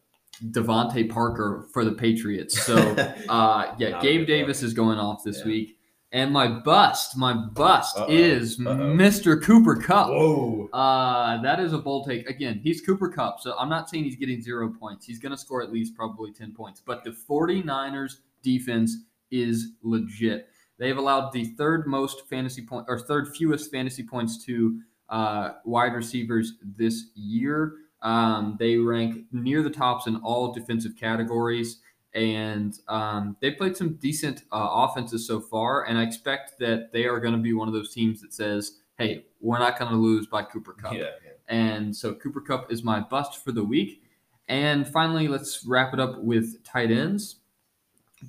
DeVante 0.51 1.09
Parker 1.09 1.67
for 1.73 1.83
the 1.85 1.93
Patriots. 1.93 2.61
So, 2.63 2.77
uh, 3.29 3.75
yeah, 3.79 4.01
Gabe 4.03 4.27
Davis 4.27 4.63
is 4.63 4.75
going 4.75 4.99
off 4.99 5.25
this 5.25 5.39
Yeah. 5.41 5.47
week. 5.47 5.79
And 6.13 6.31
my 6.31 6.47
bust, 6.47 7.17
my 7.17 7.33
bust 7.33 7.97
Uh-oh. 7.99 8.07
is 8.09 8.61
Uh-oh. 8.61 8.77
Mr. 8.77 9.43
Cooper 9.43 9.75
Kupp. 9.75 10.11
Whoa! 10.11 10.69
Uh, 10.73 11.43
that 11.43 11.59
is 11.59 11.73
a 11.73 11.79
bold 11.79 12.07
take. 12.07 12.29
Again, 12.31 12.61
he's 12.63 12.81
Cooper 12.83 13.09
Kupp, 13.09 13.41
so 13.41 13.57
I'm 13.59 13.69
not 13.69 13.91
saying 13.91 14.05
he's 14.05 14.15
getting 14.15 14.41
zero 14.41 14.69
points. 14.79 15.07
He's 15.07 15.19
going 15.19 15.33
to 15.33 15.39
score 15.39 15.61
at 15.61 15.73
least 15.73 15.97
probably 15.97 16.31
10 16.33 16.53
points. 16.53 16.81
But 16.85 17.03
the 17.03 17.11
49ers 17.11 18.19
defense 18.45 18.99
is 19.43 19.73
legit. 19.83 20.49
They've 20.79 20.97
allowed 20.97 21.33
the 21.33 21.45
third 21.57 21.87
most 21.87 22.29
fantasy 22.29 22.65
point 22.65 22.87
or 22.89 22.99
third 22.99 23.29
fewest 23.35 23.71
fantasy 23.71 24.03
points 24.03 24.45
to 24.47 24.81
uh, 25.09 25.51
wide 25.65 25.95
receivers 25.95 26.55
this 26.63 27.05
year. 27.15 27.75
Um, 28.03 28.57
they 28.59 28.77
rank 28.77 29.25
near 29.33 29.63
the 29.63 29.71
tops 29.71 30.07
in 30.07 30.17
all 30.17 30.53
defensive 30.53 30.93
categories, 30.99 31.81
and 32.15 32.79
um, 32.89 33.37
they 33.41 33.53
played 33.53 33.77
some 33.77 33.95
decent 33.95 34.43
uh, 34.53 34.69
offenses 34.71 35.27
so 35.27 35.41
far. 35.41 35.87
And 35.87 35.97
I 35.97 36.03
expect 36.03 36.59
that 36.59 36.93
they 36.93 37.05
are 37.07 37.21
going 37.21 37.35
to 37.35 37.41
be 37.41 37.53
one 37.53 37.69
of 37.69 37.75
those 37.75 37.95
teams 37.95 38.21
that 38.21 38.35
says, 38.35 38.79
"Hey, 38.99 39.27
we're 39.41 39.59
not 39.59 39.79
going 39.79 39.91
to 39.91 39.97
lose 39.97 40.27
by 40.27 40.43
Cooper 40.43 40.73
Kupp." 40.73 40.93
Yeah, 40.95 41.11
And 41.49 41.95
so 41.95 42.15
Cooper 42.15 42.41
Kupp 42.41 42.73
is 42.73 42.83
my 42.83 43.01
bust 43.01 43.43
for 43.45 43.53
the 43.53 43.65
week. 43.65 44.03
And 44.49 44.87
finally, 44.87 45.29
let's 45.29 45.65
wrap 45.67 45.95
it 45.95 46.01
up 46.01 46.23
with 46.23 46.63
tight 46.65 46.91
ends. 46.91 47.37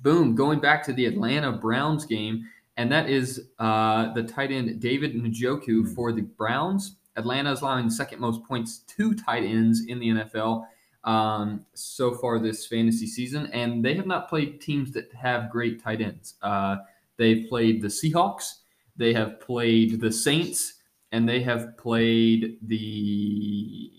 Boom, 0.02 0.34
going 0.34 0.60
back 0.60 0.82
to 0.84 0.92
the 0.92 1.06
Atlanta 1.06 1.52
Browns 1.52 2.04
game, 2.04 2.46
and 2.76 2.90
that 2.92 3.08
is 3.08 3.48
uh, 3.58 4.12
the 4.14 4.22
tight 4.22 4.50
end 4.50 4.80
David 4.80 5.14
Njoku 5.14 5.82
Hmm. 5.82 5.94
for 5.94 6.12
the 6.12 6.22
Browns. 6.22 6.96
Atlanta 7.16 7.50
is 7.52 7.62
allowing 7.62 7.86
the 7.86 7.90
second 7.94 8.20
most 8.20 8.44
points 8.44 8.78
to 8.96 9.14
tight 9.14 9.42
ends 9.44 9.86
in 9.86 9.98
the 9.98 10.08
NFL 10.08 10.66
um, 11.04 11.64
so 11.72 12.12
far 12.14 12.38
this 12.38 12.66
fantasy 12.66 13.06
season, 13.06 13.46
and 13.52 13.82
they 13.84 13.94
have 13.94 14.06
not 14.06 14.28
played 14.28 14.60
teams 14.60 14.92
that 14.92 15.12
have 15.14 15.50
great 15.50 15.82
tight 15.82 16.00
ends. 16.02 16.34
Uh, 16.42 16.76
they've 17.16 17.48
played 17.48 17.80
the 17.80 17.88
Seahawks, 17.88 18.56
they 18.96 19.14
have 19.14 19.40
played 19.40 20.00
the 20.00 20.12
Saints, 20.12 20.74
and 21.12 21.26
they 21.28 21.40
have 21.42 21.78
played 21.78 22.58
the 22.62 23.90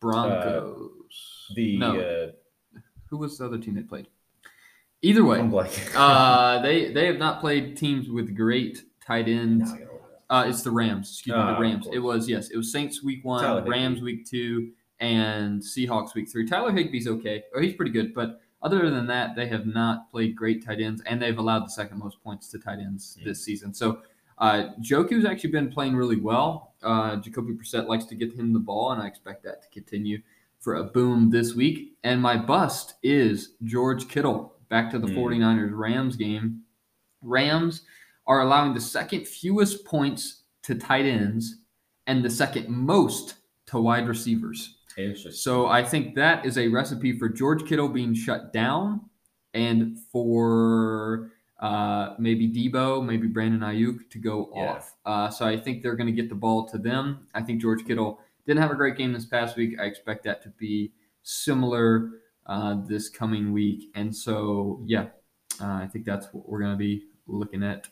Broncos. 0.00 1.52
the 1.54 1.78
no, 1.78 2.00
uh, 2.00 2.30
who 3.08 3.16
was 3.18 3.38
the 3.38 3.46
other 3.46 3.58
team 3.58 3.74
they 3.74 3.82
played? 3.82 4.08
Either 5.02 5.24
way, 5.24 5.38
I'm 5.38 5.50
blanking. 5.50 5.90
uh, 5.96 6.60
they 6.62 6.92
they 6.92 7.06
have 7.06 7.16
not 7.18 7.40
played 7.40 7.76
teams 7.76 8.08
with 8.10 8.36
great 8.36 8.82
tight 9.06 9.28
ends. 9.28 9.70
Now 9.70 9.76
I 9.76 9.78
gotta 9.78 9.92
look 9.92 10.02
it 10.02 10.14
up. 10.30 10.44
Uh, 10.46 10.48
it's 10.48 10.62
the 10.62 10.70
Rams. 10.70 11.10
Excuse 11.10 11.34
me, 11.34 11.40
Ah, 11.40 11.54
the 11.54 11.60
Rams. 11.60 11.88
It 11.92 11.98
was 12.00 12.28
yes, 12.28 12.50
it 12.50 12.56
was 12.56 12.70
Saints 12.70 13.02
week 13.02 13.24
one, 13.24 13.42
Tyler. 13.42 13.64
Rams 13.68 14.00
week 14.02 14.26
two, 14.28 14.72
and 15.00 15.60
Seahawks 15.62 16.14
week 16.14 16.30
three. 16.30 16.46
Tyler 16.46 16.70
Higbee's 16.72 17.08
okay, 17.08 17.44
or 17.54 17.62
he's 17.62 17.74
pretty 17.74 17.92
good, 17.92 18.12
but 18.14 18.40
other 18.62 18.90
than 18.90 19.06
that, 19.06 19.34
they 19.36 19.46
have 19.48 19.64
not 19.66 20.10
played 20.10 20.36
great 20.36 20.64
tight 20.64 20.80
ends, 20.80 21.02
and 21.06 21.20
they've 21.20 21.38
allowed 21.38 21.64
the 21.64 21.70
second 21.70 21.98
most 21.98 22.22
points 22.22 22.48
to 22.50 22.58
tight 22.58 22.78
ends 22.78 23.16
Mm. 23.20 23.24
this 23.24 23.44
season. 23.44 23.72
So. 23.74 24.00
Uh, 24.38 24.70
Njoku's 24.80 25.26
actually 25.26 25.50
been 25.50 25.70
playing 25.70 25.94
really 25.94 26.16
well. 26.16 26.72
Uh, 26.82 27.16
Jacoby 27.16 27.52
Brissett 27.52 27.86
likes 27.88 28.06
to 28.06 28.14
get 28.14 28.32
him 28.32 28.54
the 28.54 28.58
ball, 28.58 28.90
and 28.92 29.02
I 29.02 29.06
expect 29.06 29.44
that 29.44 29.60
to 29.60 29.68
continue 29.68 30.22
for 30.60 30.76
a 30.76 30.84
boom 30.84 31.28
this 31.28 31.54
week. 31.54 31.98
And 32.04 32.22
my 32.22 32.38
bust 32.38 32.94
is 33.02 33.50
George 33.64 34.08
Kittle. 34.08 34.54
Back 34.70 34.90
to 34.92 34.98
the 34.98 35.08
Mm. 35.08 35.14
49ers 35.16 35.72
Rams 35.72 36.16
game. 36.16 36.62
Rams 37.22 37.82
are 38.26 38.40
allowing 38.40 38.72
the 38.72 38.80
second 38.80 39.26
fewest 39.26 39.84
points 39.84 40.44
to 40.62 40.74
tight 40.74 41.04
ends 41.04 41.56
and 42.06 42.24
the 42.24 42.30
second 42.30 42.68
most 42.68 43.34
to 43.66 43.80
wide 43.80 44.08
receivers. 44.08 44.78
So 45.32 45.66
I 45.66 45.84
think 45.84 46.14
that 46.14 46.44
is 46.46 46.56
a 46.58 46.68
recipe 46.68 47.18
for 47.18 47.28
George 47.28 47.66
Kittle 47.66 47.88
being 47.88 48.14
shut 48.14 48.52
down 48.52 49.02
and 49.54 49.98
for 50.12 51.32
uh, 51.58 52.14
maybe 52.18 52.48
Deebo, 52.48 53.04
maybe 53.04 53.26
Brandon 53.26 53.60
Aiyuk 53.60 54.08
to 54.10 54.18
go 54.18 54.50
Yeah. 54.54 54.62
off. 54.72 54.96
Uh, 55.04 55.28
so 55.28 55.44
I 55.46 55.58
think 55.58 55.82
they're 55.82 55.94
going 55.96 56.06
to 56.06 56.12
get 56.12 56.30
the 56.30 56.34
ball 56.34 56.66
to 56.68 56.78
them. 56.78 57.26
I 57.34 57.42
think 57.42 57.60
George 57.60 57.84
Kittle 57.84 58.18
didn't 58.46 58.62
have 58.62 58.70
a 58.70 58.74
great 58.74 58.96
game 58.96 59.12
this 59.12 59.26
past 59.26 59.56
week. 59.58 59.78
I 59.78 59.84
expect 59.84 60.24
that 60.24 60.42
to 60.44 60.48
be 60.50 60.92
similar 61.22 62.12
uh, 62.46 62.76
this 62.86 63.08
coming 63.08 63.52
week. 63.52 63.90
And 63.94 64.14
so, 64.14 64.80
yeah, 64.84 65.06
uh, 65.60 65.66
I 65.66 65.88
think 65.92 66.04
that's 66.04 66.26
what 66.32 66.48
we're 66.48 66.60
going 66.60 66.72
to 66.72 66.78
be 66.78 67.04
looking 67.26 67.62
at. 67.62 67.88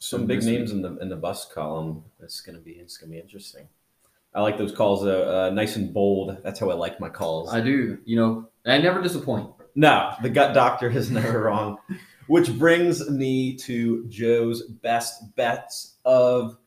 Some 0.00 0.26
big 0.26 0.44
names 0.44 0.70
in 0.70 0.80
the 0.80 0.96
in 0.98 1.08
the 1.08 1.16
bus 1.16 1.50
column. 1.52 2.04
It's 2.20 2.40
gonna 2.40 2.60
be 2.60 2.70
it's 2.70 2.96
gonna 2.96 3.10
be 3.10 3.18
interesting. 3.18 3.66
I 4.32 4.42
like 4.42 4.56
those 4.56 4.70
calls, 4.70 5.04
uh, 5.04 5.48
uh, 5.48 5.50
nice 5.52 5.74
and 5.74 5.92
bold. 5.92 6.36
That's 6.44 6.60
how 6.60 6.70
I 6.70 6.74
like 6.74 7.00
my 7.00 7.08
calls. 7.08 7.52
I 7.52 7.60
do, 7.60 7.98
you 8.04 8.16
know, 8.16 8.48
I 8.64 8.78
never 8.78 9.02
disappoint. 9.02 9.50
no, 9.74 10.14
the 10.22 10.30
gut 10.30 10.54
doctor 10.54 10.88
is 10.88 11.10
never 11.10 11.42
wrong. 11.42 11.78
Which 12.28 12.56
brings 12.56 13.10
me 13.10 13.56
to 13.56 14.06
Joe's 14.06 14.62
best 14.62 15.34
bets 15.34 15.96
of 16.04 16.58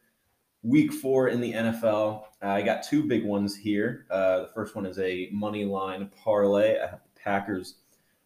week 0.64 0.92
four 0.92 1.30
in 1.30 1.40
the 1.40 1.54
NFL. 1.54 2.24
Uh, 2.44 2.48
I 2.48 2.64
got 2.64 2.84
two 2.84 3.04
big 3.04 3.24
ones 3.24 3.56
here. 3.56 4.08
Uh, 4.10 4.42
the 4.42 4.50
first 4.54 4.76
one 4.76 4.86
is 4.86 5.00
a 5.00 5.30
money 5.32 5.64
line 5.64 6.12
parlay. 6.24 6.80
I 6.80 6.88
have 6.88 7.00
Packers 7.24 7.76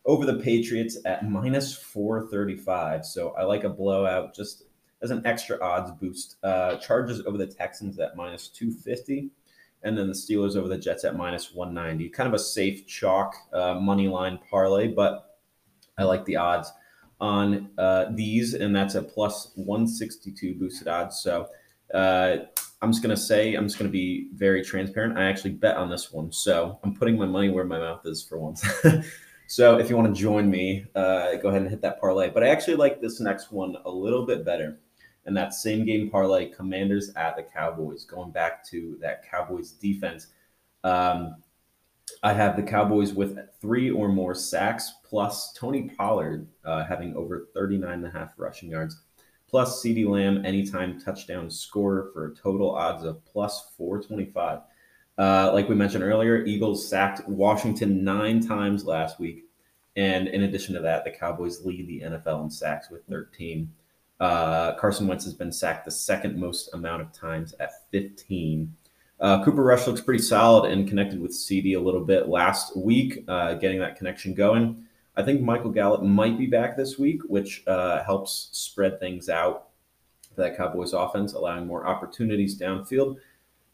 over 0.05 0.25
the 0.25 0.39
Patriots 0.39 0.97
at 1.05 1.27
minus 1.27 1.75
435. 1.75 3.05
So 3.05 3.33
I 3.37 3.43
like 3.43 3.63
a 3.63 3.69
blowout 3.69 4.35
just 4.35 4.63
as 5.01 5.11
an 5.11 5.25
extra 5.25 5.59
odds 5.63 5.91
boost. 5.91 6.37
Uh, 6.43 6.77
Chargers 6.77 7.21
over 7.25 7.37
the 7.37 7.47
Texans 7.47 7.99
at 7.99 8.15
minus 8.15 8.47
250. 8.49 9.29
And 9.83 9.97
then 9.97 10.07
the 10.07 10.13
Steelers 10.13 10.55
over 10.55 10.67
the 10.67 10.77
Jets 10.77 11.03
at 11.05 11.15
minus 11.15 11.53
190. 11.53 12.09
Kind 12.09 12.27
of 12.27 12.33
a 12.33 12.39
safe 12.39 12.87
chalk 12.87 13.35
uh, 13.53 13.75
money 13.75 14.07
line 14.07 14.39
parlay, 14.49 14.87
but 14.87 15.37
I 15.97 16.03
like 16.03 16.25
the 16.25 16.37
odds 16.37 16.71
on 17.21 17.69
uh, 17.77 18.05
these, 18.11 18.55
and 18.55 18.75
that's 18.75 18.95
a 18.95 19.01
plus 19.01 19.51
162 19.55 20.55
boosted 20.55 20.87
odds. 20.87 21.17
So 21.19 21.47
uh, 21.93 22.37
I'm 22.81 22.91
just 22.91 23.01
gonna 23.01 23.17
say 23.17 23.55
I'm 23.55 23.65
just 23.65 23.77
gonna 23.77 23.89
be 23.89 24.29
very 24.33 24.63
transparent. 24.63 25.17
I 25.17 25.25
actually 25.25 25.51
bet 25.51 25.77
on 25.77 25.89
this 25.89 26.11
one, 26.11 26.31
so 26.31 26.79
I'm 26.83 26.93
putting 26.93 27.17
my 27.17 27.25
money 27.25 27.49
where 27.49 27.63
my 27.63 27.79
mouth 27.79 28.05
is 28.05 28.23
for 28.23 28.37
once. 28.39 28.63
so 29.47 29.77
if 29.77 29.89
you 29.89 29.95
want 29.95 30.13
to 30.13 30.21
join 30.21 30.49
me, 30.49 30.85
uh, 30.95 31.35
go 31.35 31.49
ahead 31.49 31.61
and 31.61 31.69
hit 31.69 31.81
that 31.81 31.99
parlay. 31.99 32.29
But 32.29 32.43
I 32.43 32.49
actually 32.49 32.75
like 32.75 33.01
this 33.01 33.19
next 33.19 33.51
one 33.51 33.75
a 33.85 33.89
little 33.89 34.25
bit 34.25 34.45
better, 34.45 34.79
and 35.25 35.35
that 35.35 35.53
same 35.53 35.85
game 35.85 36.09
parlay: 36.09 36.49
Commanders 36.49 37.11
at 37.15 37.35
the 37.35 37.43
Cowboys. 37.43 38.05
Going 38.05 38.31
back 38.31 38.63
to 38.65 38.97
that 39.01 39.29
Cowboys 39.29 39.71
defense. 39.71 40.27
Um, 40.83 41.37
I 42.23 42.33
have 42.33 42.55
the 42.55 42.63
Cowboys 42.63 43.13
with 43.13 43.37
three 43.61 43.89
or 43.89 44.09
more 44.09 44.35
sacks, 44.35 44.93
plus 45.03 45.53
Tony 45.53 45.89
Pollard 45.97 46.47
uh, 46.63 46.83
having 46.83 47.15
over 47.15 47.47
39 47.53 47.91
and 47.91 48.05
a 48.05 48.09
half 48.09 48.33
rushing 48.37 48.69
yards, 48.69 49.01
plus 49.55 49.81
CeeDee 49.81 50.05
Lamb 50.05 50.45
anytime 50.45 50.99
touchdown 50.99 51.49
scorer 51.49 52.09
for 52.11 52.25
a 52.25 52.35
total 52.35 52.75
odds 52.75 53.05
of 53.05 53.23
plus 53.23 53.71
425. 53.77 54.59
Uh, 55.17 55.49
like 55.53 55.69
we 55.69 55.75
mentioned 55.75 56.03
earlier, 56.03 56.43
Eagles 56.43 56.85
sacked 56.85 57.25
Washington 57.25 58.03
nine 58.03 58.45
times 58.45 58.83
last 58.83 59.17
week. 59.17 59.45
And 59.95 60.27
in 60.27 60.43
addition 60.43 60.75
to 60.75 60.81
that, 60.81 61.05
the 61.05 61.11
Cowboys 61.11 61.63
lead 61.63 61.87
the 61.87 62.01
NFL 62.01 62.43
in 62.43 62.51
sacks 62.51 62.89
with 62.89 63.05
13. 63.05 63.71
Uh, 64.19 64.75
Carson 64.75 65.07
Wentz 65.07 65.23
has 65.23 65.33
been 65.33 65.53
sacked 65.53 65.85
the 65.85 65.91
second 65.91 66.37
most 66.37 66.73
amount 66.73 67.01
of 67.01 67.13
times 67.13 67.55
at 67.61 67.89
15. 67.91 68.75
Uh, 69.21 69.41
Cooper 69.45 69.63
Rush 69.63 69.87
looks 69.87 70.01
pretty 70.01 70.21
solid 70.21 70.69
and 70.69 70.85
connected 70.85 71.21
with 71.21 71.31
CeeDee 71.31 71.77
a 71.77 71.79
little 71.79 72.03
bit 72.03 72.27
last 72.27 72.75
week, 72.75 73.23
uh, 73.29 73.53
getting 73.53 73.79
that 73.79 73.95
connection 73.95 74.33
going. 74.33 74.84
I 75.17 75.23
think 75.23 75.41
Michael 75.41 75.71
Gallup 75.71 76.03
might 76.03 76.37
be 76.37 76.45
back 76.47 76.75
this 76.75 76.97
week, 76.97 77.21
which 77.27 77.63
uh, 77.67 78.03
helps 78.03 78.49
spread 78.51 78.99
things 78.99 79.29
out 79.29 79.69
for 80.35 80.41
that 80.41 80.57
Cowboys 80.57 80.93
offense, 80.93 81.33
allowing 81.33 81.67
more 81.67 81.87
opportunities 81.87 82.59
downfield. 82.59 83.17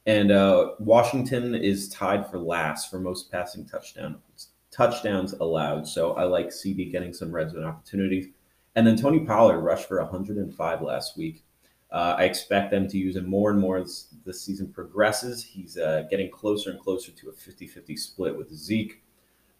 And 0.06 0.32
uh, 0.32 0.72
Washington 0.80 1.56
is 1.56 1.90
tied 1.90 2.30
for 2.30 2.40
last 2.40 2.90
for 2.90 3.00
most 3.00 3.32
passing 3.32 3.66
touchdowns 3.66 4.50
touchdowns 4.72 5.34
allowed. 5.34 5.88
So 5.88 6.14
I 6.14 6.24
like 6.24 6.48
CeeDee 6.48 6.92
getting 6.92 7.14
some 7.14 7.32
red 7.32 7.52
zone 7.52 7.66
opportunities. 7.66 8.28
And 8.76 8.88
then 8.88 8.96
Tony 8.96 9.20
Pollard 9.20 9.60
rushed 9.60 9.88
for 9.88 10.02
105 10.02 10.82
last 10.82 11.18
week. 11.18 11.44
Uh, 11.92 12.16
I 12.18 12.24
expect 12.24 12.72
them 12.72 12.88
to 12.88 12.98
use 12.98 13.18
him 13.18 13.30
more 13.30 13.52
and 13.52 13.60
more 13.60 13.78
as 13.78 14.08
the 14.24 14.34
season 14.34 14.72
progresses. 14.72 15.44
He's 15.44 15.78
uh, 15.78 16.04
getting 16.10 16.32
closer 16.32 16.72
and 16.72 16.80
closer 16.80 17.12
to 17.12 17.30
a 17.30 17.34
50 17.34 17.68
50 17.68 17.98
split 17.98 18.38
with 18.38 18.54
Zeke. 18.54 19.04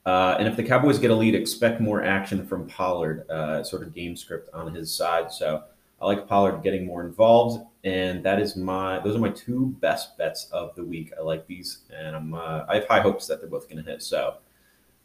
Uh, 0.06 0.36
and 0.40 0.48
if 0.48 0.56
the 0.56 0.64
Cowboys 0.64 0.98
get 0.98 1.12
a 1.12 1.16
lead, 1.16 1.36
expect 1.36 1.80
more 1.80 2.04
action 2.04 2.46
from 2.46 2.68
Pollard, 2.68 3.30
uh, 3.30 3.64
sort 3.64 3.84
of 3.84 3.94
game 3.94 4.16
script 4.16 4.50
on 4.54 4.74
his 4.74 4.94
side. 4.94 5.32
So 5.32 5.64
I 6.02 6.06
like 6.06 6.28
Pollard 6.28 6.64
getting 6.64 6.88
more 6.88 7.04
involved, 7.06 7.64
and 7.84 8.24
that 8.24 8.42
is 8.42 8.56
my 8.56 9.00
those 9.00 9.16
are 9.16 9.20
my 9.20 9.30
two 9.30 9.68
best 9.80 10.18
bets 10.18 10.48
of 10.52 10.74
the 10.76 10.84
week. 10.84 11.14
I 11.18 11.22
like 11.22 11.46
these, 11.46 11.80
and 11.96 12.16
I'm 12.16 12.34
uh, 12.34 12.66
I 12.68 12.76
have 12.76 12.88
high 12.88 13.02
hopes 13.02 13.28
that 13.28 13.40
they're 13.40 13.50
both 13.50 13.70
going 13.70 13.84
to 13.84 13.90
hit. 13.90 14.02
So 14.02 14.36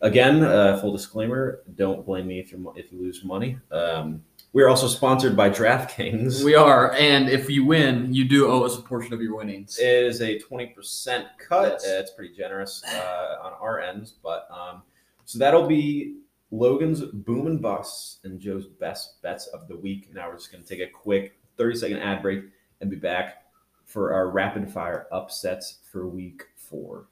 again, 0.00 0.42
uh, 0.42 0.80
full 0.80 0.92
disclaimer: 0.92 1.60
don't 1.76 2.06
blame 2.06 2.26
me 2.26 2.40
if 2.40 2.50
you 2.50 2.72
if 2.76 2.90
you 2.90 2.98
lose 2.98 3.22
money. 3.22 3.58
Um, 3.70 4.22
we're 4.56 4.70
also 4.70 4.88
sponsored 4.88 5.36
by 5.36 5.50
DraftKings. 5.50 6.42
We 6.42 6.54
are, 6.54 6.94
and 6.94 7.28
if 7.28 7.50
you 7.50 7.66
win, 7.66 8.14
you 8.14 8.24
do 8.24 8.50
owe 8.50 8.62
us 8.62 8.78
a 8.78 8.80
portion 8.80 9.12
of 9.12 9.20
your 9.20 9.36
winnings. 9.36 9.78
It 9.78 9.86
is 9.86 10.22
a 10.22 10.38
twenty 10.38 10.68
percent 10.68 11.26
cut. 11.36 11.80
Yes. 11.82 11.84
It's 11.84 12.10
pretty 12.12 12.34
generous 12.34 12.82
uh, 12.88 13.36
on 13.42 13.52
our 13.60 13.80
ends, 13.80 14.14
but 14.22 14.48
um, 14.50 14.80
so 15.26 15.38
that'll 15.38 15.66
be 15.66 16.20
Logan's 16.52 17.02
boom 17.02 17.48
and 17.48 17.60
bust 17.60 18.20
and 18.24 18.40
Joe's 18.40 18.66
best 18.66 19.20
bets 19.20 19.46
of 19.48 19.68
the 19.68 19.76
week. 19.76 20.08
Now 20.14 20.30
we're 20.30 20.38
just 20.38 20.50
going 20.50 20.64
to 20.64 20.68
take 20.68 20.80
a 20.80 20.90
quick 20.90 21.38
thirty 21.58 21.76
second 21.76 21.98
ad 21.98 22.22
break 22.22 22.44
and 22.80 22.88
be 22.88 22.96
back 22.96 23.42
for 23.84 24.14
our 24.14 24.30
rapid 24.30 24.72
fire 24.72 25.06
upsets 25.12 25.80
for 25.92 26.08
week 26.08 26.44
four. 26.56 27.08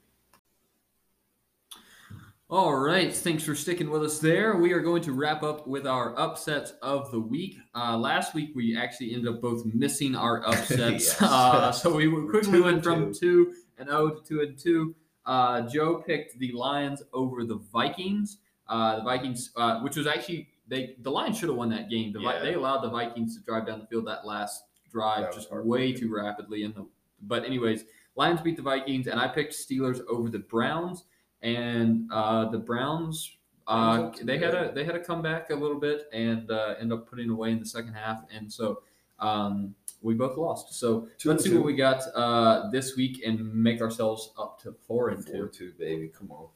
All 2.55 2.77
right. 2.77 3.13
Thanks 3.13 3.43
for 3.43 3.57
sticking 3.57 3.91
with 3.91 4.05
us 4.05 4.21
there. 4.21 4.55
We 4.55 4.73
are 4.75 4.81
going 4.81 5.03
to 5.03 5.13
wrap 5.13 5.43
up 5.43 5.67
with 5.67 5.89
our 5.89 6.17
upsets 6.17 6.73
of 6.83 7.11
the 7.11 7.19
week. 7.19 7.57
Uh, 7.75 7.99
last 7.99 8.33
week, 8.33 8.51
we 8.55 8.77
actually 8.77 9.13
ended 9.13 9.35
up 9.35 9.43
both 9.43 9.65
missing 9.65 10.15
our 10.15 10.41
upsets. 10.47 11.17
yes. 11.21 11.21
uh, 11.21 11.73
so 11.73 11.97
we 11.97 12.09
quickly 12.29 12.61
went 12.61 12.85
from 12.85 13.13
2 13.13 13.55
and 13.79 13.89
0 13.89 14.11
to 14.11 14.23
2 14.25 14.41
and 14.43 14.57
2. 14.57 14.95
Uh, 15.27 15.63
Joe 15.63 15.97
picked 15.97 16.39
the 16.39 16.53
Lions 16.53 17.03
over 17.13 17.43
the 17.43 17.57
Vikings. 17.57 18.39
Uh, 18.69 18.99
the 18.99 19.03
Vikings, 19.03 19.51
uh, 19.57 19.81
which 19.81 19.97
was 19.97 20.07
actually, 20.07 20.49
they 20.69 20.95
the 21.01 21.11
Lions 21.11 21.37
should 21.37 21.49
have 21.49 21.59
won 21.59 21.71
that 21.71 21.91
game. 21.91 22.13
The, 22.13 22.21
yeah. 22.21 22.39
They 22.39 22.55
allowed 22.55 22.83
the 22.83 22.91
Vikings 22.91 23.37
to 23.37 23.43
drive 23.43 23.67
down 23.67 23.81
the 23.81 23.87
field 23.87 24.07
that 24.07 24.25
last 24.25 24.63
drive 24.93 25.35
just 25.35 25.53
way 25.53 25.93
too 25.93 26.15
rapidly. 26.15 26.63
In 26.63 26.73
the, 26.73 26.87
but, 27.21 27.45
anyways, 27.45 27.85
Lions 28.15 28.43
beat 28.43 28.55
the 28.55 28.63
Vikings, 28.63 29.09
and 29.09 29.19
I 29.19 29.27
picked 29.27 29.55
Steelers 29.55 30.03
over 30.09 30.31
the 30.31 30.39
Browns 30.39 31.03
and 31.45 32.11
uh, 32.11 32.49
the 32.51 32.59
Browns 32.59 33.37
uh, 33.67 34.11
they 34.23 34.39
had 34.39 34.55
a 34.55 34.73
they 34.75 34.85
had 34.85 34.95
a 34.95 35.01
comeback 35.01 35.51
a 35.51 35.55
little 35.55 35.79
bit 35.79 36.09
and 36.13 36.51
uh, 36.51 36.75
end 36.79 36.93
up 36.93 37.09
putting 37.09 37.31
away 37.31 37.51
in 37.51 37.59
the 37.59 37.67
second 37.67 37.95
half, 37.95 38.23
and 38.35 38.53
so 38.53 38.83
um, 39.21 39.75
we 40.03 40.15
both 40.15 40.37
lost. 40.37 40.75
So 40.75 41.09
let 41.25 41.33
let's 41.33 41.45
see 41.45 41.51
two. 41.51 41.57
what 41.57 41.65
we 41.65 41.75
got 41.75 42.03
uh, 42.15 42.69
this 42.71 42.97
week 42.97 43.23
and 43.25 43.55
make 43.55 43.81
ourselves 43.81 44.33
up 44.39 44.61
to 44.63 44.75
four 44.87 45.11
and 45.11 45.25
four 45.25 45.47
two. 45.47 45.71
two, 45.71 45.73
baby. 45.79 46.09
Come 46.09 46.31
on, 46.31 46.49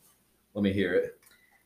let 0.55 0.63
me 0.63 0.73
hear 0.73 0.95
it. 0.95 1.19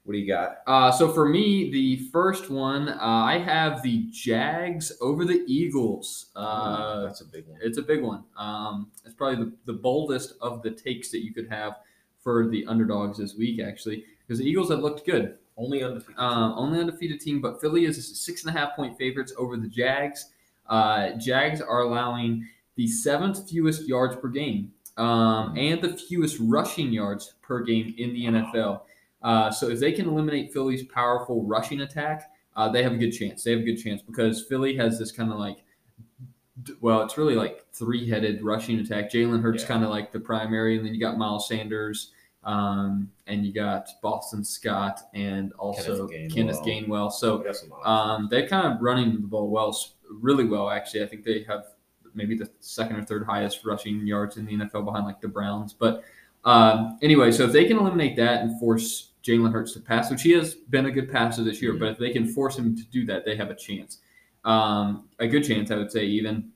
What 0.05 0.15
do 0.15 0.19
you 0.19 0.27
got? 0.27 0.59
Uh, 0.67 0.91
so 0.91 1.13
for 1.13 1.29
me, 1.29 1.71
the 1.71 2.09
first 2.11 2.51
one, 2.51 2.89
uh, 2.89 2.99
I 3.01 3.39
have 3.39 3.83
the 3.83 4.09
Jags 4.11 4.93
over 5.01 5.25
the 5.25 5.45
Eagles. 5.47 6.31
Uh, 6.35 7.03
that's 7.03 7.21
a 7.21 7.25
big 7.25 7.47
one. 7.47 7.61
It's 7.63 7.79
a 7.79 7.83
big 7.83 8.03
one. 8.03 8.25
Um, 8.37 8.91
it's 9.05 9.15
probably 9.15 9.45
the, 9.45 9.53
the 9.67 9.79
boldest 9.79 10.35
of 10.41 10.63
the 10.63 10.73
takes 10.73 11.13
that 11.13 11.25
you 11.25 11.33
could 11.33 11.49
have 11.51 11.77
for 12.23 12.49
the 12.49 12.65
underdogs 12.67 13.19
this 13.19 13.35
week, 13.35 13.61
actually, 13.61 14.05
because 14.27 14.39
the 14.39 14.49
Eagles 14.49 14.71
have 14.71 14.81
looked 14.81 15.05
good. 15.05 15.37
Only 15.57 15.83
undefeated. 15.83 16.19
Uh, 16.19 16.55
only 16.55 16.81
undefeated 16.81 17.21
team, 17.21 17.41
but 17.41 17.61
Philly 17.61 17.85
is 17.85 17.99
a 17.99 18.03
six 18.03 18.45
and 18.45 18.55
a 18.55 18.59
half 18.59 18.75
point 18.75 18.97
favorites 18.97 19.35
over 19.37 19.57
the 19.57 19.69
Jags. 19.69 20.31
Uh, 20.69 21.11
Jags 21.19 21.61
are 21.61 21.81
allowing 21.81 22.49
the 22.77 22.87
seventh 22.89 23.51
fewest 23.51 23.87
yards 23.87 24.17
per 24.17 24.29
game 24.29 24.73
um, 24.97 25.57
and 25.57 25.83
the 25.83 25.97
fewest 25.97 26.39
rushing 26.41 26.93
yards 26.93 27.35
per 27.43 27.63
game 27.63 27.95
in 27.99 28.15
the 28.15 28.25
NFL. 28.25 28.83
Uh, 29.23 29.51
so 29.51 29.69
if 29.69 29.79
they 29.79 29.93
can 29.93 30.09
eliminate 30.09 30.53
Philly's 30.53 30.85
powerful 30.85 31.45
rushing 31.45 31.83
attack, 31.83 32.31
uh, 32.57 32.69
they 32.69 32.83
have 32.83 32.93
a 32.93 32.97
good 32.97 33.13
chance. 33.13 33.45
They 33.45 33.53
have 33.53 33.61
a 33.61 33.65
good 33.65 33.77
chance 33.77 34.03
because 34.03 34.45
Philly 34.45 34.77
has 34.77 34.99
this 34.99 35.13
kind 35.13 35.31
of 35.31 35.39
like 35.39 35.59
well, 36.81 37.03
it's 37.03 37.17
really 37.17 37.35
like 37.35 37.65
three 37.73 38.09
headed 38.09 38.43
rushing 38.43 38.79
attack. 38.79 39.11
Jalen 39.11 39.43
Hurts 39.43 39.63
yeah. 39.63 39.69
kind 39.69 39.85
of 39.85 39.91
like 39.91 40.13
the 40.13 40.21
primary, 40.21 40.77
and 40.77 40.87
then 40.87 40.95
you 40.95 41.01
got 41.01 41.17
Miles 41.17 41.49
Sanders, 41.49 42.13
um, 42.45 43.11
and 43.27 43.47
you 43.47 43.53
got 43.53 43.89
Boston 44.03 44.45
Scott, 44.45 45.01
and 45.15 45.53
also 45.55 46.09
Kenneth 46.09 46.31
Gainwell. 46.31 46.35
Kenneth 46.35 46.63
Gainwell. 46.63 47.13
So 47.13 47.45
um, 47.85 48.29
they're 48.31 48.49
kind 48.49 48.73
of 48.73 48.83
running 48.83 49.13
the 49.13 49.27
ball 49.27 49.49
well, 49.49 49.77
really 50.11 50.45
well. 50.45 50.71
Actually, 50.71 51.05
I 51.05 51.07
think 51.07 51.25
they 51.25 51.43
have 51.45 51.65
maybe 52.15 52.37
the 52.37 52.51
second 52.61 52.97
or 52.97 53.03
third 53.03 53.25
highest 53.25 53.65
rushing 53.65 54.07
yards 54.07 54.37
in 54.37 54.45
the 54.45 54.53
NFL 54.53 54.85
behind 54.85 55.07
like 55.07 55.21
the 55.21 55.29
Browns. 55.29 55.73
But 55.73 56.05
um, 56.45 56.99
anyway, 57.03 57.33
so 57.33 57.45
if 57.45 57.53
they 57.53 57.65
can 57.65 57.79
eliminate 57.79 58.17
that 58.17 58.43
and 58.43 58.59
force 58.61 59.13
Jalen 59.25 59.53
Hurts 59.53 59.73
to 59.75 59.81
pass, 59.81 60.11
which 60.11 60.23
he 60.23 60.33
has 60.33 60.55
been 60.55 60.87
a 60.87 60.91
good 60.91 61.11
passer 61.11 61.45
this 61.45 61.63
year, 61.63 61.73
mm-hmm. 61.73 61.81
but 61.81 61.89
if 61.93 61.99
they 61.99 62.11
can 62.11 62.27
force 62.27 62.59
him 62.59 62.77
to 62.77 62.85
do 62.85 63.07
that, 63.07 63.25
they 63.25 63.37
have 63.37 63.51
a 63.51 63.55
chance. 63.55 63.99
Um, 64.45 65.09
a 65.19 65.27
good 65.27 65.45
chance, 65.45 65.71
I 65.71 65.77
would 65.77 65.93
say, 65.93 66.05
even. 66.05 66.51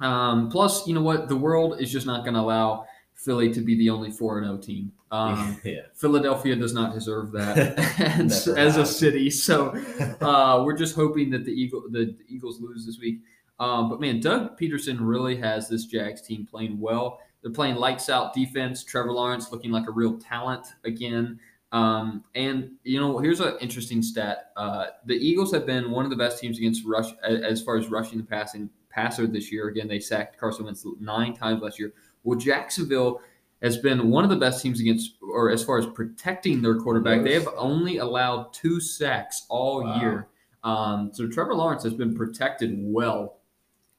Um, 0.00 0.48
plus, 0.50 0.86
you 0.86 0.94
know 0.94 1.02
what? 1.02 1.28
The 1.28 1.36
world 1.36 1.80
is 1.80 1.90
just 1.90 2.06
not 2.06 2.24
going 2.24 2.34
to 2.34 2.40
allow 2.40 2.86
Philly 3.14 3.52
to 3.52 3.60
be 3.60 3.76
the 3.76 3.90
only 3.90 4.10
4 4.10 4.42
0 4.42 4.56
team. 4.58 4.92
Um, 5.10 5.60
yeah. 5.64 5.82
Philadelphia 5.94 6.54
does 6.56 6.72
not 6.72 6.94
deserve 6.94 7.32
that 7.32 7.58
as, 7.98 8.46
as 8.48 8.76
a 8.76 8.86
city. 8.86 9.30
So 9.30 9.70
uh, 10.20 10.62
we're 10.64 10.76
just 10.76 10.94
hoping 10.94 11.30
that 11.30 11.44
the, 11.44 11.52
Eagle, 11.52 11.84
the 11.90 12.14
Eagles 12.28 12.60
lose 12.60 12.86
this 12.86 12.98
week. 13.00 13.20
Um, 13.60 13.88
but 13.88 14.00
man, 14.00 14.20
Doug 14.20 14.58
Pederson 14.58 14.98
really 15.00 15.36
has 15.36 15.68
this 15.68 15.86
Jags 15.86 16.22
team 16.22 16.46
playing 16.48 16.78
well. 16.78 17.20
They're 17.42 17.52
playing 17.52 17.76
lights 17.76 18.08
out 18.08 18.34
defense. 18.34 18.84
Trevor 18.84 19.12
Lawrence 19.12 19.50
looking 19.50 19.70
like 19.70 19.88
a 19.88 19.92
real 19.92 20.18
talent 20.18 20.66
again. 20.84 21.40
Um, 21.70 22.24
and 22.34 22.72
you 22.82 22.98
know, 22.98 23.18
here's 23.18 23.40
an 23.40 23.56
interesting 23.60 24.02
stat: 24.02 24.52
uh, 24.56 24.86
the 25.04 25.14
Eagles 25.14 25.52
have 25.52 25.66
been 25.66 25.90
one 25.90 26.04
of 26.04 26.10
the 26.10 26.16
best 26.16 26.40
teams 26.40 26.58
against 26.58 26.84
rush 26.86 27.10
as 27.22 27.62
far 27.62 27.76
as 27.76 27.88
rushing 27.88 28.18
the 28.18 28.24
passing 28.24 28.70
passer 28.90 29.26
this 29.26 29.52
year. 29.52 29.68
Again, 29.68 29.88
they 29.88 30.00
sacked 30.00 30.38
Carson 30.38 30.64
Wentz 30.64 30.84
nine 31.00 31.34
times 31.34 31.62
last 31.62 31.78
year. 31.78 31.92
Well, 32.24 32.38
Jacksonville 32.38 33.20
has 33.62 33.76
been 33.76 34.10
one 34.10 34.24
of 34.24 34.30
the 34.30 34.36
best 34.36 34.62
teams 34.62 34.80
against, 34.80 35.14
or 35.20 35.50
as 35.50 35.64
far 35.64 35.78
as 35.78 35.86
protecting 35.86 36.62
their 36.62 36.76
quarterback. 36.76 37.22
They 37.22 37.34
have 37.34 37.48
only 37.56 37.98
allowed 37.98 38.52
two 38.52 38.80
sacks 38.80 39.46
all 39.48 39.82
wow. 39.82 40.00
year. 40.00 40.28
Um, 40.64 41.10
so 41.12 41.26
Trevor 41.26 41.54
Lawrence 41.54 41.82
has 41.82 41.94
been 41.94 42.14
protected 42.14 42.76
well. 42.78 43.40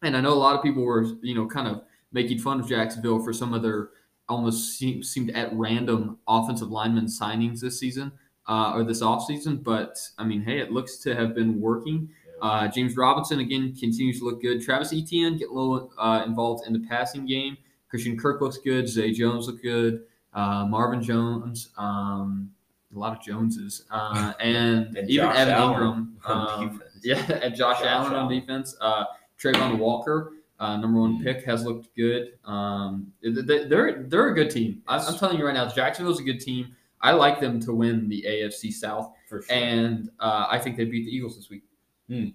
And 0.02 0.16
I 0.16 0.22
know 0.22 0.34
a 0.34 0.36
lot 0.36 0.56
of 0.56 0.64
people 0.64 0.84
were, 0.84 1.04
you 1.22 1.36
know, 1.36 1.46
kind 1.46 1.68
of 1.68 1.82
making 2.12 2.40
fun 2.40 2.60
of 2.62 2.70
Jacksonville 2.70 3.22
for 3.22 3.34
some 3.34 3.54
of 3.54 3.62
their 3.62 3.90
almost 4.30 4.78
seem, 4.78 5.04
seemed 5.04 5.32
at 5.32 5.54
random 5.54 6.18
offensive 6.28 6.70
lineman 6.70 7.06
signings 7.06 7.60
this 7.60 7.80
season 7.80 8.12
uh, 8.48 8.74
or 8.74 8.84
this 8.84 9.02
offseason. 9.02 9.64
But 9.64 9.98
I 10.18 10.24
mean, 10.24 10.42
hey, 10.42 10.60
it 10.60 10.72
looks 10.72 10.98
to 11.00 11.16
have 11.16 11.36
been 11.36 11.60
working. 11.60 12.10
Uh, 12.42 12.68
James 12.68 12.96
Robinson 12.96 13.40
again 13.40 13.76
continues 13.76 14.20
to 14.20 14.26
look 14.26 14.42
good. 14.42 14.62
Travis 14.62 14.94
Etienne 14.94 15.38
get 15.38 15.50
a 15.50 15.54
little 15.54 15.92
uh, 15.98 16.24
involved 16.26 16.66
in 16.68 16.74
the 16.74 16.80
passing 16.88 17.26
game. 17.26 17.58
Christian 17.90 18.18
Kirk 18.18 18.40
looks 18.40 18.58
good. 18.58 18.88
Zay 18.88 19.12
Jones 19.12 19.48
look 19.48 19.62
good. 19.62 20.04
Uh, 20.34 20.66
Marvin 20.66 21.02
Jones, 21.02 21.70
um, 21.78 22.52
a 22.96 23.00
lot 23.00 23.18
of 23.18 23.24
Joneses, 23.24 23.86
uh, 23.92 24.34
and, 24.40 24.96
and 24.98 25.10
even 25.10 25.26
Josh 25.26 25.38
Evan 25.38 25.54
Allen 25.54 26.08
Engram. 26.24 26.30
Um, 26.30 26.84
yeah, 27.04 27.40
and 27.42 27.56
Josh, 27.56 27.80
Josh 27.80 27.88
Allen, 27.88 28.14
Allen 28.14 28.26
on 28.26 28.32
defense. 28.32 28.76
Uh, 28.80 29.06
Travon 29.42 29.78
Walker, 29.78 30.34
uh, 30.60 30.78
number 30.78 31.00
one 31.00 31.20
mm. 31.20 31.24
pick, 31.24 31.46
has 31.46 31.64
looked 31.64 31.96
good. 31.96 32.34
Um, 32.46 33.12
they're 33.22 34.04
they're 34.04 34.28
a 34.30 34.36
good 34.36 34.50
team. 34.50 34.82
I'm, 34.88 35.02
I'm 35.02 35.18
telling 35.18 35.38
you 35.38 35.46
right 35.46 35.54
now, 35.54 35.70
Jacksonville's 35.70 36.20
a 36.20 36.24
good 36.24 36.40
team. 36.40 36.76
I 37.02 37.14
like 37.14 37.40
them 37.40 37.60
to 37.62 37.74
win 37.74 38.10
the 38.10 38.26
AFC 38.28 38.74
South, 38.74 39.14
sure. 39.30 39.44
and 39.50 40.10
uh, 40.20 40.48
I 40.50 40.60
think 40.60 40.76
they 40.76 40.84
beat 40.84 41.06
the 41.06 41.16
Eagles 41.16 41.38
this 41.38 41.50
week. 41.50 41.64
Hmm. 42.10 42.30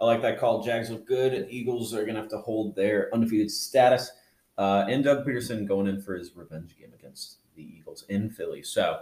I 0.00 0.06
like 0.06 0.22
that 0.22 0.40
call. 0.40 0.62
Jags 0.62 0.90
look 0.90 1.06
good, 1.06 1.34
and 1.34 1.50
Eagles 1.50 1.94
are 1.94 2.02
going 2.02 2.14
to 2.14 2.20
have 2.22 2.30
to 2.30 2.38
hold 2.38 2.74
their 2.74 3.14
undefeated 3.14 3.50
status. 3.50 4.10
Uh, 4.58 4.84
and 4.88 5.04
Doug 5.04 5.26
Pederson 5.26 5.66
going 5.66 5.86
in 5.86 6.00
for 6.00 6.16
his 6.16 6.34
revenge 6.34 6.76
game 6.76 6.92
against 6.92 7.38
the 7.54 7.62
Eagles 7.62 8.04
in 8.08 8.30
Philly. 8.30 8.62
So, 8.62 9.00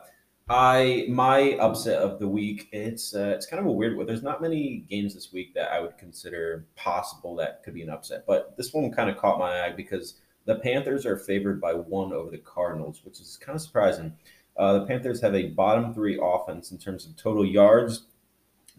I 0.50 1.04
my 1.08 1.52
upset 1.60 2.00
of 2.00 2.18
the 2.18 2.28
week. 2.28 2.68
It's 2.72 3.14
uh, 3.14 3.32
it's 3.34 3.46
kind 3.46 3.60
of 3.60 3.66
a 3.66 3.72
weird 3.72 3.96
one. 3.96 4.06
There's 4.06 4.22
not 4.22 4.40
many 4.40 4.84
games 4.88 5.14
this 5.14 5.32
week 5.32 5.52
that 5.54 5.72
I 5.72 5.80
would 5.80 5.98
consider 5.98 6.66
possible 6.74 7.36
that 7.36 7.62
could 7.62 7.74
be 7.74 7.82
an 7.82 7.90
upset, 7.90 8.24
but 8.26 8.56
this 8.56 8.72
one 8.72 8.90
kind 8.90 9.10
of 9.10 9.18
caught 9.18 9.38
my 9.38 9.66
eye 9.66 9.72
because 9.72 10.14
the 10.46 10.56
Panthers 10.56 11.04
are 11.04 11.18
favored 11.18 11.60
by 11.60 11.74
one 11.74 12.14
over 12.14 12.30
the 12.30 12.38
Cardinals, 12.38 13.02
which 13.04 13.20
is 13.20 13.38
kind 13.40 13.56
of 13.56 13.60
surprising. 13.60 14.14
Uh, 14.56 14.78
the 14.78 14.86
Panthers 14.86 15.20
have 15.20 15.34
a 15.34 15.48
bottom 15.48 15.92
three 15.92 16.18
offense 16.20 16.72
in 16.72 16.78
terms 16.78 17.04
of 17.04 17.14
total 17.16 17.44
yards. 17.44 18.06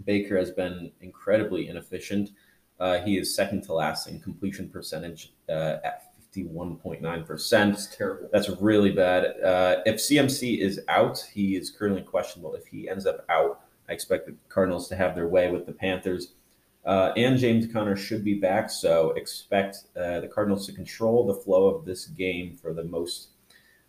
Baker 0.03 0.38
has 0.38 0.49
been 0.49 0.91
incredibly 1.01 1.67
inefficient. 1.67 2.32
Uh, 2.80 2.99
he 2.99 3.17
is 3.17 3.36
second 3.36 3.61
to 3.63 3.74
last 3.74 4.07
in 4.07 4.20
completion 4.20 4.70
percentage 4.70 5.34
uh, 5.47 5.78
at 5.84 6.09
51.9%. 6.36 7.49
That's 7.49 7.95
terrible. 7.95 8.30
That's 8.32 8.49
really 8.61 8.91
bad. 8.91 9.25
Uh, 9.41 9.82
if 9.86 9.95
CMC 9.95 10.59
is 10.59 10.82
out, 10.88 11.19
he 11.34 11.55
is 11.55 11.71
currently 11.71 12.01
questionable. 12.01 12.53
If 12.55 12.67
he 12.67 12.89
ends 12.89 13.05
up 13.05 13.25
out, 13.30 13.61
I 13.88 13.93
expect 13.93 14.27
the 14.27 14.36
Cardinals 14.49 14.88
to 14.89 14.95
have 14.95 15.15
their 15.15 15.27
way 15.27 15.51
with 15.51 15.65
the 15.65 15.71
Panthers. 15.71 16.34
Uh, 16.86 17.11
and 17.17 17.38
James 17.38 17.71
Conner 17.71 17.95
should 17.95 18.23
be 18.23 18.36
back, 18.36 18.69
so 18.69 19.11
expect 19.11 19.77
uh, 19.97 20.21
the 20.21 20.27
Cardinals 20.27 20.65
to 20.67 20.71
control 20.71 21.25
the 21.25 21.36
flow 21.36 21.67
of 21.67 21.86
this 21.86 22.05
game 22.05 22.55
for 22.55 22.73
the 22.73 22.84
most 22.84 23.30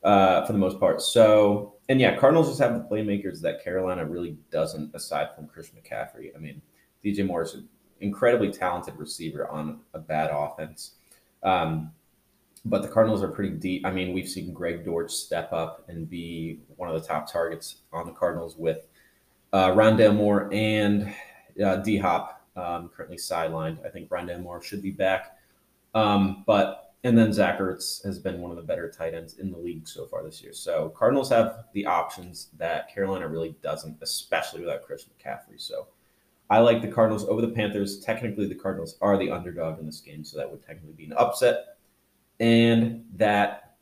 uh, 0.02 0.44
for 0.46 0.52
the 0.52 0.58
most 0.58 0.80
part. 0.80 1.02
So, 1.02 1.74
and 1.88 2.00
yeah, 2.00 2.16
Cardinals 2.16 2.48
just 2.48 2.60
have 2.60 2.74
the 2.74 2.88
playmakers 2.94 3.40
that 3.42 3.62
Carolina 3.62 4.04
really 4.04 4.36
doesn't, 4.50 4.94
aside 4.94 5.28
from 5.36 5.46
Chris 5.46 5.70
McCaffrey. 5.70 6.34
I 6.34 6.38
mean, 6.38 6.62
DJ 7.04 7.26
Moore 7.26 7.42
is 7.42 7.54
an 7.54 7.68
incredibly 8.00 8.50
talented 8.50 8.96
receiver 8.96 9.46
on 9.48 9.80
a 9.94 9.98
bad 9.98 10.30
offense. 10.32 10.92
Um, 11.42 11.92
but 12.64 12.82
the 12.82 12.88
Cardinals 12.88 13.22
are 13.22 13.28
pretty 13.28 13.56
deep. 13.56 13.86
I 13.86 13.90
mean, 13.90 14.12
we've 14.12 14.28
seen 14.28 14.52
Greg 14.52 14.84
Dortch 14.84 15.10
step 15.12 15.52
up 15.52 15.84
and 15.88 16.08
be 16.08 16.60
one 16.76 16.90
of 16.90 17.00
the 17.00 17.06
top 17.06 17.30
targets 17.30 17.76
on 17.92 18.06
the 18.06 18.12
Cardinals 18.12 18.56
with 18.56 18.86
uh, 19.52 19.68
Rondale 19.68 20.14
Moore 20.14 20.48
and 20.52 21.12
uh, 21.64 21.76
D 21.76 21.96
Hop 21.96 22.44
um, 22.56 22.90
currently 22.94 23.16
sidelined. 23.16 23.84
I 23.84 23.88
think 23.88 24.08
Rondale 24.10 24.42
Moore 24.42 24.62
should 24.62 24.82
be 24.82 24.90
back. 24.90 25.38
Um, 25.94 26.44
but 26.46 26.94
and 27.02 27.16
then 27.16 27.32
Zach 27.32 27.58
Ertz 27.58 28.04
has 28.04 28.18
been 28.18 28.40
one 28.40 28.50
of 28.50 28.58
the 28.58 28.62
better 28.62 28.90
tight 28.90 29.14
ends 29.14 29.38
in 29.38 29.50
the 29.50 29.56
league 29.56 29.88
so 29.88 30.06
far 30.06 30.22
this 30.22 30.42
year. 30.42 30.52
So 30.52 30.90
Cardinals 30.90 31.30
have 31.30 31.64
the 31.72 31.86
options 31.86 32.48
that 32.58 32.92
Carolina 32.92 33.26
really 33.26 33.56
doesn't, 33.62 33.96
especially 34.02 34.60
without 34.60 34.84
Chris 34.84 35.06
McCaffrey. 35.06 35.58
So 35.58 35.86
I 36.50 36.58
like 36.58 36.82
the 36.82 36.88
Cardinals 36.88 37.24
over 37.24 37.40
the 37.40 37.48
Panthers. 37.48 38.00
Technically, 38.00 38.46
the 38.46 38.54
Cardinals 38.54 38.98
are 39.00 39.16
the 39.16 39.30
underdog 39.30 39.78
in 39.78 39.86
this 39.86 40.00
game, 40.00 40.24
so 40.24 40.36
that 40.36 40.50
would 40.50 40.64
technically 40.66 40.92
be 40.92 41.06
an 41.06 41.14
upset 41.14 41.78
and 42.40 43.04
that 43.16 43.76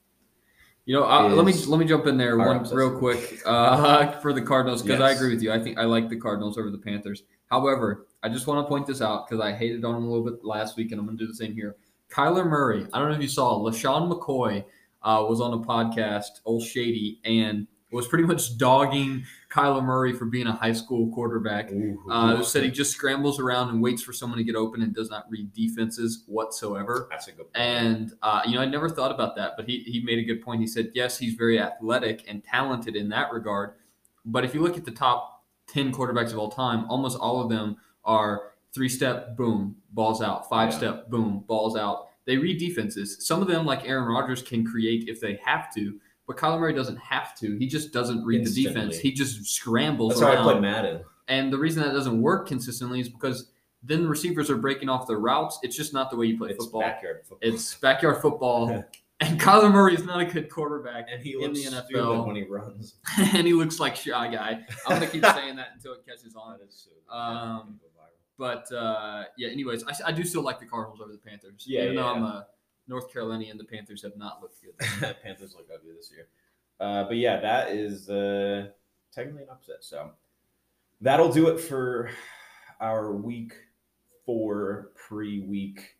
you 0.85 0.95
know, 0.95 1.05
uh, 1.05 1.29
let 1.29 1.45
me 1.45 1.53
let 1.53 1.79
me 1.79 1.85
jump 1.85 2.07
in 2.07 2.17
there 2.17 2.39
one 2.39 2.65
real 2.71 2.99
quick 2.99 3.43
uh, 3.45 4.11
for 4.23 4.33
the 4.33 4.41
Cardinals 4.41 4.81
because 4.81 5.01
yes. 5.01 5.07
I 5.07 5.13
agree 5.13 5.35
with 5.35 5.43
you. 5.43 5.53
I 5.53 5.59
think 5.59 5.79
I 5.79 5.85
like 5.85 6.09
the 6.09 6.17
Cardinals 6.17 6.57
over 6.57 6.71
the 6.71 6.79
Panthers. 6.79 7.25
However, 7.51 8.07
I 8.23 8.31
just 8.31 8.47
want 8.47 8.65
to 8.65 8.69
point 8.69 8.87
this 8.87 9.03
out 9.03 9.29
because 9.29 9.45
I 9.45 9.53
hated 9.53 9.85
on 9.85 9.95
him 9.95 10.05
a 10.05 10.11
little 10.11 10.25
bit 10.25 10.43
last 10.45 10.79
week, 10.79 10.91
and 10.91 10.99
I'm 10.99 11.07
going 11.07 11.19
to 11.19 11.25
do 11.25 11.29
the 11.29 11.37
same 11.37 11.55
here. 11.55 11.77
Kyler 12.11 12.49
Murray. 12.49 12.87
I 12.95 12.99
don't 12.99 13.11
know 13.11 13.15
if 13.15 13.21
you 13.21 13.29
saw 13.29 13.59
LeSean 13.59 14.11
McCoy 14.11 14.65
uh, 15.03 15.27
was 15.29 15.43
on 15.43 15.53
a 15.53 15.59
podcast, 15.59 16.41
Old 16.47 16.65
Shady, 16.65 17.21
and 17.23 17.67
was 17.91 18.07
pretty 18.07 18.25
much 18.25 18.59
dogging 18.59 19.25
Kyler 19.51 19.83
Murray 19.83 20.13
for 20.13 20.27
being 20.27 20.47
a 20.47 20.53
high 20.53 20.73
school 20.73 21.11
quarterback. 21.13 21.73
Ooh, 21.73 21.99
uh, 22.11 22.43
said 22.43 22.63
he 22.65 22.71
just 22.71 22.93
scrambles 22.93 23.41
around 23.41 23.71
and 23.71 23.81
waits 23.81 24.03
for 24.03 24.13
someone 24.13 24.39
to 24.39 24.45
get 24.45 24.57
open 24.57 24.83
and 24.83 24.95
does 24.95 25.09
not 25.09 25.25
read 25.31 25.53
defenses 25.55 26.25
whatsoever. 26.27 27.09
That's 27.11 27.29
a 27.29 27.33
good 27.33 27.53
point. 27.53 27.57
And, 27.57 28.13
uh, 28.23 28.43
you 28.45 28.57
know, 28.57 28.61
I 28.61 28.67
never 28.67 28.91
thought 28.91 29.11
about 29.11 29.37
that, 29.37 29.53
but 29.57 29.67
he, 29.67 29.79
he 29.81 30.01
made 30.01 30.19
a 30.19 30.23
good 30.23 30.43
point. 30.43 30.61
He 30.61 30.67
said, 30.67 30.91
yes, 30.95 31.19
he's 31.19 31.35
very 31.35 31.59
athletic 31.59 32.25
and 32.29 32.45
talented 32.45 32.95
in 32.95 33.09
that 33.09 33.33
regard. 33.33 33.75
But 34.25 34.45
if 34.45 34.55
you 34.55 34.61
look 34.61 34.77
at 34.77 34.85
the 34.85 34.91
top 34.91 35.45
10 35.69 35.93
quarterbacks 35.93 36.33
of 36.33 36.39
all 36.39 36.51
time, 36.51 36.85
almost 36.91 37.19
all 37.19 37.41
of 37.41 37.49
them 37.49 37.77
are 38.05 38.53
three 38.75 38.89
step, 38.89 39.35
boom, 39.37 39.77
balls 39.93 40.21
out, 40.21 40.49
five 40.51 40.73
yeah. 40.73 40.77
step, 40.77 41.11
boom, 41.11 41.45
balls 41.47 41.75
out. 41.75 42.09
They 42.27 42.37
read 42.37 42.59
defenses. 42.59 43.27
Some 43.27 43.41
of 43.41 43.49
them, 43.49 43.65
like 43.65 43.89
Aaron 43.89 44.07
Rodgers, 44.07 44.43
can 44.43 44.67
create 44.67 45.09
if 45.09 45.21
they 45.21 45.41
have 45.43 45.73
to 45.75 45.99
but 46.29 46.37
Kyler 46.37 46.61
Murray 46.61 46.75
doesn't 46.75 46.99
have 46.99 47.35
to. 47.39 47.57
He 47.57 47.67
just 47.67 47.91
doesn't 47.91 48.23
read 48.23 48.47
the 48.47 48.65
defense. 48.65 48.99
He 48.99 49.11
just 49.11 49.47
scrambles. 49.47 50.11
That's 50.11 50.23
around. 50.23 50.37
how 50.37 50.51
I 50.51 50.53
play 50.53 50.61
Madden. 50.61 51.01
And 51.27 51.51
the 51.51 51.59
reason 51.59 51.83
that 51.83 51.93
doesn't 51.93 52.21
work 52.21 52.47
consistently 52.47 53.01
is 53.01 53.09
because 53.09 53.51
then 53.83 54.07
receivers 54.07 54.51
are 54.51 54.57
breaking 54.57 54.91
off 54.91 55.07
their 55.07 55.19
routes. 55.19 55.59
It's 55.63 55.75
just 55.75 55.95
not 55.95 56.11
the 56.11 56.17
way 56.17 56.27
you 56.27 56.37
play 56.37 56.51
it's 56.51 56.63
football. 56.63 56.83
Backyard 56.83 57.23
football. 57.27 57.39
It's 57.41 57.75
backyard 57.77 58.21
football. 58.21 58.85
and 59.21 59.41
Kyler 59.41 59.73
Murray 59.73 59.95
is 59.95 60.05
not 60.05 60.21
a 60.21 60.27
good 60.27 60.51
quarterback 60.51 61.07
and 61.11 61.23
he 61.23 61.43
in 61.43 61.55
the 61.55 61.65
NFL 61.65 62.27
when 62.27 62.37
he 62.37 62.43
runs. 62.43 62.97
and 63.19 63.47
he 63.47 63.55
looks 63.55 63.81
like 63.81 63.97
shy 63.97 64.29
guy. 64.29 64.61
I'm 64.87 64.99
gonna 64.99 65.07
keep 65.07 65.25
saying 65.35 65.57
that 65.57 65.69
until 65.75 65.95
it 65.95 66.05
catches 66.07 66.37
on. 66.37 66.59
Um, 67.11 67.81
but 68.37 68.71
uh, 68.71 69.25
yeah, 69.39 69.49
anyways, 69.49 69.83
I, 69.85 70.09
I, 70.09 70.13
do 70.13 70.23
still 70.25 70.43
like 70.43 70.61
the 70.61 70.67
Cardinals 70.67 71.01
over 71.01 71.11
the 71.11 71.19
Panthers. 71.19 71.65
Yeah, 71.67 71.85
even 71.85 71.95
yeah, 71.95 72.03
though 72.03 72.09
yeah. 72.09 72.15
I'm 72.15 72.23
a 72.23 72.47
North 72.89 73.13
Carolinian, 73.13 73.59
the 73.59 73.65
Panthers 73.65 74.03
have 74.03 74.17
not 74.17 74.41
looked 74.41 74.57
good. 74.63 75.17
Panthers 75.23 75.55
look 75.55 75.69
ugly 75.73 75.93
this 75.95 76.11
year. 76.11 76.29
Uh, 76.81 77.05
but 77.05 77.17
yeah, 77.17 77.39
that 77.41 77.71
is 77.71 78.09
uh, 78.09 78.69
technically 79.13 79.43
an 79.43 79.51
upset. 79.51 79.77
So 79.81 80.11
that'll 81.01 81.33
do 81.33 81.49
it 81.49 81.61
for 81.61 82.11
our 82.81 83.13
week 83.13 83.53
four 84.25 84.93
pre-week 84.95 85.97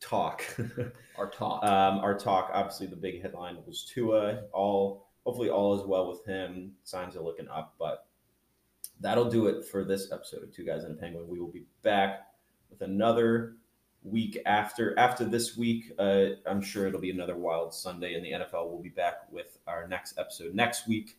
talk. 0.00 0.42
our 1.18 1.30
talk. 1.30 1.64
Um, 1.64 1.98
our 2.00 2.18
talk. 2.18 2.50
Obviously, 2.52 2.86
the 2.86 2.96
big 2.96 3.22
headline 3.22 3.58
was 3.66 3.84
Tua. 3.84 4.42
All 4.52 5.06
hopefully 5.24 5.50
all 5.50 5.78
is 5.78 5.86
well 5.86 6.08
with 6.08 6.24
him. 6.24 6.72
Signs 6.82 7.16
are 7.16 7.22
looking 7.22 7.48
up, 7.48 7.74
but 7.78 8.06
that'll 9.00 9.30
do 9.30 9.46
it 9.46 9.64
for 9.64 9.84
this 9.84 10.10
episode 10.12 10.42
of 10.42 10.54
Two 10.54 10.64
Guys 10.64 10.84
and 10.84 10.98
a 10.98 11.00
Penguin. 11.00 11.28
We 11.28 11.38
will 11.38 11.52
be 11.52 11.64
back 11.82 12.26
with 12.70 12.80
another 12.82 13.56
week 14.04 14.38
after 14.46 14.98
after 14.98 15.24
this 15.24 15.56
week. 15.56 15.92
Uh, 15.98 16.26
I'm 16.46 16.60
sure 16.60 16.86
it'll 16.86 17.00
be 17.00 17.10
another 17.10 17.36
wild 17.36 17.74
Sunday 17.74 18.14
in 18.14 18.22
the 18.22 18.32
NFL. 18.32 18.68
We'll 18.68 18.82
be 18.82 18.88
back 18.88 19.30
with 19.30 19.58
our 19.66 19.86
next 19.86 20.18
episode 20.18 20.54
next 20.54 20.88
week. 20.88 21.16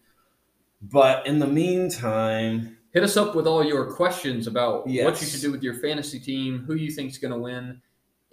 But 0.81 1.25
in 1.25 1.39
the 1.39 1.47
meantime, 1.47 2.77
hit 2.91 3.03
us 3.03 3.15
up 3.15 3.35
with 3.35 3.47
all 3.47 3.63
your 3.63 3.91
questions 3.93 4.47
about 4.47 4.87
yes. 4.87 5.05
what 5.05 5.21
you 5.21 5.27
should 5.27 5.41
do 5.41 5.51
with 5.51 5.63
your 5.63 5.75
fantasy 5.75 6.19
team, 6.19 6.63
who 6.67 6.75
you 6.75 6.91
think 6.91 7.11
is 7.11 7.17
going 7.17 7.33
to 7.33 7.39
win 7.39 7.81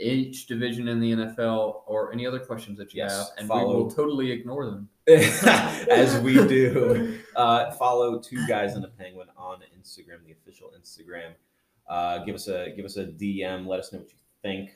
each 0.01 0.47
division 0.47 0.89
in 0.89 0.99
the 0.99 1.13
NFL, 1.13 1.83
or 1.87 2.13
any 2.13 2.27
other 2.27 2.39
questions 2.39 2.79
that 2.79 2.95
you 2.95 3.03
yes. 3.03 3.17
have, 3.17 3.27
and 3.39 3.49
follow. 3.49 3.77
we 3.77 3.83
will 3.83 3.91
totally 3.91 4.33
ignore 4.33 4.65
them 4.65 4.89
as 5.07 6.19
we 6.21 6.35
do. 6.35 7.19
Uh, 7.37 7.71
follow 7.73 8.19
two 8.19 8.47
guys 8.49 8.75
and 8.75 8.85
a 8.85 8.89
penguin 8.89 9.29
on 9.37 9.61
Instagram, 9.79 10.25
the 10.25 10.33
official 10.33 10.73
Instagram. 10.79 11.33
Uh, 11.89 12.19
give 12.25 12.35
us 12.35 12.49
a 12.49 12.73
give 12.77 12.85
us 12.85 12.97
a 12.97 13.07
DM. 13.07 13.67
Let 13.67 13.81
us 13.81 13.93
know 13.93 13.99
what 13.99 14.09
you 14.11 14.17
think. 14.43 14.70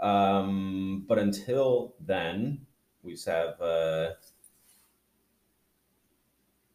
Um, 0.00 1.04
but 1.08 1.18
until 1.18 1.94
then, 2.00 2.66
we 3.02 3.16
have 3.26 3.60
uh, 3.60 4.10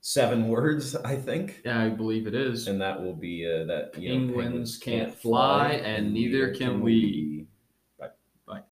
seven 0.01 0.47
words, 0.49 0.95
I 0.95 1.15
think. 1.15 1.61
Yeah, 1.65 1.83
I 1.83 1.89
believe 1.89 2.27
it 2.27 2.35
is. 2.35 2.67
And 2.67 2.81
that 2.81 3.01
will 3.01 3.15
be 3.15 3.45
uh, 3.45 3.65
that. 3.65 3.91
You 3.97 4.11
penguins, 4.11 4.79
know, 4.79 4.85
can't, 4.85 5.07
can't 5.09 5.19
fly, 5.19 5.79
fly, 5.79 5.87
and 5.87 6.13
neither 6.13 6.49
can, 6.49 6.57
can 6.57 6.81
we. 6.81 6.91
we. 6.91 7.47
Bye. 7.99 8.09
Bye. 8.47 8.63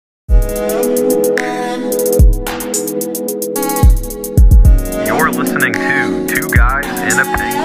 You're 5.07 5.31
listening 5.31 5.73
to 5.73 6.27
Two 6.29 6.49
Guys 6.49 7.13
in 7.13 7.21
a 7.21 7.37
pink. 7.37 7.58